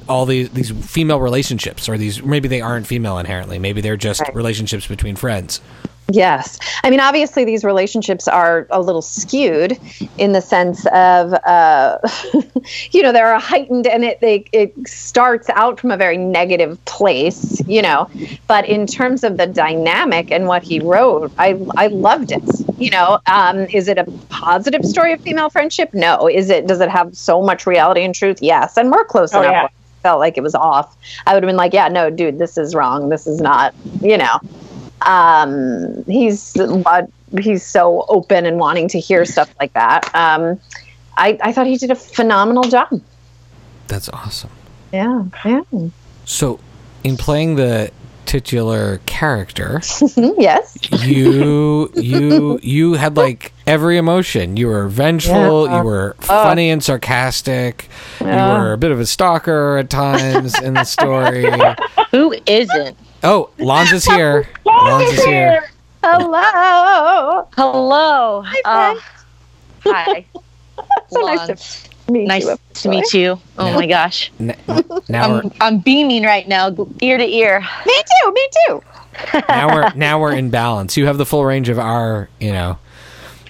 all 0.09 0.27
these 0.27 0.51
these 0.51 0.71
female 0.71 1.21
relationships, 1.21 1.89
or 1.89 1.97
these 1.97 2.23
maybe 2.23 2.49
they 2.49 2.61
aren't 2.61 2.87
female 2.87 3.19
inherently, 3.19 3.59
maybe 3.59 3.81
they're 3.81 3.97
just 3.97 4.21
Right. 4.21 4.35
relationships 4.35 4.87
between 4.87 5.17
friends. 5.17 5.61
Yes. 6.11 6.59
I 6.85 6.89
mean, 6.91 7.01
obviously, 7.01 7.45
these 7.45 7.65
relationships 7.65 8.29
are 8.29 8.67
a 8.71 8.81
little 8.81 9.03
skewed 9.03 9.79
in 10.17 10.33
the 10.33 10.41
sense 10.41 10.87
of, 10.87 11.35
uh, 11.35 11.99
you 12.93 13.03
know, 13.03 13.13
they're 13.13 13.39
heightened 13.39 13.87
and 13.87 14.05
it, 14.05 14.19
they, 14.23 14.47
it 14.53 14.73
starts 14.89 15.51
out 15.51 15.79
from 15.79 15.91
a 15.91 15.99
very 15.99 16.17
negative 16.17 16.83
place, 16.87 17.61
you 17.67 17.83
know. 17.83 18.09
But 18.47 18.67
in 18.67 18.87
terms 18.87 19.23
of 19.23 19.37
the 19.37 19.47
dynamic 19.47 20.31
and 20.31 20.47
what 20.47 20.63
he 20.63 20.81
wrote, 20.81 21.31
I, 21.39 21.61
I 21.77 21.89
loved 21.89 22.33
it. 22.33 22.43
You 22.79 22.91
know, 22.91 23.19
um, 23.27 23.61
is 23.67 23.89
it 23.89 23.99
a 23.99 24.05
positive 24.29 24.85
story 24.85 25.13
of 25.13 25.21
female 25.21 25.51
friendship? 25.51 25.93
No. 25.93 26.29
Is 26.29 26.49
it, 26.49 26.67
does 26.67 26.81
it 26.81 26.89
have 26.89 27.17
so 27.17 27.43
much 27.43 27.67
reality 27.67 28.05
and 28.05 28.15
truth? 28.15 28.39
Yes. 28.41 28.77
And 28.77 28.91
we're 28.91 29.05
close 29.05 29.35
Oh, 29.35 29.41
enough. 29.41 29.53
yeah. 29.53 29.65
I 29.65 30.03
Felt 30.03 30.21
like 30.21 30.39
it 30.39 30.43
was 30.43 30.55
off. 30.55 30.97
I 31.27 31.35
would 31.35 31.43
have 31.43 31.49
been 31.49 31.57
like, 31.57 31.73
yeah, 31.75 31.89
no, 31.89 32.09
dude, 32.09 32.39
this 32.39 32.57
is 32.57 32.75
wrong. 32.75 33.09
This 33.09 33.27
is 33.27 33.41
not, 33.41 33.75
you 34.01 34.17
know 34.17 34.39
um, 35.03 36.05
he's 36.05 36.55
what 36.57 37.09
he's 37.41 37.65
so 37.65 38.05
open 38.09 38.47
and 38.47 38.59
wanting 38.59 38.89
to 38.89 38.99
hear 39.01 39.25
stuff 39.25 39.53
like 39.61 39.73
that. 39.75 40.13
Um, 40.15 40.59
I, 41.17 41.39
I 41.43 41.53
thought 41.53 41.67
he 41.67 41.77
did 41.77 41.91
a 41.91 41.95
phenomenal 41.95 42.65
job. 42.65 43.01
That's 43.87 44.09
awesome. 44.09 44.51
Yeah, 44.93 45.25
yeah. 45.45 45.63
So, 46.25 46.61
in 47.05 47.17
playing 47.17 47.57
the 47.57 47.91
titular 48.29 49.01
character, 49.07 49.81
yes. 50.17 50.77
you 51.05 51.91
you 51.97 52.61
you 52.63 52.93
had 52.93 53.17
like 53.17 53.53
every 53.67 53.97
emotion. 53.97 54.57
You 54.57 54.69
were 54.69 54.87
vengeful. 54.87 55.67
Yeah. 55.67 55.79
You 55.79 55.85
were 55.85 56.17
funny 56.21 56.71
and 56.71 56.85
sarcastic. 56.85 57.89
Yeah. 58.21 58.55
You 58.57 58.63
were 58.63 58.73
a 58.75 58.79
bit 58.79 58.91
of 58.93 59.01
a 59.01 59.07
stalker 59.07 59.79
at 59.79 59.91
times 59.91 60.61
in 60.61 60.75
the 60.75 60.85
story. 60.85 61.47
Who 62.13 62.35
isn't? 62.47 62.97
Oh, 63.25 63.51
Lons 63.59 63.91
is 63.93 64.05
here. 64.05 64.47
Lons 64.65 65.11
is 65.11 65.25
here. 65.25 65.69
Hello. 66.05 67.49
Hello. 67.57 68.43
Hi, 68.47 68.61
Uh, 68.65 68.95
hi. 69.85 70.25
So 71.11 71.21
nice 71.23 71.47
to 71.49 71.88
meet 72.09 72.27
Nice 72.27 72.45
you. 72.47 72.59
to 72.75 72.89
meet 72.89 73.13
you. 73.13 73.41
Oh 73.59 73.67
Yeah. 73.67 73.75
my 73.75 73.87
gosh. 73.87 74.31
N- 74.41 74.57
now 75.09 75.31
we're 75.31 75.43
I'm, 75.43 75.53
I'm 75.61 75.79
beaming 75.79 76.23
right 76.25 76.47
now, 76.49 76.75
ear 77.01 77.19
to 77.19 77.25
ear. 77.25 77.61
Me 77.87 78.03
too. 78.23 78.33
Me 78.33 78.49
too. 78.67 78.83
now 79.49 79.75
we're 79.75 79.93
now 79.95 80.21
we're 80.21 80.35
in 80.35 80.51
balance. 80.51 80.97
You 80.97 81.07
have 81.07 81.19
the 81.19 81.27
full 81.27 81.45
range 81.45 81.69
of 81.69 81.79
our, 81.79 82.29
you 82.41 82.53
know. 82.53 82.79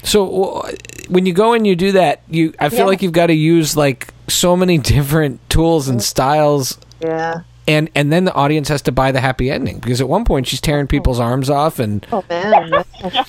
So 0.03 0.65
when 1.09 1.27
you 1.27 1.33
go 1.33 1.53
and 1.53 1.67
you 1.67 1.77
do 1.77 1.93
that, 1.93 2.23
you 2.29 2.55
I 2.59 2.69
feel 2.69 2.81
Yeah. 2.81 2.85
like 2.87 3.03
you've 3.03 3.13
got 3.13 3.27
to 3.27 3.35
use 3.35 3.77
like 3.77 4.13
so 4.29 4.57
many 4.57 4.79
different 4.95 5.41
tools 5.51 5.89
and 5.89 5.99
mm-hmm. 5.99 6.05
styles 6.05 6.79
Yeah. 7.01 7.41
and 7.67 7.91
and 7.95 8.13
then 8.13 8.25
the 8.25 8.35
audience 8.35 8.69
has 8.69 8.83
to 8.83 8.93
buy 8.93 9.13
the 9.13 9.21
happy 9.21 9.51
ending 9.51 9.79
because 9.79 10.01
at 10.01 10.09
one 10.09 10.25
point 10.25 10.47
she's 10.47 10.61
tearing 10.61 10.87
people's 10.87 11.21
oh. 11.21 11.25
arms 11.25 11.51
off 11.51 11.79
and 11.79 12.07
Oh 12.13 12.25
man, 12.31 12.85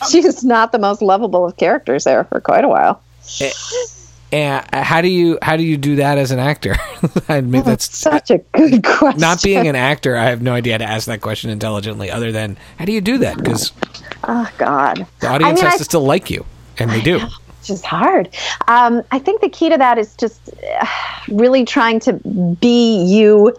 she's 0.10 0.44
not 0.44 0.72
the 0.72 0.80
most 0.80 1.02
lovable 1.02 1.46
of 1.46 1.58
characters 1.58 2.04
there 2.04 2.24
for 2.26 2.40
quite 2.40 2.64
a 2.64 2.70
while. 2.70 3.02
Eh, 3.42 3.52
and 4.32 4.66
how 4.74 5.02
do 5.02 5.08
you 5.08 5.38
how 5.42 5.58
do 5.58 5.64
you 5.64 5.78
do 5.78 5.98
that 5.98 6.18
as 6.18 6.32
an 6.32 6.40
actor? 6.40 6.76
I 7.30 7.42
mean 7.42 7.64
that's 7.64 7.98
Such 7.98 8.32
a 8.32 8.38
good 8.40 8.84
question. 8.84 9.20
not 9.20 9.42
being 9.42 9.68
an 9.68 9.76
actor. 9.76 10.16
I 10.16 10.26
have 10.26 10.42
no 10.42 10.54
idea 10.54 10.74
how 10.74 10.78
to 10.80 10.86
ask 10.90 11.08
that 11.08 11.22
question 11.22 11.50
intelligently 11.50 12.12
other 12.12 12.32
than 12.32 12.58
how 12.78 12.86
do 12.86 12.92
you 12.92 13.02
do 13.02 13.18
that 13.20 13.38
because 13.38 13.72
oh 14.26 14.50
God. 14.58 15.06
the 15.20 15.28
audience 15.28 15.52
I 15.52 15.64
mean, 15.64 15.66
has 15.66 15.74
I- 15.76 15.78
to 15.78 15.84
still 15.84 16.04
like 16.04 16.30
you 16.30 16.46
and 16.78 16.90
they 16.92 17.02
do. 17.02 17.20
It's 17.60 17.68
just 17.68 17.86
hard. 17.86 18.30
Um, 18.70 19.04
I 19.12 19.20
think 19.20 19.42
the 19.42 19.50
key 19.50 19.68
to 19.70 19.78
that 19.78 19.98
is 19.98 20.16
just 20.16 20.50
uh, 20.80 20.86
really 21.28 21.66
trying 21.66 22.00
to 22.02 22.14
be 22.62 23.04
you. 23.04 23.54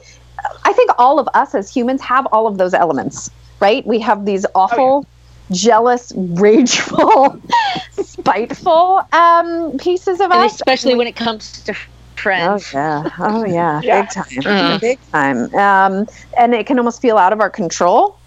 I 0.64 0.72
think 0.72 0.90
all 0.96 1.18
of 1.18 1.28
us 1.34 1.54
as 1.54 1.70
humans 1.70 2.00
have 2.00 2.26
all 2.32 2.46
of 2.46 2.56
those 2.56 2.72
elements, 2.72 3.30
right? 3.60 3.86
We 3.86 3.98
have 4.00 4.24
these 4.24 4.46
awful, 4.54 5.04
jealous, 5.52 6.12
rageful, 6.16 7.40
spiteful 7.92 9.02
um, 9.12 9.76
pieces 9.78 10.20
of 10.20 10.30
And 10.30 10.44
us. 10.44 10.54
especially 10.54 10.94
when 10.94 11.06
it 11.06 11.16
comes 11.16 11.62
to 11.64 11.74
friends. 12.16 12.70
Oh 12.74 12.78
yeah, 12.78 13.10
oh 13.18 13.44
yeah, 13.44 13.80
Yeah. 13.82 14.00
big 14.02 14.10
time, 14.10 14.24
Mhm. 14.44 14.80
big 14.80 15.00
time. 15.12 15.54
Um, 15.54 16.06
and 16.38 16.54
it 16.54 16.66
can 16.66 16.78
almost 16.78 17.00
feel 17.00 17.16
out 17.18 17.32
of 17.32 17.40
our 17.40 17.50
control, 17.50 18.18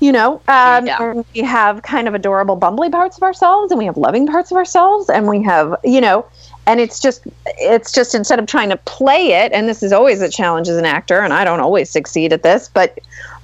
you 0.00 0.12
know. 0.12 0.42
Um, 0.48 0.86
Yeah. 0.86 1.12
We 1.34 1.42
have 1.42 1.82
kind 1.82 2.08
of 2.08 2.14
adorable, 2.14 2.56
bumbly 2.56 2.90
parts 2.90 3.16
of 3.16 3.22
ourselves, 3.22 3.70
and 3.70 3.78
we 3.78 3.84
have 3.86 3.96
loving 3.96 4.26
parts 4.26 4.50
of 4.50 4.56
ourselves, 4.56 5.08
and 5.08 5.28
we 5.28 5.42
have, 5.44 5.76
you 5.84 6.00
know, 6.00 6.26
and 6.66 6.80
it's 6.80 6.98
just, 7.00 7.22
it's 7.58 7.92
just 7.92 8.14
instead 8.14 8.38
of 8.40 8.46
trying 8.46 8.70
to 8.70 8.76
play 8.78 9.32
it, 9.32 9.52
and 9.52 9.68
this 9.68 9.82
is 9.82 9.92
always 9.92 10.20
a 10.20 10.28
challenge 10.28 10.68
as 10.68 10.76
an 10.76 10.84
actor, 10.84 11.20
and 11.20 11.32
I 11.32 11.44
don't 11.44 11.60
always 11.60 11.90
succeed 11.90 12.32
at 12.32 12.42
this, 12.42 12.68
but 12.74 12.98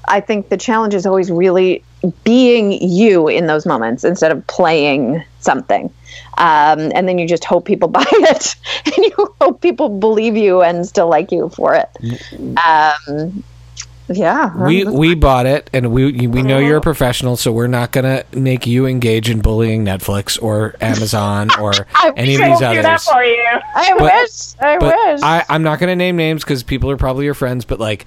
I 0.09 0.21
think 0.21 0.49
the 0.49 0.57
challenge 0.57 0.95
is 0.95 1.07
always 1.07 1.31
really 1.31 1.85
being 2.25 2.73
you 2.73 3.29
in 3.29 3.47
those 3.47 3.65
moments 3.67 4.05
instead 4.05 4.33
of 4.33 4.47
playing 4.47 5.23
something. 5.41 5.93
Um, 6.39 6.91
and 6.95 7.09
then 7.09 7.19
you 7.19 7.27
just 7.29 7.45
hope 7.45 7.65
people 7.65 7.89
buy 7.99 8.05
it 8.09 8.57
and 8.87 8.97
you 8.97 9.35
hope 9.41 9.61
people 9.61 9.89
believe 9.89 10.37
you 10.37 10.63
and 10.63 10.87
still 10.87 11.09
like 11.09 11.31
you 11.33 11.49
for 11.51 11.75
it. 11.75 11.89
Um, 12.59 13.45
yeah. 14.09 14.55
We 14.67 14.85
we 14.85 15.15
bought 15.15 15.47
it, 15.47 15.71
and 15.73 15.91
we 15.93 16.27
we 16.27 16.43
know 16.43 16.59
you're 16.59 16.79
a 16.79 16.83
professional, 16.83 17.37
so 17.37 17.51
we're 17.53 17.69
not 17.69 17.93
gonna 17.93 18.25
make 18.33 18.67
you 18.67 18.85
engage 18.87 19.31
in 19.31 19.41
bullying 19.41 19.85
Netflix 19.85 20.43
or 20.43 20.75
Amazon 20.81 21.49
or 21.61 21.73
any 22.17 22.35
of 22.35 22.41
these 22.43 22.59
do 22.59 22.65
that 22.83 22.85
others. 22.85 23.05
for 23.09 23.23
you. 23.23 23.49
I 23.75 23.95
but- 23.99 24.03
wish. 24.03 24.55
I 24.61 24.79
But 24.79 24.97
wish. 24.97 25.21
I 25.23 25.45
I'm 25.49 25.63
not 25.63 25.79
gonna 25.79 25.97
name 25.97 26.17
names 26.17 26.43
because 26.45 26.63
people 26.63 26.91
are 26.91 26.97
probably 26.97 27.25
your 27.25 27.35
friends. 27.35 27.65
But 27.65 27.79
like, 27.79 28.05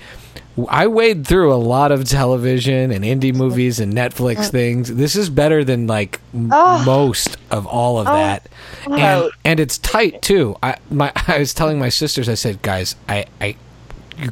I 0.70 0.88
wade 0.88 1.28
through 1.28 1.53
a 1.53 1.56
lot 1.56 1.91
of 1.91 2.06
television 2.08 2.91
and 2.91 3.03
indie 3.03 3.34
movies 3.36 3.80
and 3.82 3.93
Netflix 3.93 4.38
uh, 4.38 4.43
things. 4.43 4.93
This 4.95 5.16
is 5.16 5.30
better 5.30 5.64
than 5.66 5.86
like 5.88 6.20
m- 6.34 6.49
Oh. 6.53 6.84
most 6.86 7.38
of 7.51 7.68
all 7.68 7.99
of 7.99 8.08
oh, 8.08 8.14
that, 8.14 8.47
and 8.86 8.95
Oh. 9.01 9.32
and 9.43 9.60
it's 9.60 9.78
tight 9.78 10.22
too. 10.22 10.56
I 10.64 10.78
my 10.89 11.12
I 11.28 11.39
was 11.39 11.53
telling 11.53 11.78
my 11.78 11.89
sisters, 11.89 12.30
I 12.30 12.36
said, 12.36 12.62
guys, 12.62 12.95
I 13.10 13.26
I 13.41 13.56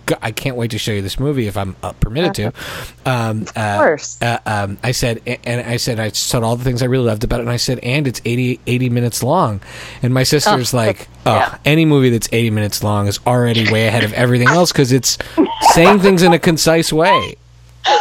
got, 0.05 0.19
I 0.21 0.31
can't 0.31 0.55
wait 0.55 0.71
to 0.71 0.77
show 0.77 0.91
you 0.91 1.01
this 1.01 1.19
movie 1.19 1.47
if 1.47 1.55
I'm 1.57 1.75
uh, 1.83 1.93
permitted 1.93 2.33
to. 2.35 2.47
Um, 3.09 3.45
uh, 3.55 3.59
Of 3.59 3.77
course. 3.79 4.21
uh, 4.21 4.37
um, 4.45 4.77
I 4.83 4.91
said, 4.91 5.21
and 5.43 5.61
I 5.61 5.77
said, 5.77 5.99
I 5.99 6.09
said 6.09 6.43
all 6.43 6.55
the 6.55 6.63
things 6.63 6.81
I 6.81 6.85
really 6.85 7.05
loved 7.05 7.23
about 7.23 7.39
it, 7.39 7.43
and 7.43 7.49
I 7.51 7.57
said, 7.57 7.79
and 7.79 8.07
it's 8.07 8.21
80, 8.25 8.59
80 8.67 8.89
minutes 8.89 9.23
long. 9.23 9.61
And 10.01 10.13
my 10.13 10.23
sister's 10.23 10.73
like, 10.73 11.07
oh, 11.25 11.35
yeah. 11.35 11.57
any 11.65 11.85
movie 11.85 12.09
that's 12.09 12.29
80 12.31 12.49
minutes 12.51 12.83
long 12.83 13.07
is 13.07 13.19
already 13.27 13.71
way 13.71 13.87
ahead 13.87 14.03
of 14.03 14.13
everything 14.13 14.47
else 14.49 14.71
because 14.71 14.91
it's 14.91 15.17
saying 15.73 15.99
things 15.99 16.21
in 16.23 16.33
a 16.33 16.39
concise 16.39 16.91
way. 16.93 17.35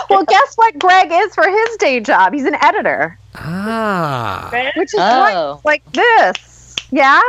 well, 0.09 0.25
guess 0.25 0.55
what 0.57 0.79
Greg 0.79 1.09
is 1.13 1.35
for 1.35 1.49
his 1.49 1.77
day 1.79 1.99
job? 2.01 2.33
He's 2.33 2.45
an 2.45 2.55
editor, 2.63 3.19
Ah. 3.35 4.51
which 4.77 4.95
is 4.95 5.01
Oh. 5.01 5.61
like, 5.65 5.83
like 5.85 5.93
this. 5.93 6.77
Yeah? 6.91 7.21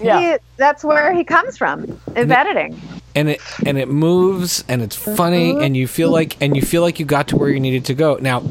Yeah. 0.00 0.20
He, 0.32 0.36
that's 0.56 0.82
where 0.84 1.14
he 1.14 1.22
comes 1.24 1.56
from, 1.56 2.00
is 2.16 2.30
editing. 2.30 2.80
And 3.16 3.30
it 3.30 3.40
and 3.64 3.78
it 3.78 3.88
moves 3.88 4.62
and 4.68 4.82
it's 4.82 4.94
funny 4.94 5.50
and 5.64 5.76
you 5.76 5.88
feel 5.88 6.10
like 6.10 6.36
and 6.40 6.54
you 6.54 6.62
feel 6.62 6.82
like 6.82 7.00
you 7.00 7.06
got 7.06 7.28
to 7.28 7.36
where 7.36 7.48
you 7.48 7.58
needed 7.58 7.86
to 7.86 7.94
go. 7.94 8.16
Now, 8.20 8.42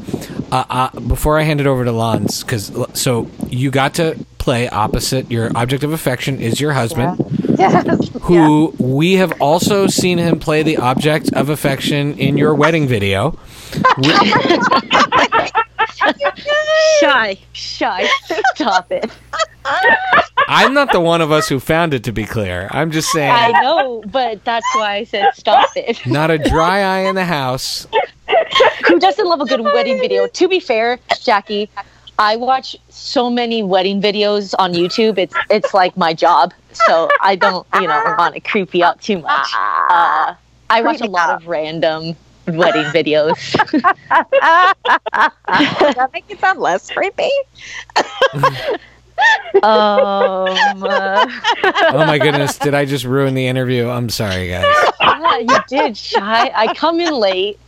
uh, 0.52 0.64
uh, 0.68 1.00
before 1.00 1.38
I 1.38 1.42
hand 1.42 1.60
it 1.60 1.66
over 1.66 1.84
to 1.84 1.92
Lons, 1.92 2.42
because 2.42 2.70
so 2.92 3.30
you 3.48 3.70
got 3.70 3.94
to 3.94 4.18
play 4.38 4.68
opposite 4.68 5.30
your 5.30 5.50
object 5.56 5.82
of 5.84 5.92
affection 5.92 6.40
is 6.40 6.60
your 6.60 6.72
husband, 6.72 7.16
Yes. 7.58 8.10
who 8.22 8.74
we 8.78 9.14
have 9.14 9.32
also 9.40 9.86
seen 9.86 10.18
him 10.18 10.38
play 10.38 10.62
the 10.62 10.76
object 10.76 11.32
of 11.32 11.48
affection 11.48 12.18
in 12.18 12.36
your 12.36 12.54
wedding 12.54 12.86
video. 12.86 13.38
Shy, 17.00 17.38
shy. 17.52 18.06
Stop 18.54 18.90
it. 18.92 19.10
I'm 20.48 20.74
not 20.74 20.92
the 20.92 21.00
one 21.00 21.20
of 21.20 21.32
us 21.32 21.48
who 21.48 21.60
found 21.60 21.94
it, 21.94 22.04
to 22.04 22.12
be 22.12 22.24
clear. 22.24 22.68
I'm 22.70 22.90
just 22.90 23.10
saying, 23.10 23.32
I 23.32 23.50
know, 23.62 24.02
but 24.06 24.44
that's 24.44 24.66
why 24.74 24.96
I 24.96 25.04
said 25.04 25.30
stop 25.34 25.70
it. 25.76 26.04
not 26.06 26.30
a 26.30 26.38
dry 26.38 26.80
eye 26.80 27.08
in 27.08 27.14
the 27.14 27.24
house. 27.24 27.86
Who 28.88 28.98
doesn't 28.98 29.26
love 29.26 29.40
a 29.40 29.44
good 29.44 29.60
wedding 29.60 29.98
video? 29.98 30.26
To 30.26 30.48
be 30.48 30.60
fair, 30.60 30.98
Jackie, 31.22 31.68
I 32.18 32.36
watch 32.36 32.76
so 32.88 33.28
many 33.28 33.62
wedding 33.62 34.00
videos 34.00 34.54
on 34.58 34.72
YouTube. 34.72 35.18
It's 35.18 35.34
it's 35.50 35.74
like 35.74 35.96
my 35.96 36.14
job, 36.14 36.54
so 36.72 37.08
I 37.20 37.36
don't 37.36 37.66
you 37.74 37.86
know 37.86 38.14
want 38.18 38.34
to 38.34 38.40
creep 38.40 38.74
you 38.74 38.84
out 38.84 39.00
too 39.00 39.18
much. 39.18 39.48
Uh, 39.54 40.34
I 40.70 40.82
watch 40.82 41.00
a 41.00 41.06
lot 41.06 41.30
of 41.30 41.46
random 41.46 42.16
wedding 42.46 42.84
videos. 42.84 43.34
Does 43.70 43.82
that 45.94 46.10
make 46.12 46.24
it 46.28 46.40
sound 46.40 46.60
less 46.60 46.90
creepy? 46.90 47.30
um, 49.62 50.82
uh, 50.84 51.26
Oh 51.92 52.04
my 52.06 52.18
goodness, 52.18 52.58
did 52.58 52.74
I 52.74 52.84
just 52.84 53.04
ruin 53.04 53.34
the 53.34 53.46
interview? 53.46 53.88
I'm 53.88 54.10
sorry, 54.10 54.48
guys. 54.48 54.64
yeah, 55.00 55.38
you 55.38 55.58
did, 55.68 55.96
shy. 55.96 56.50
I 56.54 56.72
come 56.74 57.00
in 57.00 57.12
late, 57.14 57.58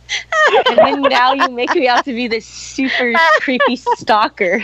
and 0.67 0.77
then 0.77 1.01
now 1.03 1.33
you 1.33 1.49
make 1.49 1.73
me 1.73 1.87
out 1.87 2.05
to 2.05 2.13
be 2.13 2.27
this 2.27 2.45
super 2.45 3.13
creepy 3.39 3.75
stalker. 3.75 4.61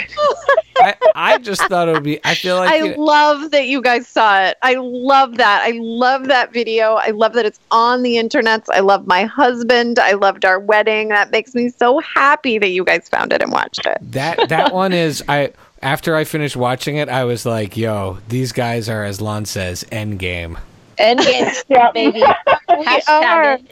I, 0.77 0.95
I 1.15 1.37
just 1.39 1.61
thought 1.63 1.87
it 1.87 1.93
would 1.93 2.03
be. 2.03 2.19
I 2.23 2.35
feel 2.35 2.57
like 2.57 2.69
I 2.69 2.77
you- 2.77 2.95
love 2.97 3.51
that 3.51 3.67
you 3.67 3.81
guys 3.81 4.07
saw 4.07 4.41
it. 4.43 4.57
I 4.61 4.75
love 4.75 5.37
that. 5.37 5.61
I 5.63 5.71
love 5.81 6.25
that 6.27 6.51
video. 6.53 6.95
I 6.95 7.09
love 7.11 7.33
that 7.33 7.45
it's 7.45 7.59
on 7.71 8.03
the 8.03 8.17
internet. 8.17 8.65
I 8.71 8.81
love 8.81 9.07
my 9.07 9.23
husband. 9.23 9.99
I 9.99 10.13
loved 10.13 10.45
our 10.45 10.59
wedding. 10.59 11.09
That 11.09 11.31
makes 11.31 11.55
me 11.55 11.69
so 11.69 11.99
happy 11.99 12.59
that 12.59 12.69
you 12.69 12.83
guys 12.83 13.07
found 13.09 13.31
it 13.33 13.41
and 13.41 13.51
watched 13.51 13.85
it. 13.85 13.97
that 14.11 14.49
that 14.49 14.73
one 14.73 14.93
is. 14.93 15.23
I 15.27 15.53
after 15.85 16.15
I 16.15 16.23
finished 16.23 16.55
watching 16.57 16.97
it, 16.97 17.07
I 17.07 17.23
was 17.23 17.45
like, 17.45 17.77
"Yo, 17.77 18.17
these 18.27 18.51
guys 18.51 18.89
are 18.89 19.03
as 19.05 19.21
Lon 19.21 19.45
says, 19.45 19.85
end 19.91 20.19
game." 20.19 20.57
Endgame, 20.99 21.63
Yeah. 21.69 21.91
baby. 21.93 22.23
are. 22.23 22.33
Hashtag 22.69 23.59
it. 23.59 23.71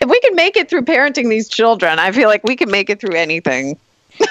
If 0.00 0.08
we 0.10 0.20
can 0.20 0.34
make 0.36 0.56
it 0.56 0.68
through 0.68 0.82
parenting 0.82 1.28
these 1.30 1.48
children, 1.48 1.98
I 1.98 2.12
feel 2.12 2.28
like 2.28 2.44
we 2.44 2.54
can 2.54 2.70
make 2.70 2.90
it 2.90 3.00
through 3.00 3.14
anything. 3.16 3.76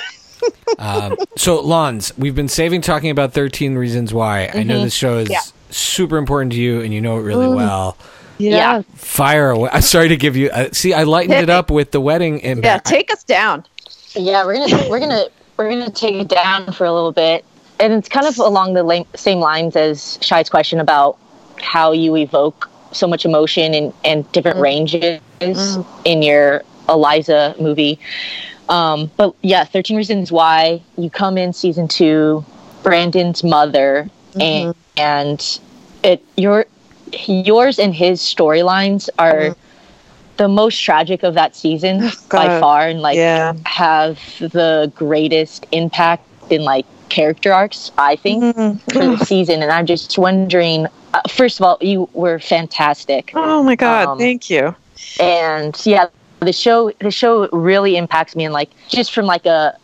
Um, 0.77 1.15
so, 1.37 1.61
Lons, 1.61 2.11
we've 2.17 2.35
been 2.35 2.49
saving 2.49 2.81
talking 2.81 3.09
about 3.09 3.31
Thirteen 3.31 3.75
Reasons 3.75 4.13
Why. 4.13 4.49
I 4.53 4.63
know 4.63 4.81
this 4.81 4.93
show 4.93 5.17
is 5.19 5.29
Yeah. 5.29 5.39
super 5.69 6.17
important 6.17 6.51
to 6.51 6.57
you, 6.59 6.81
and 6.81 6.93
you 6.93 6.99
know 6.99 7.17
it 7.17 7.21
really 7.21 7.47
well. 7.47 7.95
Yeah. 8.39 8.81
Fire 8.95 9.51
away! 9.51 9.69
I'm 9.71 9.81
sorry 9.83 10.09
to 10.09 10.17
give 10.17 10.35
you. 10.35 10.49
Uh, 10.49 10.67
see, 10.73 10.93
I 10.93 11.03
lightened 11.03 11.39
it 11.41 11.49
up 11.59 11.71
with 11.71 11.91
the 11.91 12.01
wedding 12.01 12.41
Yeah, 12.61 12.79
take 12.79 13.09
us 13.13 13.23
down. 13.23 13.63
Yeah, 14.15 14.45
we're 14.45 14.55
gonna 14.67 14.89
we're 14.89 14.99
gonna 14.99 15.27
we're 15.57 15.69
gonna 15.69 15.91
take 15.91 16.15
it 16.15 16.27
down 16.27 16.71
for 16.71 16.85
a 16.85 16.93
little 16.93 17.11
bit, 17.11 17.45
and 17.79 17.93
it's 17.93 18.09
kind 18.09 18.25
of 18.25 18.37
along 18.39 18.73
the 18.73 18.83
la- 18.83 19.05
same 19.15 19.39
lines 19.39 19.75
as 19.75 20.17
Shy's 20.21 20.49
question 20.49 20.79
about 20.79 21.17
how 21.61 21.91
you 21.91 22.15
evoke 22.15 22.69
so 22.91 23.07
much 23.07 23.25
emotion 23.25 23.73
and 23.73 23.93
and 24.03 24.31
different 24.31 24.55
mm-hmm. 24.55 24.63
ranges 24.63 25.21
mm-hmm. 25.39 26.01
in 26.05 26.21
your 26.21 26.63
Eliza 26.89 27.55
movie. 27.59 27.99
Um, 28.69 29.11
but 29.17 29.35
yeah, 29.41 29.63
Thirteen 29.63 29.97
Reasons 29.97 30.31
Why 30.31 30.81
you 30.97 31.09
come 31.09 31.37
in 31.37 31.53
season 31.53 31.87
two, 31.87 32.45
Brandon's 32.81 33.43
mother, 33.43 34.09
and 34.39 34.73
mm-hmm. 34.73 34.99
and 34.99 35.59
it 36.03 36.23
your 36.37 36.65
yours 37.27 37.79
and 37.79 37.93
his 37.93 38.21
storylines 38.21 39.09
are. 39.19 39.55
The 40.37 40.47
most 40.47 40.81
tragic 40.81 41.23
of 41.23 41.35
that 41.35 41.55
season 41.55 42.11
by 42.31 42.59
far, 42.59 42.87
and 42.87 43.01
like 43.01 43.15
Yeah. 43.17 43.53
have 43.65 44.19
the 44.39 44.91
greatest 44.95 45.65
impact 45.71 46.23
in 46.49 46.63
like 46.63 46.85
character 47.09 47.53
arcs 47.53 47.91
i 47.97 48.15
think 48.15 48.41
for 48.91 49.05
the 49.07 49.17
season. 49.31 49.61
And 49.61 49.71
i'm 49.71 49.85
just 49.85 50.17
wondering 50.17 50.87
uh, 51.13 51.21
first 51.29 51.59
of 51.59 51.65
all 51.65 51.77
you 51.81 52.09
were 52.13 52.39
fantastic. 52.39 53.31
Oh 53.35 53.61
my 53.63 53.75
God. 53.75 54.07
Um, 54.09 54.17
thank 54.17 54.49
you. 54.49 54.75
and 55.19 55.79
yeah 55.85 56.07
the 56.39 56.51
show 56.53 56.91
the 56.99 57.11
show 57.11 57.47
really 57.51 57.95
impacts 57.97 58.35
me 58.35 58.43
and 58.45 58.53
like 58.53 58.69
just 58.89 59.13
from 59.13 59.25
like 59.25 59.45
a 59.45 59.77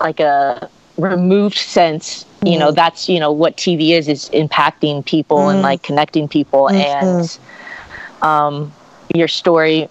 like 0.00 0.20
a 0.20 0.70
removed 0.96 1.56
sense 1.58 2.24
you 2.44 2.58
know 2.58 2.70
that's 2.70 3.08
you 3.08 3.18
know 3.18 3.30
what 3.32 3.56
tv 3.56 3.90
is 3.90 4.08
is 4.08 4.30
impacting 4.32 5.04
people 5.04 5.48
and 5.48 5.60
like 5.62 5.82
connecting 5.82 6.28
people. 6.28 6.68
And 6.70 7.38
um 8.22 8.72
your 9.14 9.28
story 9.28 9.88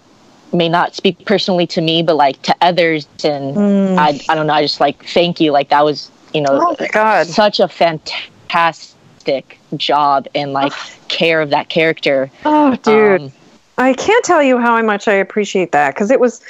may 0.52 0.68
not 0.68 0.94
speak 0.94 1.24
personally 1.26 1.66
to 1.66 1.80
me 1.80 2.02
but 2.02 2.16
like 2.16 2.40
to 2.42 2.54
others 2.60 3.06
and 3.24 3.58
I, 3.98 4.18
I 4.28 4.34
don't 4.34 4.46
know 4.46 4.54
i 4.54 4.62
just 4.62 4.80
like 4.80 5.04
thank 5.06 5.40
you 5.40 5.50
like 5.52 5.68
that 5.70 5.84
was 5.84 6.10
you 6.32 6.40
know 6.40 6.58
Oh 6.62 6.76
God. 6.92 7.26
such 7.26 7.60
a 7.60 7.68
fantastic 7.68 9.58
job 9.76 10.26
and 10.34 10.52
like 10.52 10.72
care 11.08 11.40
of 11.40 11.50
that 11.50 11.68
character 11.68 12.30
Oh, 12.44 12.76
dude. 12.76 13.20
Um, 13.22 13.32
I 13.76 13.94
can't 13.94 14.24
tell 14.24 14.42
you 14.42 14.58
how 14.58 14.80
much 14.82 15.06
I 15.06 15.12
appreciate 15.14 15.70
that 15.72 15.94
because 15.94 16.10
it 16.10 16.18
was 16.18 16.40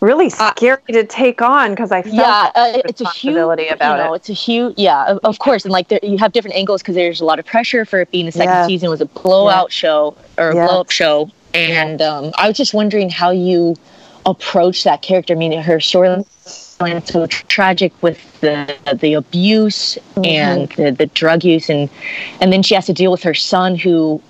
really 0.00 0.28
scary 0.28 0.82
to 0.90 1.04
take 1.04 1.40
on 1.40 1.70
because 1.70 1.90
I 1.90 2.02
felt 2.02 2.14
yeah, 2.14 2.50
uh, 2.54 2.78
it's 2.84 3.00
a 3.00 3.08
huge 3.08 3.36
about 3.70 3.98
you 3.98 4.04
know, 4.04 4.12
it. 4.12 4.16
It's 4.16 4.28
a 4.28 4.34
huge, 4.34 4.74
yeah, 4.76 5.06
of, 5.06 5.18
of 5.24 5.38
course, 5.38 5.64
and 5.64 5.72
like 5.72 5.88
there, 5.88 6.00
you 6.02 6.18
have 6.18 6.32
different 6.32 6.54
angles 6.54 6.82
because 6.82 6.94
there's 6.94 7.20
a 7.20 7.24
lot 7.24 7.38
of 7.38 7.46
pressure 7.46 7.86
for 7.86 8.00
it 8.02 8.10
being 8.10 8.26
the 8.26 8.32
second 8.32 8.52
Yeah. 8.56 8.66
season 8.66 8.90
was 8.90 9.00
a 9.00 9.06
blowout 9.06 9.72
show 9.72 10.14
or 10.36 10.50
a 10.50 10.54
Yes. 10.54 10.68
blow 10.68 10.80
up 10.82 10.90
show, 10.90 11.30
and 11.64 12.00
um, 12.02 12.32
I 12.36 12.48
was 12.48 12.56
just 12.56 12.74
wondering 12.74 13.10
how 13.10 13.30
you 13.30 13.76
approach 14.26 14.84
that 14.84 15.02
character. 15.02 15.34
I 15.34 15.36
mean, 15.36 15.52
her 15.60 15.78
storyline 15.78 16.26
so 17.06 17.26
tragic 17.26 17.92
with 18.02 18.40
the 18.40 18.76
the 19.00 19.14
abuse 19.14 19.98
Mm-hmm. 20.16 20.24
and 20.24 20.68
the, 20.72 20.90
the 20.92 21.06
drug 21.06 21.44
use, 21.44 21.68
and 21.68 21.88
and 22.40 22.52
then 22.52 22.62
she 22.62 22.74
has 22.74 22.86
to 22.86 22.92
deal 22.92 23.10
with 23.10 23.22
her 23.22 23.34
son 23.34 23.76
who, 23.76 24.22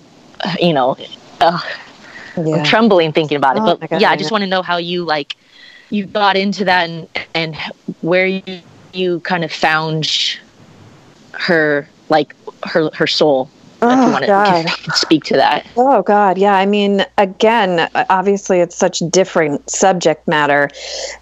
uh, 0.44 0.54
you 0.60 0.72
know. 0.72 0.96
Uh, 1.40 1.58
I'm 2.52 2.62
trembling 2.64 3.12
thinking 3.12 3.36
about 3.36 3.56
it. 3.56 3.62
Oh 3.62 3.76
but 3.78 3.88
God, 3.88 4.00
yeah, 4.00 4.10
I 4.10 4.12
I 4.12 4.16
just 4.16 4.30
want 4.30 4.42
to 4.42 4.48
know 4.48 4.62
how 4.62 4.76
you 4.76 5.04
like 5.04 5.36
you 5.90 6.06
got 6.06 6.36
into 6.36 6.64
that 6.64 6.88
and 6.88 7.08
and 7.34 7.56
where 8.00 8.26
you 8.26 8.42
you 8.92 9.20
kind 9.20 9.44
of 9.44 9.52
found 9.52 10.38
her 11.32 11.88
like 12.08 12.34
her 12.64 12.90
her 12.94 13.06
soul. 13.06 13.50
If 13.90 14.28
you 14.28 14.32
Oh, 14.32 14.62
want 14.64 14.68
to 14.84 14.92
speak 14.92 15.24
to 15.24 15.34
that. 15.34 15.66
Oh 15.76 16.02
God, 16.02 16.38
yeah. 16.38 16.54
I 16.54 16.66
mean, 16.66 17.04
again, 17.18 17.88
obviously, 18.10 18.60
it's 18.60 18.76
such 18.76 19.00
different 19.10 19.68
subject 19.70 20.26
matter, 20.28 20.70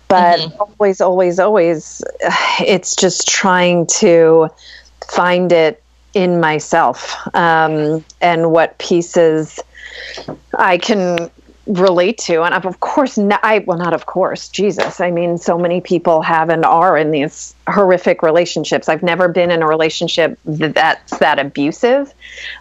but 0.09 0.41
always, 0.59 1.01
always, 1.01 1.39
always, 1.39 2.03
it's 2.61 2.95
just 2.97 3.29
trying 3.29 3.87
to 3.99 4.49
find 5.09 5.53
it 5.53 5.83
in 6.15 6.41
myself 6.41 7.17
um, 7.35 8.05
and 8.21 8.53
what 8.53 8.79
pieces 8.79 9.59
I 10.57 10.79
can 10.79 11.31
relate 11.67 12.19
to 12.19 12.43
and 12.43 12.55
of 12.67 12.81
course 12.81 13.17
I 13.19 13.65
well 13.67 13.79
not 13.79 13.95
of 13.95 14.05
course 14.07 14.49
Jesus. 14.49 15.01
I 15.01 15.11
mean 15.11 15.39
so 15.39 15.59
many 15.59 15.81
people 15.81 16.21
have 16.23 16.51
and 16.51 16.65
are 16.65 16.97
in 16.99 17.11
these 17.11 17.55
horrific 17.69 18.23
relationships. 18.23 18.89
I've 18.89 19.03
never 19.03 19.29
been 19.29 19.51
in 19.51 19.63
a 19.63 19.67
relationship 19.67 20.39
th- 20.47 20.75
that's 20.75 21.19
that 21.19 21.39
abusive 21.39 22.13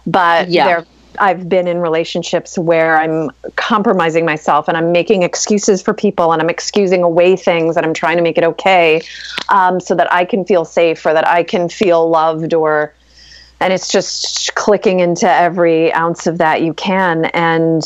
but 0.06 0.48
Yeah. 0.48 0.64
there 0.64 0.86
I've 1.18 1.48
been 1.48 1.68
in 1.68 1.78
relationships 1.78 2.58
where 2.58 2.98
I'm 2.98 3.30
compromising 3.54 4.24
myself 4.24 4.66
and 4.66 4.76
I'm 4.76 4.90
making 4.90 5.22
excuses 5.22 5.80
for 5.80 5.94
people 5.94 6.32
and 6.32 6.42
I'm 6.42 6.50
excusing 6.50 7.02
away 7.04 7.36
things 7.36 7.76
and 7.76 7.86
I'm 7.86 7.94
trying 7.94 8.16
to 8.16 8.22
make 8.22 8.36
it 8.36 8.42
okay 8.42 9.00
um, 9.48 9.78
so 9.78 9.94
that 9.94 10.12
I 10.12 10.24
can 10.24 10.44
feel 10.44 10.64
safe 10.64 11.04
or 11.06 11.12
that 11.12 11.28
I 11.28 11.44
can 11.44 11.68
feel 11.68 12.08
loved 12.08 12.52
or 12.52 12.94
and 13.60 13.72
it's 13.72 13.88
just 13.88 14.54
clicking 14.56 15.00
into 15.00 15.30
every 15.30 15.92
ounce 15.92 16.26
of 16.26 16.38
that 16.38 16.62
you 16.62 16.74
can. 16.74 17.26
And 17.26 17.82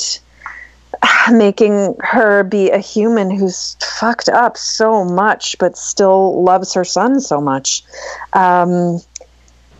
making 1.32 1.96
her 2.00 2.42
be 2.42 2.70
a 2.70 2.78
human 2.78 3.30
who's 3.30 3.76
fucked 3.80 4.28
up 4.28 4.56
so 4.56 5.04
much 5.04 5.56
but 5.58 5.76
still 5.76 6.42
loves 6.42 6.74
her 6.74 6.84
son 6.84 7.20
so 7.20 7.40
much. 7.40 7.82
Um, 8.32 9.00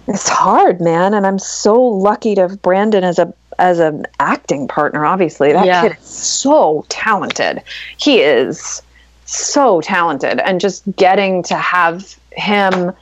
it's 0.06 0.28
hard, 0.28 0.80
man, 0.80 1.12
and 1.12 1.26
I'm 1.26 1.38
so 1.38 1.80
lucky 1.82 2.34
to 2.34 2.42
have 2.42 2.62
Brandon 2.62 3.04
as 3.04 3.18
a 3.18 3.32
as 3.58 3.78
an 3.80 4.06
acting 4.20 4.68
partner. 4.68 5.04
Obviously, 5.04 5.52
that 5.52 5.66
Yeah. 5.66 5.82
kid 5.82 5.96
is 6.00 6.06
so 6.06 6.86
talented. 6.88 7.62
He 7.96 8.20
is 8.20 8.80
so 9.26 9.80
talented, 9.82 10.40
and 10.40 10.60
just 10.60 10.84
getting 10.96 11.42
to 11.44 11.56
have 11.56 12.16
him 12.32 12.92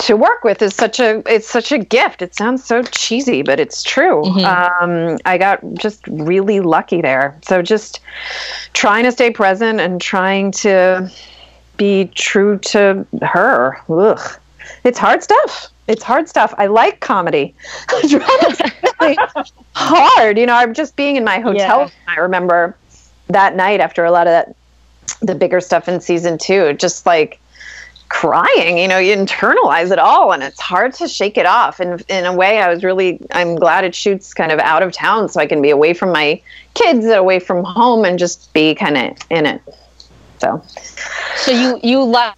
to 0.00 0.16
work 0.16 0.44
with 0.44 0.62
is 0.62 0.74
such 0.74 1.00
a 1.00 1.22
it's 1.26 1.48
such 1.48 1.72
a 1.72 1.78
gift. 1.78 2.22
It 2.22 2.34
sounds 2.34 2.64
so 2.64 2.82
cheesy, 2.82 3.42
but 3.42 3.58
it's 3.58 3.82
true. 3.82 4.24
Um, 4.44 5.18
I 5.24 5.38
got 5.38 5.60
just 5.74 6.06
really 6.08 6.60
lucky 6.60 7.00
there. 7.00 7.38
So 7.42 7.62
just 7.62 8.00
trying 8.72 9.04
to 9.04 9.12
stay 9.12 9.30
present 9.30 9.80
and 9.80 10.00
trying 10.00 10.52
to 10.52 11.10
be 11.76 12.06
true 12.14 12.58
to 12.58 13.06
her. 13.22 13.80
Ugh. 13.88 14.40
It's 14.84 14.98
hard 14.98 15.22
stuff. 15.22 15.68
It's 15.88 16.02
hard 16.02 16.28
stuff. 16.28 16.52
I 16.58 16.66
like 16.66 17.00
comedy. 17.00 17.54
It's 18.98 19.52
hard. 19.74 20.38
You 20.38 20.46
know, 20.46 20.54
I'm 20.54 20.74
just 20.74 20.96
being 20.96 21.16
in 21.16 21.22
my 21.22 21.38
hotel. 21.38 21.80
Yeah. 21.80 21.88
I 22.08 22.16
remember 22.18 22.74
that 23.28 23.54
night 23.54 23.78
after 23.78 24.04
a 24.04 24.10
lot 24.10 24.26
of 24.26 24.32
that, 24.32 24.56
the 25.20 25.34
bigger 25.34 25.60
stuff 25.60 25.88
in 25.88 26.00
season 26.00 26.38
two, 26.38 26.72
just 26.72 27.06
like 27.06 27.38
crying. 28.08 28.78
You 28.78 28.88
know, 28.88 28.98
you 28.98 29.16
internalize 29.16 29.90
it 29.90 29.98
all, 29.98 30.32
and 30.32 30.42
it's 30.42 30.60
hard 30.60 30.94
to 30.94 31.08
shake 31.08 31.36
it 31.36 31.46
off. 31.46 31.80
And 31.80 32.02
in 32.08 32.24
a 32.24 32.32
way, 32.32 32.60
I 32.60 32.68
was 32.68 32.84
really, 32.84 33.20
I'm 33.32 33.56
glad 33.56 33.84
it 33.84 33.94
shoots 33.94 34.32
kind 34.34 34.52
of 34.52 34.58
out 34.60 34.82
of 34.82 34.92
town, 34.92 35.28
so 35.28 35.40
I 35.40 35.46
can 35.46 35.62
be 35.62 35.70
away 35.70 35.94
from 35.94 36.12
my 36.12 36.40
kids, 36.74 37.06
away 37.06 37.38
from 37.38 37.64
home, 37.64 38.04
and 38.04 38.18
just 38.18 38.52
be 38.52 38.74
kind 38.74 38.96
of 38.96 39.16
in 39.30 39.46
it. 39.46 39.60
So 40.38 40.62
So 41.36 41.50
you 41.52 41.80
you 41.82 42.04
like 42.04 42.34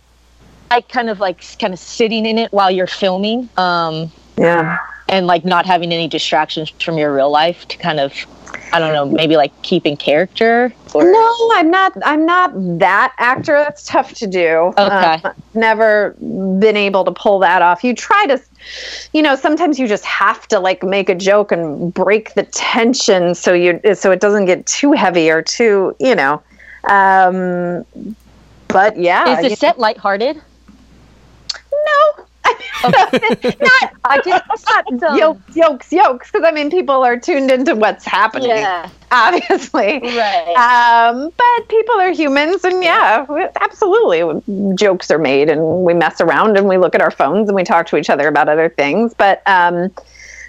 like 0.70 0.88
kind 0.88 1.08
of 1.08 1.20
like 1.20 1.42
kind 1.58 1.72
of 1.72 1.78
sitting 1.78 2.26
in 2.26 2.38
it 2.38 2.52
while 2.52 2.70
you're 2.70 2.86
filming, 2.86 3.48
um, 3.56 4.12
yeah. 4.36 4.78
and 5.08 5.26
like 5.26 5.44
not 5.44 5.64
having 5.64 5.92
any 5.92 6.08
distractions 6.08 6.68
from 6.68 6.98
your 6.98 7.14
real 7.14 7.30
life 7.30 7.66
to 7.68 7.78
kind 7.78 8.00
of 8.00 8.12
I 8.72 8.78
don't 8.78 8.92
know 8.92 9.06
maybe 9.06 9.36
like 9.36 9.52
keeping 9.62 9.96
character 9.96 10.72
or 10.94 11.10
No, 11.10 11.50
I'm 11.54 11.70
not. 11.70 11.92
I'm 12.04 12.26
not 12.26 12.52
that 12.78 13.14
actor. 13.18 13.52
That's 13.52 13.84
tough 13.84 14.14
to 14.14 14.26
do. 14.26 14.72
Okay. 14.78 15.20
Um, 15.24 15.34
never 15.54 16.14
been 16.58 16.76
able 16.76 17.04
to 17.04 17.12
pull 17.12 17.38
that 17.40 17.62
off. 17.62 17.84
You 17.84 17.94
try 17.94 18.26
to, 18.26 18.40
you 19.12 19.22
know, 19.22 19.36
sometimes 19.36 19.78
you 19.78 19.86
just 19.86 20.04
have 20.04 20.46
to 20.48 20.60
like 20.60 20.82
make 20.82 21.08
a 21.08 21.14
joke 21.14 21.52
and 21.52 21.92
break 21.92 22.34
the 22.34 22.44
tension 22.44 23.34
so 23.34 23.52
you 23.52 23.80
so 23.94 24.10
it 24.10 24.20
doesn't 24.20 24.46
get 24.46 24.66
too 24.66 24.92
heavy 24.92 25.30
or 25.30 25.42
too, 25.42 25.94
you 25.98 26.14
know. 26.14 26.42
Um, 26.88 27.84
but 28.68 28.96
yeah, 28.98 29.38
is 29.38 29.50
the 29.50 29.56
set 29.56 29.78
lighthearted? 29.78 30.40
no. 31.86 32.24
not, 32.84 33.92
I 34.04 34.20
just 34.24 34.66
not 35.00 35.16
yokes, 35.18 35.56
yokes, 35.56 35.92
yokes. 35.92 36.30
Because 36.30 36.46
I 36.46 36.52
mean, 36.52 36.70
people 36.70 37.04
are 37.04 37.18
tuned 37.18 37.50
into 37.50 37.74
what's 37.74 38.04
happening. 38.04 38.64
Obviously, 39.10 40.00
right. 40.00 40.54
Um, 40.54 41.32
but 41.36 41.68
people 41.68 41.94
are 41.96 42.12
humans, 42.12 42.64
and 42.64 42.82
yeah, 42.82 43.26
absolutely, 43.60 44.74
jokes 44.74 45.10
are 45.10 45.18
made, 45.18 45.48
and 45.48 45.84
we 45.84 45.94
mess 45.94 46.20
around, 46.20 46.56
and 46.56 46.68
we 46.68 46.78
look 46.78 46.94
at 46.94 47.00
our 47.00 47.10
phones, 47.10 47.48
and 47.48 47.56
we 47.56 47.64
talk 47.64 47.86
to 47.88 47.96
each 47.96 48.10
other 48.10 48.28
about 48.28 48.48
other 48.48 48.68
things. 48.68 49.14
But, 49.14 49.42
um, 49.46 49.90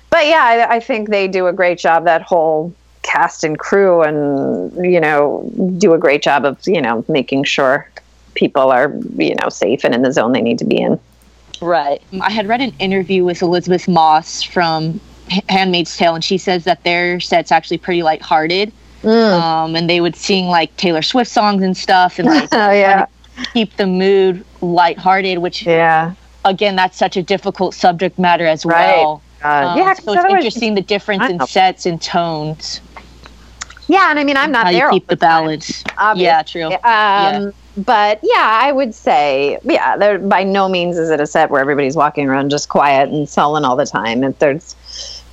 but 0.09 0.27
yeah, 0.27 0.67
I, 0.69 0.75
I 0.75 0.79
think 0.79 1.09
they 1.09 1.27
do 1.27 1.47
a 1.47 1.53
great 1.53 1.79
job. 1.79 2.05
That 2.05 2.21
whole 2.21 2.73
cast 3.01 3.43
and 3.43 3.57
crew, 3.57 4.01
and 4.01 4.85
you 4.85 4.99
know, 4.99 5.49
do 5.77 5.93
a 5.93 5.97
great 5.97 6.21
job 6.21 6.45
of 6.45 6.59
you 6.67 6.81
know 6.81 7.03
making 7.07 7.45
sure 7.45 7.89
people 8.35 8.71
are 8.71 8.93
you 9.17 9.35
know 9.35 9.49
safe 9.49 9.83
and 9.83 9.93
in 9.95 10.01
the 10.01 10.11
zone 10.11 10.31
they 10.31 10.41
need 10.41 10.59
to 10.59 10.65
be 10.65 10.77
in. 10.77 10.99
Right. 11.61 12.01
I 12.21 12.31
had 12.31 12.47
read 12.47 12.61
an 12.61 12.73
interview 12.79 13.23
with 13.25 13.41
Elisabeth 13.41 13.87
Moss 13.87 14.41
from 14.43 14.99
Handmaid's 15.49 15.95
Tale, 15.97 16.15
and 16.15 16.23
she 16.23 16.37
says 16.37 16.63
that 16.63 16.83
their 16.83 17.19
set's 17.19 17.51
actually 17.51 17.77
pretty 17.77 18.01
lighthearted. 18.03 18.71
Um, 19.03 19.75
and 19.75 19.89
they 19.89 20.01
would 20.01 20.15
sing 20.15 20.47
like 20.47 20.75
Taylor 20.75 21.01
Swift 21.01 21.31
songs 21.31 21.63
and 21.63 21.75
stuff, 21.77 22.19
and 22.19 22.27
like 22.27 22.49
Oh 22.51 22.71
yeah, 22.71 23.05
keep 23.53 23.75
the 23.77 23.87
mood 23.87 24.43
lighthearted. 24.61 25.37
Which 25.37 25.65
yeah, 25.65 26.13
again, 26.43 26.75
that's 26.75 26.97
such 26.97 27.15
a 27.15 27.23
difficult 27.23 27.73
subject 27.73 28.19
matter 28.19 28.45
as 28.45 28.65
Right. 28.65 28.97
well. 28.97 29.21
Um, 29.41 29.77
yeah. 29.77 29.93
so 29.93 30.11
it's 30.13 30.25
interesting 30.25 30.75
the 30.75 30.81
difference 30.81 31.29
in 31.29 31.39
sets 31.47 31.85
and 31.85 32.01
tones. 32.01 32.81
Yeah, 33.87 34.09
and 34.11 34.19
I 34.19 34.23
mean, 34.25 34.35
I'm 34.35 34.51
not 34.51 34.65
how 34.65 34.71
there. 34.73 34.89
keep 34.91 35.07
the 35.07 35.15
time. 35.15 35.45
balance. 35.45 35.83
obviously. 35.97 36.25
Yeah, 36.25 36.43
true. 36.43 36.73
Um, 36.83 37.53
But 37.77 38.19
yeah, 38.23 38.59
I 38.63 38.71
would 38.71 38.93
say, 38.93 39.57
yeah, 39.63 39.95
there 39.97 40.19
by 40.19 40.43
no 40.43 40.67
means 40.67 40.97
is 40.97 41.09
it 41.09 41.21
a 41.21 41.27
set 41.27 41.49
where 41.49 41.61
everybody's 41.61 41.95
walking 41.95 42.27
around 42.27 42.49
just 42.49 42.67
quiet 42.69 43.09
and 43.09 43.27
sullen 43.29 43.63
all 43.63 43.75
the 43.75 43.85
time. 43.85 44.23
If 44.23 44.39
there's, 44.39 44.75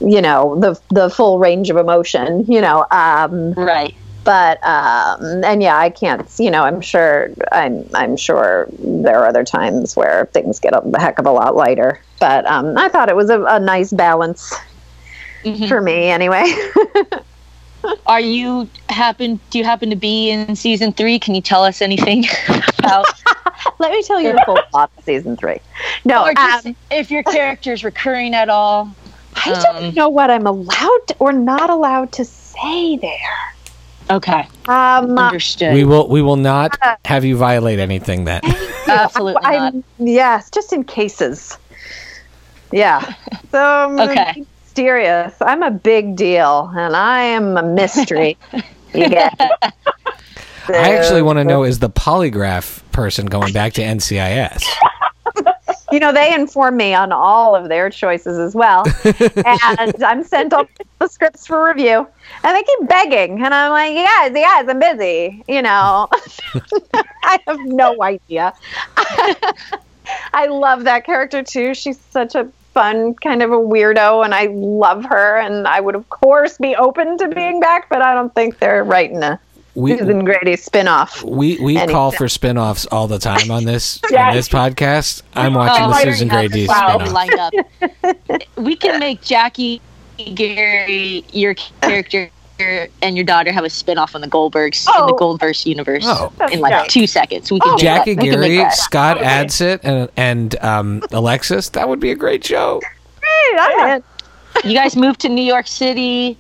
you 0.01 0.21
know, 0.23 0.59
the 0.61 0.81
the 0.91 1.11
full 1.11 1.39
range 1.39 1.71
of 1.71 1.77
emotion, 1.77 2.45
you 2.49 2.61
know. 2.61 2.87
Um, 2.91 3.53
Right. 3.55 3.95
but 4.25 4.65
um, 4.67 5.43
and 5.45 5.63
yeah, 5.63 5.77
I 5.77 5.91
can't. 5.91 6.29
You 6.39 6.51
know, 6.51 6.63
I'm 6.63 6.81
sure. 6.81 7.31
I'm 7.53 7.89
I'm 7.95 8.17
sure 8.17 8.69
there 8.79 9.19
are 9.19 9.27
other 9.27 9.45
times 9.45 9.97
where 9.97 10.27
things 10.33 10.61
get 10.61 10.73
a 10.75 10.83
heck 11.01 11.19
of 11.19 11.27
a 11.27 11.33
lot 11.33 11.57
lighter. 11.57 12.01
But 12.21 12.47
um, 12.47 12.77
I 12.79 12.89
thought 12.89 13.09
it 13.09 13.17
was 13.17 13.31
a, 13.31 13.43
a 13.45 13.59
nice 13.59 13.93
balance 13.93 14.55
Mhm. 15.45 15.69
for 15.69 15.81
me, 15.81 16.09
anyway. 16.11 16.45
Are 18.07 18.21
you 18.21 18.69
happen? 18.89 19.41
Do 19.51 19.59
you 19.59 19.65
happen 19.65 19.91
to 19.91 19.97
be 19.97 20.31
in 20.31 20.55
season 20.57 20.93
three? 20.93 21.19
Can 21.19 21.35
you 21.35 21.41
tell 21.41 21.63
us 21.65 21.83
anything 21.83 22.25
about? 22.79 23.07
Let 23.79 23.93
me 23.93 24.03
tell 24.03 24.21
you 24.21 24.33
the 24.33 24.43
full 24.47 24.59
plot 24.71 24.91
of 24.97 25.05
season 25.05 25.37
three. 25.37 25.59
No, 26.05 26.25
or 26.25 26.35
just 26.35 26.67
um, 26.67 26.77
if 26.91 27.11
your 27.11 27.23
character 27.23 27.73
is 27.73 27.85
recurring 27.85 28.35
at 28.35 28.49
all? 28.49 28.95
I 29.45 29.51
don't 29.51 29.85
Um, 29.85 29.95
know 29.95 30.09
what 30.09 30.31
I'm 30.31 30.47
allowed 30.47 31.13
or 31.19 31.33
not 31.33 31.69
allowed 31.71 32.13
to 32.13 32.25
say 32.25 32.97
there. 32.97 33.55
Okay, 34.09 34.47
Um, 34.69 35.19
understood. 35.19 35.75
We 35.75 35.85
will 35.85 36.09
we 36.09 36.23
will 36.23 36.37
not 36.37 36.79
have 37.05 37.25
you 37.25 37.37
violate 37.37 37.81
anything 37.81 38.25
then. 38.25 38.41
Absolutely 38.87 39.43
not. 39.43 39.75
I'm, 39.75 39.85
yes, 39.99 40.49
just 40.51 40.73
in 40.73 40.85
cases. 40.85 41.59
Yeah. 42.73 43.15
So 43.51 43.61
I'm 43.61 43.99
Okay. 43.99 44.45
Be 44.77 44.83
mysterious. 44.83 45.35
I'm 45.41 45.63
a 45.63 45.71
big 45.71 46.17
deal, 46.17 46.71
and 46.77 46.95
I 46.95 47.23
am 47.23 47.57
a 47.57 47.63
mystery. 47.63 48.37
you 48.95 49.09
get. 49.09 49.35
I 50.69 50.95
actually 50.95 51.23
want 51.23 51.39
to 51.39 51.45
know 51.45 51.65
is 51.65 51.79
the 51.79 51.91
polygraph 51.91 52.83
person 52.93 53.27
going 53.27 53.53
back 53.53 53.73
to 53.75 53.83
NCIS? 53.83 54.63
You 55.93 56.01
know, 56.01 56.13
they 56.13 56.35
inform 56.35 56.77
me 56.77 56.95
on 56.95 57.13
all 57.13 57.55
of 57.55 57.69
their 57.69 57.91
choices 57.91 58.39
as 58.39 58.57
well, 58.57 58.85
and 59.05 60.05
I'm 60.05 60.25
sent 60.25 60.53
all 60.53 60.67
the 60.99 61.07
scripts 61.07 61.47
for 61.47 61.65
review, 61.65 62.07
and 62.43 62.57
they 62.57 62.63
keep 62.65 62.89
begging, 62.89 63.45
and 63.45 63.55
I'm 63.55 63.71
like, 63.71 63.95
yeah, 63.95 64.27
yes, 64.27 64.67
I'm 64.69 64.81
busy. 64.81 65.45
You 65.47 65.63
know, 65.63 66.09
I 67.23 67.39
have 67.47 67.61
no 67.67 68.03
idea. 68.03 68.53
I 70.35 70.47
love 70.51 70.85
that 70.85 71.07
character 71.07 71.45
too. 71.45 71.73
She's 71.73 72.01
such 72.11 72.35
a 72.35 72.51
fun 72.77 73.15
kind 73.15 73.43
of 73.43 73.51
a 73.51 73.57
weirdo, 73.57 74.23
and 74.23 74.35
I 74.35 74.49
love 74.53 75.05
her. 75.07 75.39
And 75.39 75.67
I 75.67 75.81
would, 75.81 75.95
of 75.95 76.09
course, 76.11 76.59
be 76.59 76.77
open 76.77 77.17
to 77.19 77.29
being 77.29 77.59
back, 77.59 77.89
but 77.89 78.03
I 78.03 78.13
don't 78.13 78.35
think 78.35 78.59
they're 78.59 78.85
writing 78.85 79.23
a 79.23 79.41
We 79.75 79.97
Susan 79.97 80.25
Grady 80.25 80.57
spin-off. 80.57 81.23
we 81.23 81.59
we 81.59 81.77
Anything. 81.79 81.95
call 81.95 82.11
for 82.13 82.29
spin-offs 82.29 82.87
all 82.93 83.07
the 83.09 83.19
time 83.19 83.51
on 83.51 83.65
this 83.65 83.99
on 84.17 84.35
this 84.35 84.49
podcast. 84.49 85.23
I'm 85.35 85.57
oh, 85.57 85.61
watching 85.61 85.85
Oh, 85.87 85.89
the 85.89 86.01
Susan 86.03 86.29
Grady 86.29 86.67
have 86.67 87.01
spin-off. 87.09 87.53
up. 88.33 88.43
we 88.57 88.77
can 88.77 89.01
make 89.01 89.23
Jackie, 89.23 89.81
Geary, 90.35 91.25
your 91.33 91.55
character, 91.81 92.31
and 92.59 93.17
your 93.17 93.25
daughter 93.25 93.53
have 93.53 93.65
a 93.65 93.71
spin-off 93.71 94.15
on 94.15 94.21
the 94.21 94.29
Goldbergs 94.29 94.87
in 94.87 95.07
the 95.07 95.13
Oh. 95.15 95.17
Goldbergs 95.19 95.67
universe 95.67 96.05
Oh. 96.07 96.33
in 96.51 96.61
like 96.61 96.71
Yeah. 96.71 96.85
two 96.89 97.07
seconds. 97.07 97.51
We 97.51 97.61
can 97.61 97.73
Oh. 97.75 97.77
do 97.77 97.83
Jackie 97.83 98.15
that. 98.15 98.23
We 98.23 98.31
can 98.31 98.41
make 98.41 98.51
Geary, 98.51 98.63
that. 98.65 98.75
Scott 98.75 99.19
Adsit, 99.19 99.81
and 99.83 100.09
and 100.17 100.57
um, 100.65 101.03
Alexis. 101.13 101.69
That 101.71 101.89
would 101.89 102.01
be 102.01 102.11
a 102.11 102.15
great 102.17 102.45
show. 102.45 102.81
Hey, 103.23 103.57
I'm 103.59 103.97
in. 104.65 104.71
You 104.71 104.75
guys 104.77 104.97
moved 104.97 105.21
to 105.21 105.29
New 105.29 105.43
York 105.45 105.67
City. 105.67 106.37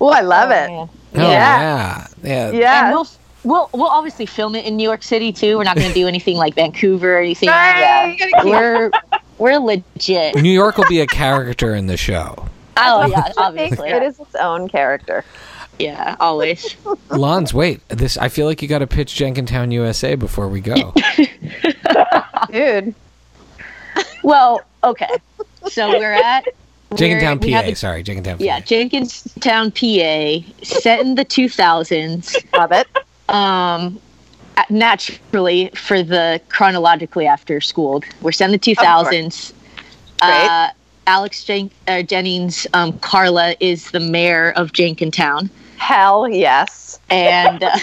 Oh, 0.00 0.08
I 0.08 0.20
love 0.20 0.50
it. 0.50 0.70
Oh 0.70 0.88
Yeah. 1.14 1.26
yeah, 1.60 2.06
yeah. 2.22 2.50
Yeah. 2.52 2.84
And 2.86 2.94
we'll, 2.94 3.08
we'll 3.44 3.68
we'll 3.72 3.86
obviously 3.88 4.26
film 4.26 4.54
it 4.54 4.64
in 4.64 4.76
New 4.76 4.84
York 4.84 5.02
City 5.02 5.32
too. 5.32 5.56
We're 5.58 5.64
not 5.64 5.76
going 5.76 5.88
to 5.88 5.94
do 5.94 6.06
anything 6.06 6.36
like 6.36 6.54
Vancouver 6.54 7.16
or 7.16 7.20
anything. 7.20 7.48
Right, 7.48 7.78
Yeah, 7.80 8.06
you 8.06 8.18
gotta 8.18 8.42
keep- 8.42 8.52
we're 8.52 8.90
we're 9.38 9.58
legit. 9.58 10.36
New 10.36 10.50
York 10.52 10.76
will 10.78 10.88
be 10.88 11.00
a 11.00 11.06
character 11.06 11.74
in 11.74 11.86
the 11.86 11.96
show. 11.96 12.46
Oh 12.78 13.06
yeah, 13.10 13.32
obviously. 13.36 13.90
it 13.90 14.02
is 14.02 14.18
its 14.20 14.34
own 14.36 14.68
character. 14.68 15.24
Yeah, 15.78 16.16
always. 16.18 16.76
Lons, 17.10 17.54
wait. 17.54 17.86
This 17.88 18.16
I 18.16 18.28
feel 18.28 18.46
like 18.46 18.62
you 18.62 18.68
got 18.68 18.78
to 18.80 18.86
pitch 18.86 19.14
Jenkintown, 19.14 19.72
USA 19.72 20.14
before 20.14 20.48
we 20.48 20.60
go. 20.60 20.92
Dude. 22.52 22.94
Well, 24.22 24.60
okay. 24.82 25.08
So 25.68 25.90
we're 25.90 26.12
at 26.12 26.44
Jenkintown, 26.94 27.40
we 27.40 27.52
have 27.52 27.64
PA. 27.64 27.70
a- 27.70 27.74
Sorry, 27.74 28.02
Jenkintown, 28.02 28.38
PA. 28.38 28.44
Yeah, 28.44 28.60
Jenkintown, 28.60 29.70
PA, 29.70 30.64
set 30.64 31.00
in 31.00 31.14
the 31.14 31.24
2000s. 31.24 32.56
Love 32.56 32.72
it. 32.72 32.86
Um, 33.28 34.00
naturally, 34.70 35.70
for 35.74 36.02
the 36.02 36.40
chronologically 36.48 37.26
after 37.26 37.60
schooled, 37.60 38.04
we're 38.22 38.32
set 38.32 38.46
in 38.46 38.52
the 38.52 38.58
2000s. 38.58 39.52
Uh, 40.20 40.68
Alex 41.08 41.42
Jen- 41.42 41.70
uh, 41.88 42.02
Jennings, 42.02 42.66
um, 42.74 42.92
Carla 42.98 43.56
is 43.60 43.90
the 43.92 44.00
mayor 44.00 44.52
of 44.56 44.72
Jenkintown. 44.72 45.48
Hell 45.78 46.28
yes. 46.28 47.00
and 47.08 47.62
uh, 47.62 47.78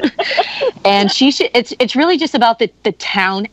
and 0.84 1.10
she 1.10 1.32
should, 1.32 1.50
it's 1.52 1.74
it's 1.80 1.96
really 1.96 2.16
just 2.16 2.34
about 2.34 2.60
the 2.60 2.70
the 2.84 2.92
town 2.92 3.48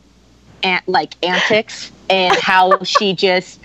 and 0.62 0.82
like 0.86 1.16
antics 1.26 1.92
and 2.12 2.36
how 2.38 2.84
she 2.84 3.14
just 3.14 3.60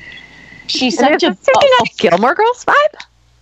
she's 0.69 0.97
such 0.97 1.23
a 1.23 1.29
a 1.33 1.85
Gilmore 1.99 2.35
Girls 2.35 2.65
vibe? 2.65 2.95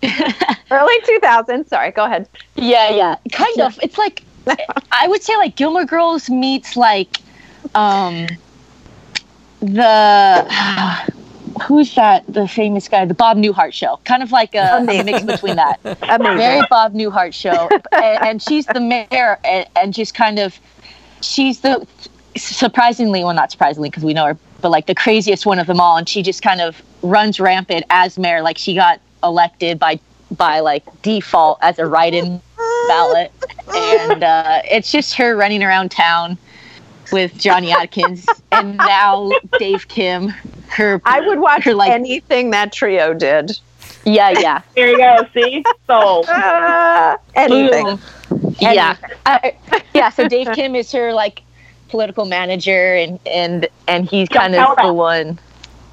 Early 0.71 1.01
2000s. 1.01 1.69
Sorry, 1.69 1.93
go 1.93 2.05
ahead. 2.07 2.29
yeah 2.57 2.91
yeah 2.91 3.17
kind 3.31 3.61
of 3.61 3.79
it's 3.83 3.97
like 3.99 4.25
I 4.91 5.07
would 5.07 5.23
say 5.23 5.37
like 5.37 5.55
Gilmore 5.55 5.85
Girls 5.85 6.29
meets 6.29 6.77
like 6.77 7.19
um 7.77 8.27
the 9.61 10.45
who's 11.63 11.95
that 11.95 12.25
the 12.27 12.47
famous 12.49 12.89
guy 12.89 13.05
the 13.05 13.15
Bob 13.15 13.37
Newhart 13.37 13.73
show? 13.73 13.99
Kind 14.05 14.23
of 14.23 14.33
like 14.33 14.55
a, 14.55 14.79
a 14.79 15.05
mix 15.05 15.23
between 15.23 15.57
that. 15.57 15.79
Amazing. 15.85 16.37
very 16.37 16.63
Bob 16.71 16.95
Newhart 16.95 17.33
show, 17.33 17.69
and, 17.93 18.25
and 18.25 18.43
she's 18.43 18.67
the 18.67 18.81
mayor, 18.81 19.39
and, 19.45 19.67
and 19.77 19.95
just 19.95 20.15
kind 20.15 20.39
of, 20.39 20.59
she's 21.21 21.61
the 21.61 21.87
surprisingly, 22.37 23.23
well, 23.23 23.35
not 23.35 23.53
surprisingly 23.53 23.91
because 23.91 24.05
we 24.05 24.15
know 24.15 24.27
her, 24.27 24.39
but 24.61 24.71
like 24.71 24.87
the 24.87 24.95
craziest 24.95 25.47
one 25.47 25.59
of 25.59 25.67
them 25.67 25.81
all, 25.81 25.97
and 25.97 26.09
she 26.09 26.23
just 26.23 26.43
kind 26.43 26.61
of 26.61 26.83
runs 27.03 27.39
rampant 27.39 27.85
as 27.91 28.19
mayor, 28.19 28.43
like 28.43 28.59
she 28.59 28.75
got 28.75 29.01
elected 29.23 29.79
by 29.79 29.99
by 30.37 30.61
like 30.61 30.85
default 31.03 31.59
as 31.63 31.79
a 31.79 31.87
write-in 31.87 32.41
ballot, 32.89 33.33
and 33.75 34.25
uh, 34.25 34.63
it's 34.65 34.91
just 34.91 35.15
her 35.15 35.37
running 35.37 35.63
around 35.63 35.91
town 35.91 36.37
with 37.13 37.37
Johnny 37.39 37.73
Atkins, 37.73 38.27
and 38.53 38.77
now 38.77 39.31
Dave 39.59 39.89
Kim. 39.89 40.29
Her, 40.69 41.01
I 41.05 41.21
would 41.21 41.39
watch 41.39 41.65
her 41.65 41.75
like 41.75 41.93
anything 41.93 42.51
that 42.51 42.73
trio 42.73 43.15
did. 43.15 43.59
yeah 44.05 44.31
yeah 44.39 44.61
There 44.75 44.89
you 44.89 44.99
go. 44.99 45.27
See, 45.33 45.65
sold. 45.87 46.27
Uh, 46.29 47.17
anything. 47.35 47.85
Boom. 48.29 48.55
Yeah, 48.61 48.97
I, 49.27 49.57
yeah. 49.95 50.11
So 50.11 50.27
Dave 50.29 50.49
Kim 50.55 50.75
is 50.75 50.91
her 50.93 51.13
like 51.13 51.43
political 51.89 52.25
manager, 52.25 52.95
and 52.95 53.19
and 53.27 53.69
and 53.87 54.09
he's 54.09 54.29
kind 54.29 54.55
tell 54.55 54.71
of 54.73 54.77
the 54.77 54.83
that. 54.85 54.95
one, 54.95 55.39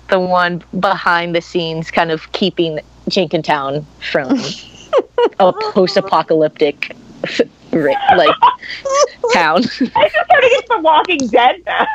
the 0.10 0.20
one 0.20 0.64
behind 0.80 1.36
the 1.36 1.42
scenes, 1.42 1.92
kind 1.92 2.12
of 2.12 2.32
keeping 2.32 2.80
Jenkintown 3.10 3.86
from 4.12 4.32
a 5.40 5.54
post-apocalyptic 5.74 6.96
ri- 7.40 7.50
like 7.72 8.36
town. 9.34 9.58
I 9.58 9.60
just 9.62 9.78
starting 9.80 10.52
into 10.52 10.66
The 10.70 10.80
Walking 10.82 11.28
Dead 11.28 11.62
now. 11.66 11.86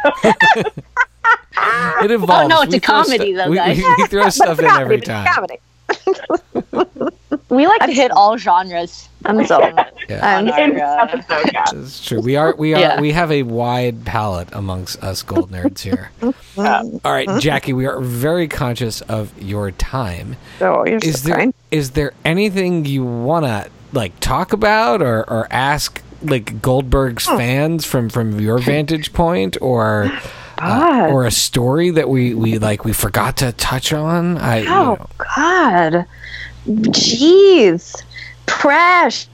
It 2.03 2.11
evolves. 2.11 2.45
Oh, 2.45 2.47
no, 2.47 2.63
it's 2.63 2.73
We 2.73 2.79
a 2.79 2.81
comedy, 2.81 3.17
stu- 3.33 3.37
though, 3.37 3.51
we, 3.51 3.57
guys. 3.57 3.77
we, 3.79 3.85
we 3.99 4.07
throw 4.07 4.29
stuff 4.29 4.59
it's 4.59 4.61
in 4.61 4.67
comedy, 4.69 4.83
every 4.85 5.01
time. 5.01 5.27
it's 5.27 5.35
comedy. 5.35 5.61
we 7.49 7.67
like 7.67 7.81
to 7.87 7.93
hit 7.93 8.11
all 8.11 8.37
genres. 8.37 9.09
I'm 9.25 9.45
so. 9.47 9.59
Yeah. 9.61 10.21
I'm, 10.23 10.49
On 10.49 10.61
In 10.61 10.81
our, 10.81 11.07
this 11.07 11.25
episode, 11.29 11.51
yeah. 11.53 11.65
It's 11.75 12.05
true. 12.07 12.21
We 12.21 12.37
are 12.37 12.55
we 12.57 12.75
are 12.75 12.81
Yeah. 12.81 13.01
we 13.01 13.11
have 13.13 13.33
a 13.33 13.43
wide 13.43 14.05
palette 14.05 14.49
amongst 14.53 15.03
us 15.03 15.23
Goldnerds 15.25 15.81
here. 15.81 16.11
All 16.23 17.01
right, 17.05 17.29
Jackie, 17.41 17.73
we 17.73 17.87
are 17.87 18.01
very 18.01 18.47
conscious 18.47 19.01
of 19.03 19.33
your 19.43 19.73
time. 19.73 20.37
oh, 20.61 20.87
you're 20.87 20.99
Is 20.99 21.23
so 21.23 21.29
there 21.29 21.37
kind. 21.39 21.55
is 21.73 21.91
there 21.93 22.13
anything 22.25 22.85
you 22.85 23.05
want 23.05 23.47
to 23.47 23.69
like 23.97 24.19
talk 24.21 24.53
about 24.53 25.03
or 25.03 25.29
or 25.29 25.49
ask 25.51 26.01
like 26.23 26.63
Goldberg's 26.63 27.27
Hmm. 27.27 27.37
fans 27.37 27.85
from 27.85 28.09
from 28.09 28.39
your 28.41 28.59
vantage 28.59 29.13
point 29.13 29.57
or 29.61 30.11
uh, 30.59 31.09
or 31.11 31.25
a 31.27 31.31
story 31.31 31.91
that 31.91 32.09
we 32.09 32.33
we 32.35 32.59
like 32.59 32.85
we 32.85 32.93
forgot 32.93 33.37
to 33.39 33.53
touch 33.53 33.93
on? 33.93 34.39
I 34.39 34.61
you 34.61 34.69
Oh 34.69 34.95
know, 34.95 35.07
God, 35.37 36.07
jeez, 36.67 38.03
trash. 38.47 39.27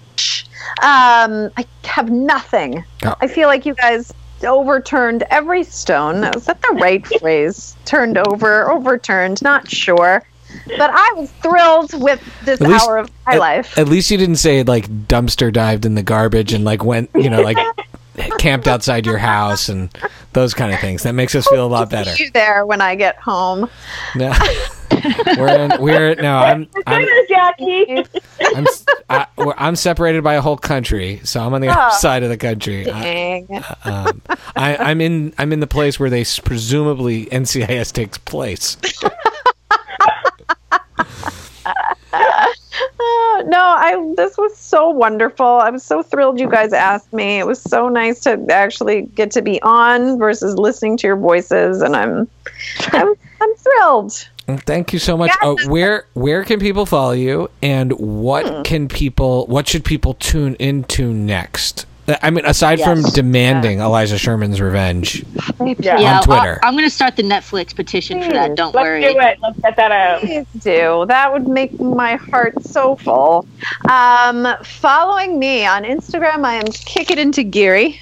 Um, 0.82 1.50
I 1.56 1.66
have 1.84 2.10
nothing. 2.10 2.84
Oh. 3.04 3.14
I 3.20 3.26
feel 3.26 3.48
like 3.48 3.66
you 3.66 3.74
guys 3.74 4.12
overturned 4.44 5.22
every 5.30 5.64
stone. 5.64 6.24
Is 6.24 6.46
that 6.46 6.60
the 6.62 6.76
right 6.80 7.06
phrase? 7.20 7.76
Turned 7.84 8.18
over, 8.18 8.70
overturned. 8.70 9.42
Not 9.42 9.68
sure, 9.70 10.22
but 10.66 10.90
I 10.92 11.12
was 11.16 11.30
thrilled 11.42 12.00
with 12.02 12.20
this 12.44 12.60
At 12.60 12.68
least- 12.68 12.84
hour 12.88 12.98
of 12.98 13.10
my 13.26 13.36
life. 13.36 13.78
At 13.78 13.88
least 13.88 14.10
you 14.10 14.18
didn't 14.18 14.36
say 14.36 14.62
like 14.62 14.86
dumpster 15.06 15.52
dived 15.52 15.84
in 15.86 15.94
the 15.94 16.02
garbage 16.02 16.52
and 16.52 16.64
like 16.64 16.84
went, 16.84 17.10
you 17.14 17.30
know, 17.30 17.42
like 17.42 17.56
camped 18.38 18.68
outside 18.68 19.06
your 19.06 19.18
house 19.18 19.68
and 19.68 19.90
those 20.34 20.54
kind 20.54 20.72
of 20.72 20.80
things. 20.80 21.02
That 21.04 21.14
makes 21.14 21.34
us 21.34 21.46
feel 21.48 21.64
a 21.64 21.68
lot 21.68 21.90
better. 21.90 22.12
You 22.16 22.30
there 22.30 22.64
when 22.66 22.80
I 22.80 22.94
get 22.94 23.16
home. 23.16 23.68
No. 24.14 24.32
we're 25.38 25.48
in, 25.48 25.80
we're 25.82 26.14
no, 26.16 26.36
I'm 26.36 26.68
I'm 26.86 27.06
Jackie. 27.28 28.04
I'm 28.54 28.66
s- 28.66 28.84
I, 29.08 29.26
we're- 29.38 29.54
I'm 29.56 29.74
separated 29.74 30.22
by 30.22 30.34
a 30.34 30.40
whole 30.42 30.58
country, 30.58 31.20
so 31.24 31.40
I'm 31.44 31.54
on 31.54 31.60
the 31.62 31.68
Oh. 31.68 31.72
other 31.72 31.96
side 31.96 32.22
of 32.22 32.28
the 32.28 32.36
country. 32.36 32.88
I, 32.90 33.02
Dang. 33.02 33.64
um, 33.84 34.22
I, 34.54 34.76
I'm 34.76 35.00
in 35.00 35.32
I'm 35.38 35.52
in 35.52 35.60
the 35.60 35.66
place 35.66 35.98
where 35.98 36.10
they 36.10 36.24
presumably 36.44 37.26
NCIS 37.26 37.92
takes 37.92 38.18
place. 38.18 38.76
Uh, 41.64 43.42
no, 43.46 43.58
I. 43.60 44.12
This 44.16 44.36
was 44.36 44.56
so 44.56 44.90
wonderful. 44.90 45.46
I 45.46 45.70
was 45.70 45.82
so 45.82 46.02
thrilled 46.02 46.40
you 46.40 46.48
guys 46.48 46.72
asked 46.72 47.12
me. 47.12 47.38
It 47.38 47.46
was 47.46 47.60
so 47.60 47.88
nice 47.88 48.20
to 48.20 48.44
actually 48.50 49.02
get 49.02 49.30
to 49.32 49.42
be 49.42 49.60
on 49.62 50.18
versus 50.18 50.56
listening 50.56 50.96
to 50.98 51.06
your 51.06 51.16
voices, 51.16 51.80
and 51.82 51.94
I'm, 51.96 52.28
I'm, 52.88 53.14
I'm 53.40 53.54
thrilled. 53.54 54.28
Thank 54.66 54.92
you 54.92 54.98
so 54.98 55.16
much. 55.16 55.28
Yeah. 55.28 55.36
Oh, 55.42 55.68
where 55.68 56.06
where 56.14 56.44
can 56.44 56.58
people 56.60 56.84
follow 56.86 57.12
you, 57.12 57.48
and 57.62 57.92
what 57.92 58.46
Hmm. 58.46 58.62
can 58.62 58.88
people 58.88 59.46
what 59.46 59.68
should 59.68 59.84
people 59.84 60.14
tune 60.14 60.56
into 60.56 61.12
next? 61.12 61.86
Uh, 62.12 62.18
I 62.22 62.30
mean, 62.30 62.44
aside 62.44 62.78
Yes. 62.78 62.88
from 62.88 63.02
demanding 63.12 63.80
Eliza 63.80 64.18
Sherman's 64.18 64.60
revenge 64.60 65.24
Yeah. 65.60 65.98
yeah, 65.98 66.16
on 66.18 66.22
Twitter. 66.24 66.60
I, 66.62 66.68
am 66.68 66.74
going 66.74 66.84
to 66.84 66.90
start 66.90 67.16
the 67.16 67.22
Netflix 67.22 67.74
petition 67.74 68.22
for 68.22 68.32
that. 68.32 68.54
Don't 68.54 68.74
Let's 68.74 68.86
worry. 68.86 69.00
do 69.00 69.18
it. 69.18 69.38
Let's 69.40 69.58
get 69.60 69.76
that 69.76 69.92
out. 69.92 70.20
Please 70.20 70.46
do. 70.60 71.04
That 71.08 71.32
would 71.32 71.48
make 71.48 71.78
my 71.80 72.16
heart 72.16 72.62
so 72.62 72.96
full. 72.96 73.46
Um, 73.88 74.46
following 74.64 75.38
me 75.38 75.64
on 75.66 75.84
Instagram, 75.84 76.44
I 76.44 76.54
am 76.56 76.66
kick 76.66 77.10
it 77.10 77.18
into 77.18 77.42
Geary. 77.42 78.00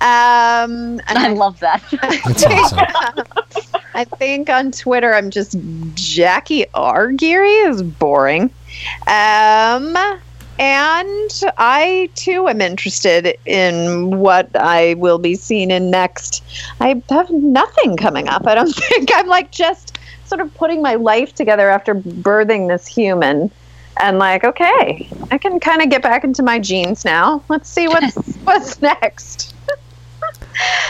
Um, 0.00 1.00
and 1.06 1.18
I 1.18 1.26
I 1.26 1.32
love 1.32 1.60
that. 1.60 1.82
That's 2.24 2.44
awesome. 2.44 3.24
I 3.94 4.04
think 4.04 4.50
on 4.50 4.72
Twitter 4.72 5.14
I'm 5.14 5.30
just 5.30 5.56
Jackie 5.94 6.66
R. 6.74 7.12
Geary 7.12 7.52
is 7.52 7.82
boring. 7.82 8.50
Um, 9.06 9.96
and 10.60 11.30
I 11.56 12.10
too 12.14 12.46
am 12.46 12.60
interested 12.60 13.34
in 13.46 14.18
what 14.18 14.50
I 14.54 14.94
will 14.98 15.18
be 15.18 15.34
seen 15.34 15.70
in 15.70 15.90
next. 15.90 16.44
I 16.80 17.02
have 17.08 17.30
nothing 17.30 17.96
coming 17.96 18.28
up. 18.28 18.46
I 18.46 18.54
don't 18.54 18.70
think 18.74 19.10
I'm 19.14 19.26
like 19.26 19.50
just 19.50 19.98
sort 20.26 20.42
of 20.42 20.52
putting 20.54 20.82
my 20.82 20.96
life 20.96 21.34
together 21.34 21.70
after 21.70 21.94
birthing 21.94 22.68
this 22.68 22.86
human. 22.86 23.50
And 24.02 24.18
like, 24.18 24.44
okay, 24.44 25.08
I 25.30 25.38
can 25.38 25.60
kind 25.60 25.82
of 25.82 25.88
get 25.90 26.02
back 26.02 26.24
into 26.24 26.42
my 26.42 26.58
genes 26.58 27.04
now. 27.04 27.42
Let's 27.48 27.68
see 27.68 27.88
what's 27.88 28.16
what's 28.44 28.80
next. 28.82 29.54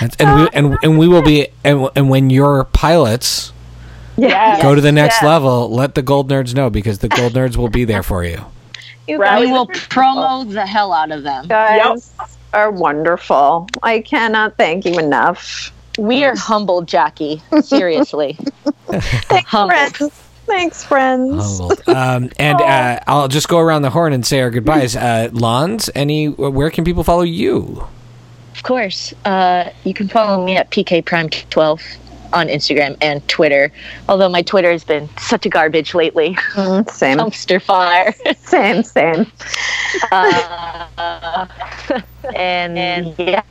And, 0.00 0.16
and 0.18 0.34
we 0.34 0.48
and, 0.50 0.78
and 0.82 0.98
we 0.98 1.06
will 1.06 1.22
be 1.22 1.46
and, 1.64 1.88
and 1.94 2.10
when 2.10 2.30
your 2.30 2.64
pilots 2.64 3.52
Yeah. 4.16 4.60
go 4.60 4.74
to 4.74 4.80
the 4.80 4.92
next 4.92 5.22
Yeah. 5.22 5.28
level, 5.28 5.70
let 5.70 5.94
the 5.94 6.02
Goldnerds 6.02 6.54
know 6.54 6.70
because 6.70 6.98
the 6.98 7.08
Goldnerds 7.08 7.56
will 7.56 7.68
be 7.68 7.84
there 7.84 8.02
for 8.02 8.24
you. 8.24 8.46
You 9.08 9.18
Right. 9.18 9.40
we 9.40 9.46
guys 9.46 9.52
will 9.52 9.66
promo 9.66 10.50
the 10.52 10.66
hell 10.66 10.92
out 10.92 11.10
of 11.10 11.22
them. 11.22 11.46
guys 11.48 12.12
are 12.52 12.70
wonderful. 12.70 13.68
I 13.82 14.00
cannot 14.00 14.56
thank 14.56 14.84
you 14.84 14.98
enough. 14.98 15.72
We 15.98 16.24
are 16.24 16.36
humbled, 16.36 16.86
Jackie. 16.88 17.42
Seriously. 17.62 18.34
Thanks, 18.90 19.48
Humbled. 19.50 19.96
friends. 19.96 20.12
Thanks, 20.46 20.84
friends. 20.84 21.58
Humbled. 21.58 21.82
Um, 21.88 22.30
and 22.38 22.60
uh, 22.60 23.00
I'll 23.06 23.28
just 23.28 23.48
go 23.48 23.58
around 23.58 23.82
the 23.82 23.90
horn 23.90 24.12
and 24.12 24.24
say 24.24 24.40
our 24.40 24.50
goodbyes. 24.50 24.96
Uh, 24.96 25.28
Lons, 25.32 25.90
any 25.94 26.26
where 26.28 26.70
can 26.70 26.84
people 26.84 27.04
follow 27.04 27.22
you? 27.22 27.86
Of 28.54 28.62
course. 28.62 29.12
Uh, 29.24 29.70
you 29.84 29.94
can 29.94 30.08
follow 30.08 30.44
me 30.44 30.56
at 30.56 30.70
PK 30.70 31.04
Prime 31.04 31.28
12 31.28 31.82
on 32.32 32.48
Instagram 32.48 32.96
and 33.00 33.26
Twitter. 33.28 33.72
Although 34.08 34.28
my 34.28 34.42
Twitter 34.42 34.70
has 34.70 34.84
been 34.84 35.08
such 35.18 35.46
a 35.46 35.48
garbage 35.48 35.94
lately. 35.94 36.34
Mm, 36.54 36.88
same, 36.90 37.18
Dumpster 37.18 37.60
fire. 37.60 38.12
same, 38.38 38.82
same. 38.82 39.30
uh, 40.12 41.46
and, 42.34 42.78
and 42.78 43.14
yeah, 43.18 43.42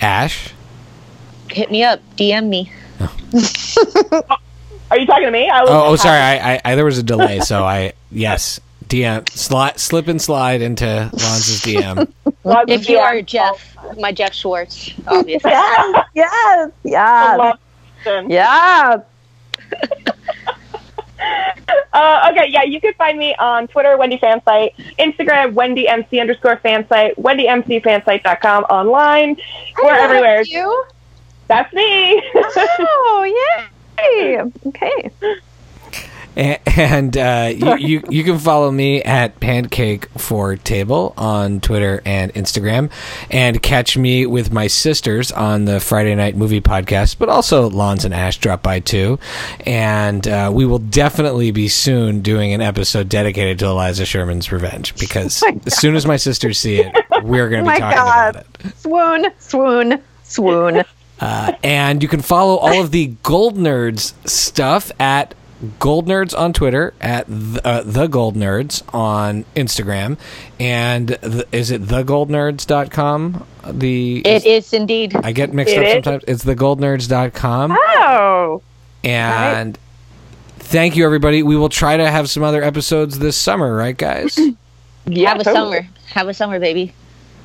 Ash. 0.00 0.52
hit 1.50 1.70
me 1.70 1.82
up. 1.84 2.00
DM 2.16 2.48
me. 2.48 2.72
Are 4.90 4.98
you 4.98 5.06
talking 5.06 5.24
to 5.24 5.30
me? 5.30 5.48
I 5.48 5.62
was 5.62 5.70
Oh, 5.70 5.84
oh, 5.86 5.96
sorry. 5.96 6.18
I, 6.18 6.54
I, 6.54 6.60
I 6.64 6.74
there 6.74 6.84
was 6.84 6.98
a 6.98 7.02
delay, 7.02 7.40
so 7.40 7.64
I 7.64 7.92
yes. 8.10 8.60
DM 8.86 9.26
slide, 9.30 9.78
slip 9.80 10.06
and 10.08 10.20
slide 10.20 10.60
into 10.60 10.84
Lonz's 11.12 11.62
DM. 11.62 12.08
Well, 12.44 12.64
If 12.68 12.88
you 12.88 12.98
are 12.98 13.22
Geoff, 13.22 13.76
my 13.98 14.12
Geoff 14.12 14.34
Schwartz, 14.34 14.92
obviously. 15.06 15.50
Yes, 15.50 16.06
yes, 16.14 16.70
yes, 16.84 17.56
Yes. 18.04 18.26
yes. 18.28 19.00
Uh, 21.92 22.30
okay, 22.32 22.48
yeah, 22.50 22.62
you 22.64 22.80
can 22.80 22.92
find 22.94 23.16
me 23.18 23.34
on 23.38 23.68
Twitter, 23.68 23.96
Wendy 23.96 24.18
Fansite, 24.18 24.74
Instagram, 24.98 25.52
Wendy 25.52 25.86
MC 25.86 26.18
underscore 26.18 26.56
fansite, 26.56 27.14
WendyMCFansite.com, 27.16 28.64
online. 28.64 29.36
We're 29.82 29.94
everywhere. 29.94 30.42
You? 30.42 30.84
That's 31.48 31.72
me. 31.72 32.22
Oh, 32.34 33.24
yay! 33.98 34.40
Okay. 34.66 35.10
And 36.74 37.14
uh, 37.18 37.52
you, 37.54 37.76
you 37.76 38.02
you 38.08 38.24
can 38.24 38.38
follow 38.38 38.70
me 38.70 39.02
at 39.02 39.38
Pancake 39.40 40.06
for 40.18 40.56
Table 40.56 41.12
on 41.18 41.60
Twitter 41.60 42.00
and 42.06 42.32
Instagram, 42.32 42.90
and 43.30 43.62
catch 43.62 43.98
me 43.98 44.24
with 44.24 44.50
my 44.52 44.68
sisters 44.68 45.30
on 45.30 45.66
the 45.66 45.80
Friday 45.80 46.14
Night 46.14 46.34
Movie 46.34 46.62
Podcast. 46.62 47.18
But 47.18 47.28
also, 47.28 47.68
Lons 47.68 48.06
and 48.06 48.14
Ash 48.14 48.38
drop 48.38 48.62
by 48.62 48.80
too, 48.80 49.18
and 49.66 50.26
uh, 50.26 50.50
we 50.52 50.64
will 50.64 50.78
definitely 50.78 51.50
be 51.50 51.68
soon 51.68 52.22
doing 52.22 52.54
an 52.54 52.62
episode 52.62 53.10
dedicated 53.10 53.58
to 53.58 53.66
Eliza 53.66 54.06
Sherman's 54.06 54.50
Revenge 54.50 54.94
because 54.98 55.42
as 55.66 55.76
soon 55.78 55.94
as 55.94 56.06
my 56.06 56.16
sisters 56.16 56.58
see 56.58 56.76
it, 56.80 56.90
we're 57.22 57.50
going 57.50 57.66
Oh 57.66 57.70
to 57.70 57.76
be 57.76 57.80
my 57.80 57.92
talking 57.92 57.98
God. 57.98 58.30
about 58.36 58.46
it. 58.64 58.76
Swoon, 58.78 59.26
swoon, 59.38 60.02
swoon. 60.24 60.82
Uh, 61.20 61.52
and 61.62 62.02
you 62.02 62.08
can 62.08 62.22
follow 62.22 62.56
all 62.56 62.80
of 62.80 62.90
the 62.90 63.08
Goldnerds 63.22 64.14
stuff 64.28 64.90
at 64.98 65.34
Goldnerds 65.78 66.34
on 66.38 66.52
Twitter, 66.52 66.92
at 67.00 67.26
the, 67.28 67.60
uh, 67.64 67.82
the 67.84 68.08
Goldnerds 68.08 68.82
on 68.92 69.44
Instagram, 69.54 70.18
and 70.58 71.08
the, 71.08 71.46
is 71.52 71.70
it 71.70 71.82
thegoldnerds.com? 71.82 73.46
The 73.70 74.22
It 74.26 74.44
is 74.44 74.72
indeed. 74.72 75.14
I 75.22 75.32
get 75.32 75.52
mixed 75.54 75.74
It 75.74 75.78
up 75.78 75.84
is. 75.84 75.92
sometimes. 75.92 76.24
It's 76.26 76.44
thegoldnerds.com. 76.44 77.76
Oh, 77.78 78.62
And 79.04 79.78
thank 80.58 80.96
you, 80.96 81.04
everybody. 81.04 81.42
We 81.42 81.56
will 81.56 81.68
try 81.68 81.96
to 81.96 82.10
have 82.10 82.28
some 82.28 82.42
other 82.42 82.62
episodes 82.62 83.18
this 83.20 83.36
summer, 83.36 83.74
right, 83.76 83.96
guys? 83.96 84.36
yeah, 85.06 85.28
Have 85.30 85.40
a 85.40 85.44
totally. 85.44 85.76
summer. 85.78 85.88
Have 86.06 86.28
a 86.28 86.34
summer, 86.34 86.58
baby. 86.60 86.92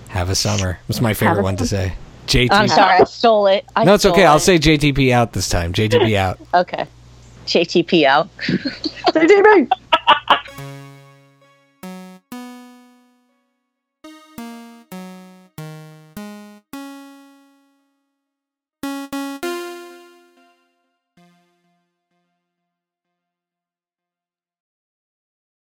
have 0.10 0.30
a 0.30 0.36
summer. 0.36 0.80
That's 0.88 1.02
my 1.02 1.14
favorite 1.14 1.44
one 1.44 1.56
to 1.58 1.68
say. 1.68 1.94
JTP. 2.28 2.50
I'm 2.52 2.68
sorry, 2.68 3.00
I 3.00 3.04
stole 3.06 3.48
it. 3.48 3.64
I 3.76 3.84
No, 3.86 3.94
it's 3.94 4.02
stole 4.04 4.12
okay. 4.14 4.26
I'll 4.26 4.40
say 4.40 4.58
JTP 4.58 5.12
out 5.12 5.32
this 5.34 5.48
time. 5.48 5.72
JTP 5.72 6.16
out. 6.16 6.40
Okay. 6.54 6.86
JTP 7.48 8.04
out. 8.06 8.30
JTB. 8.38 9.70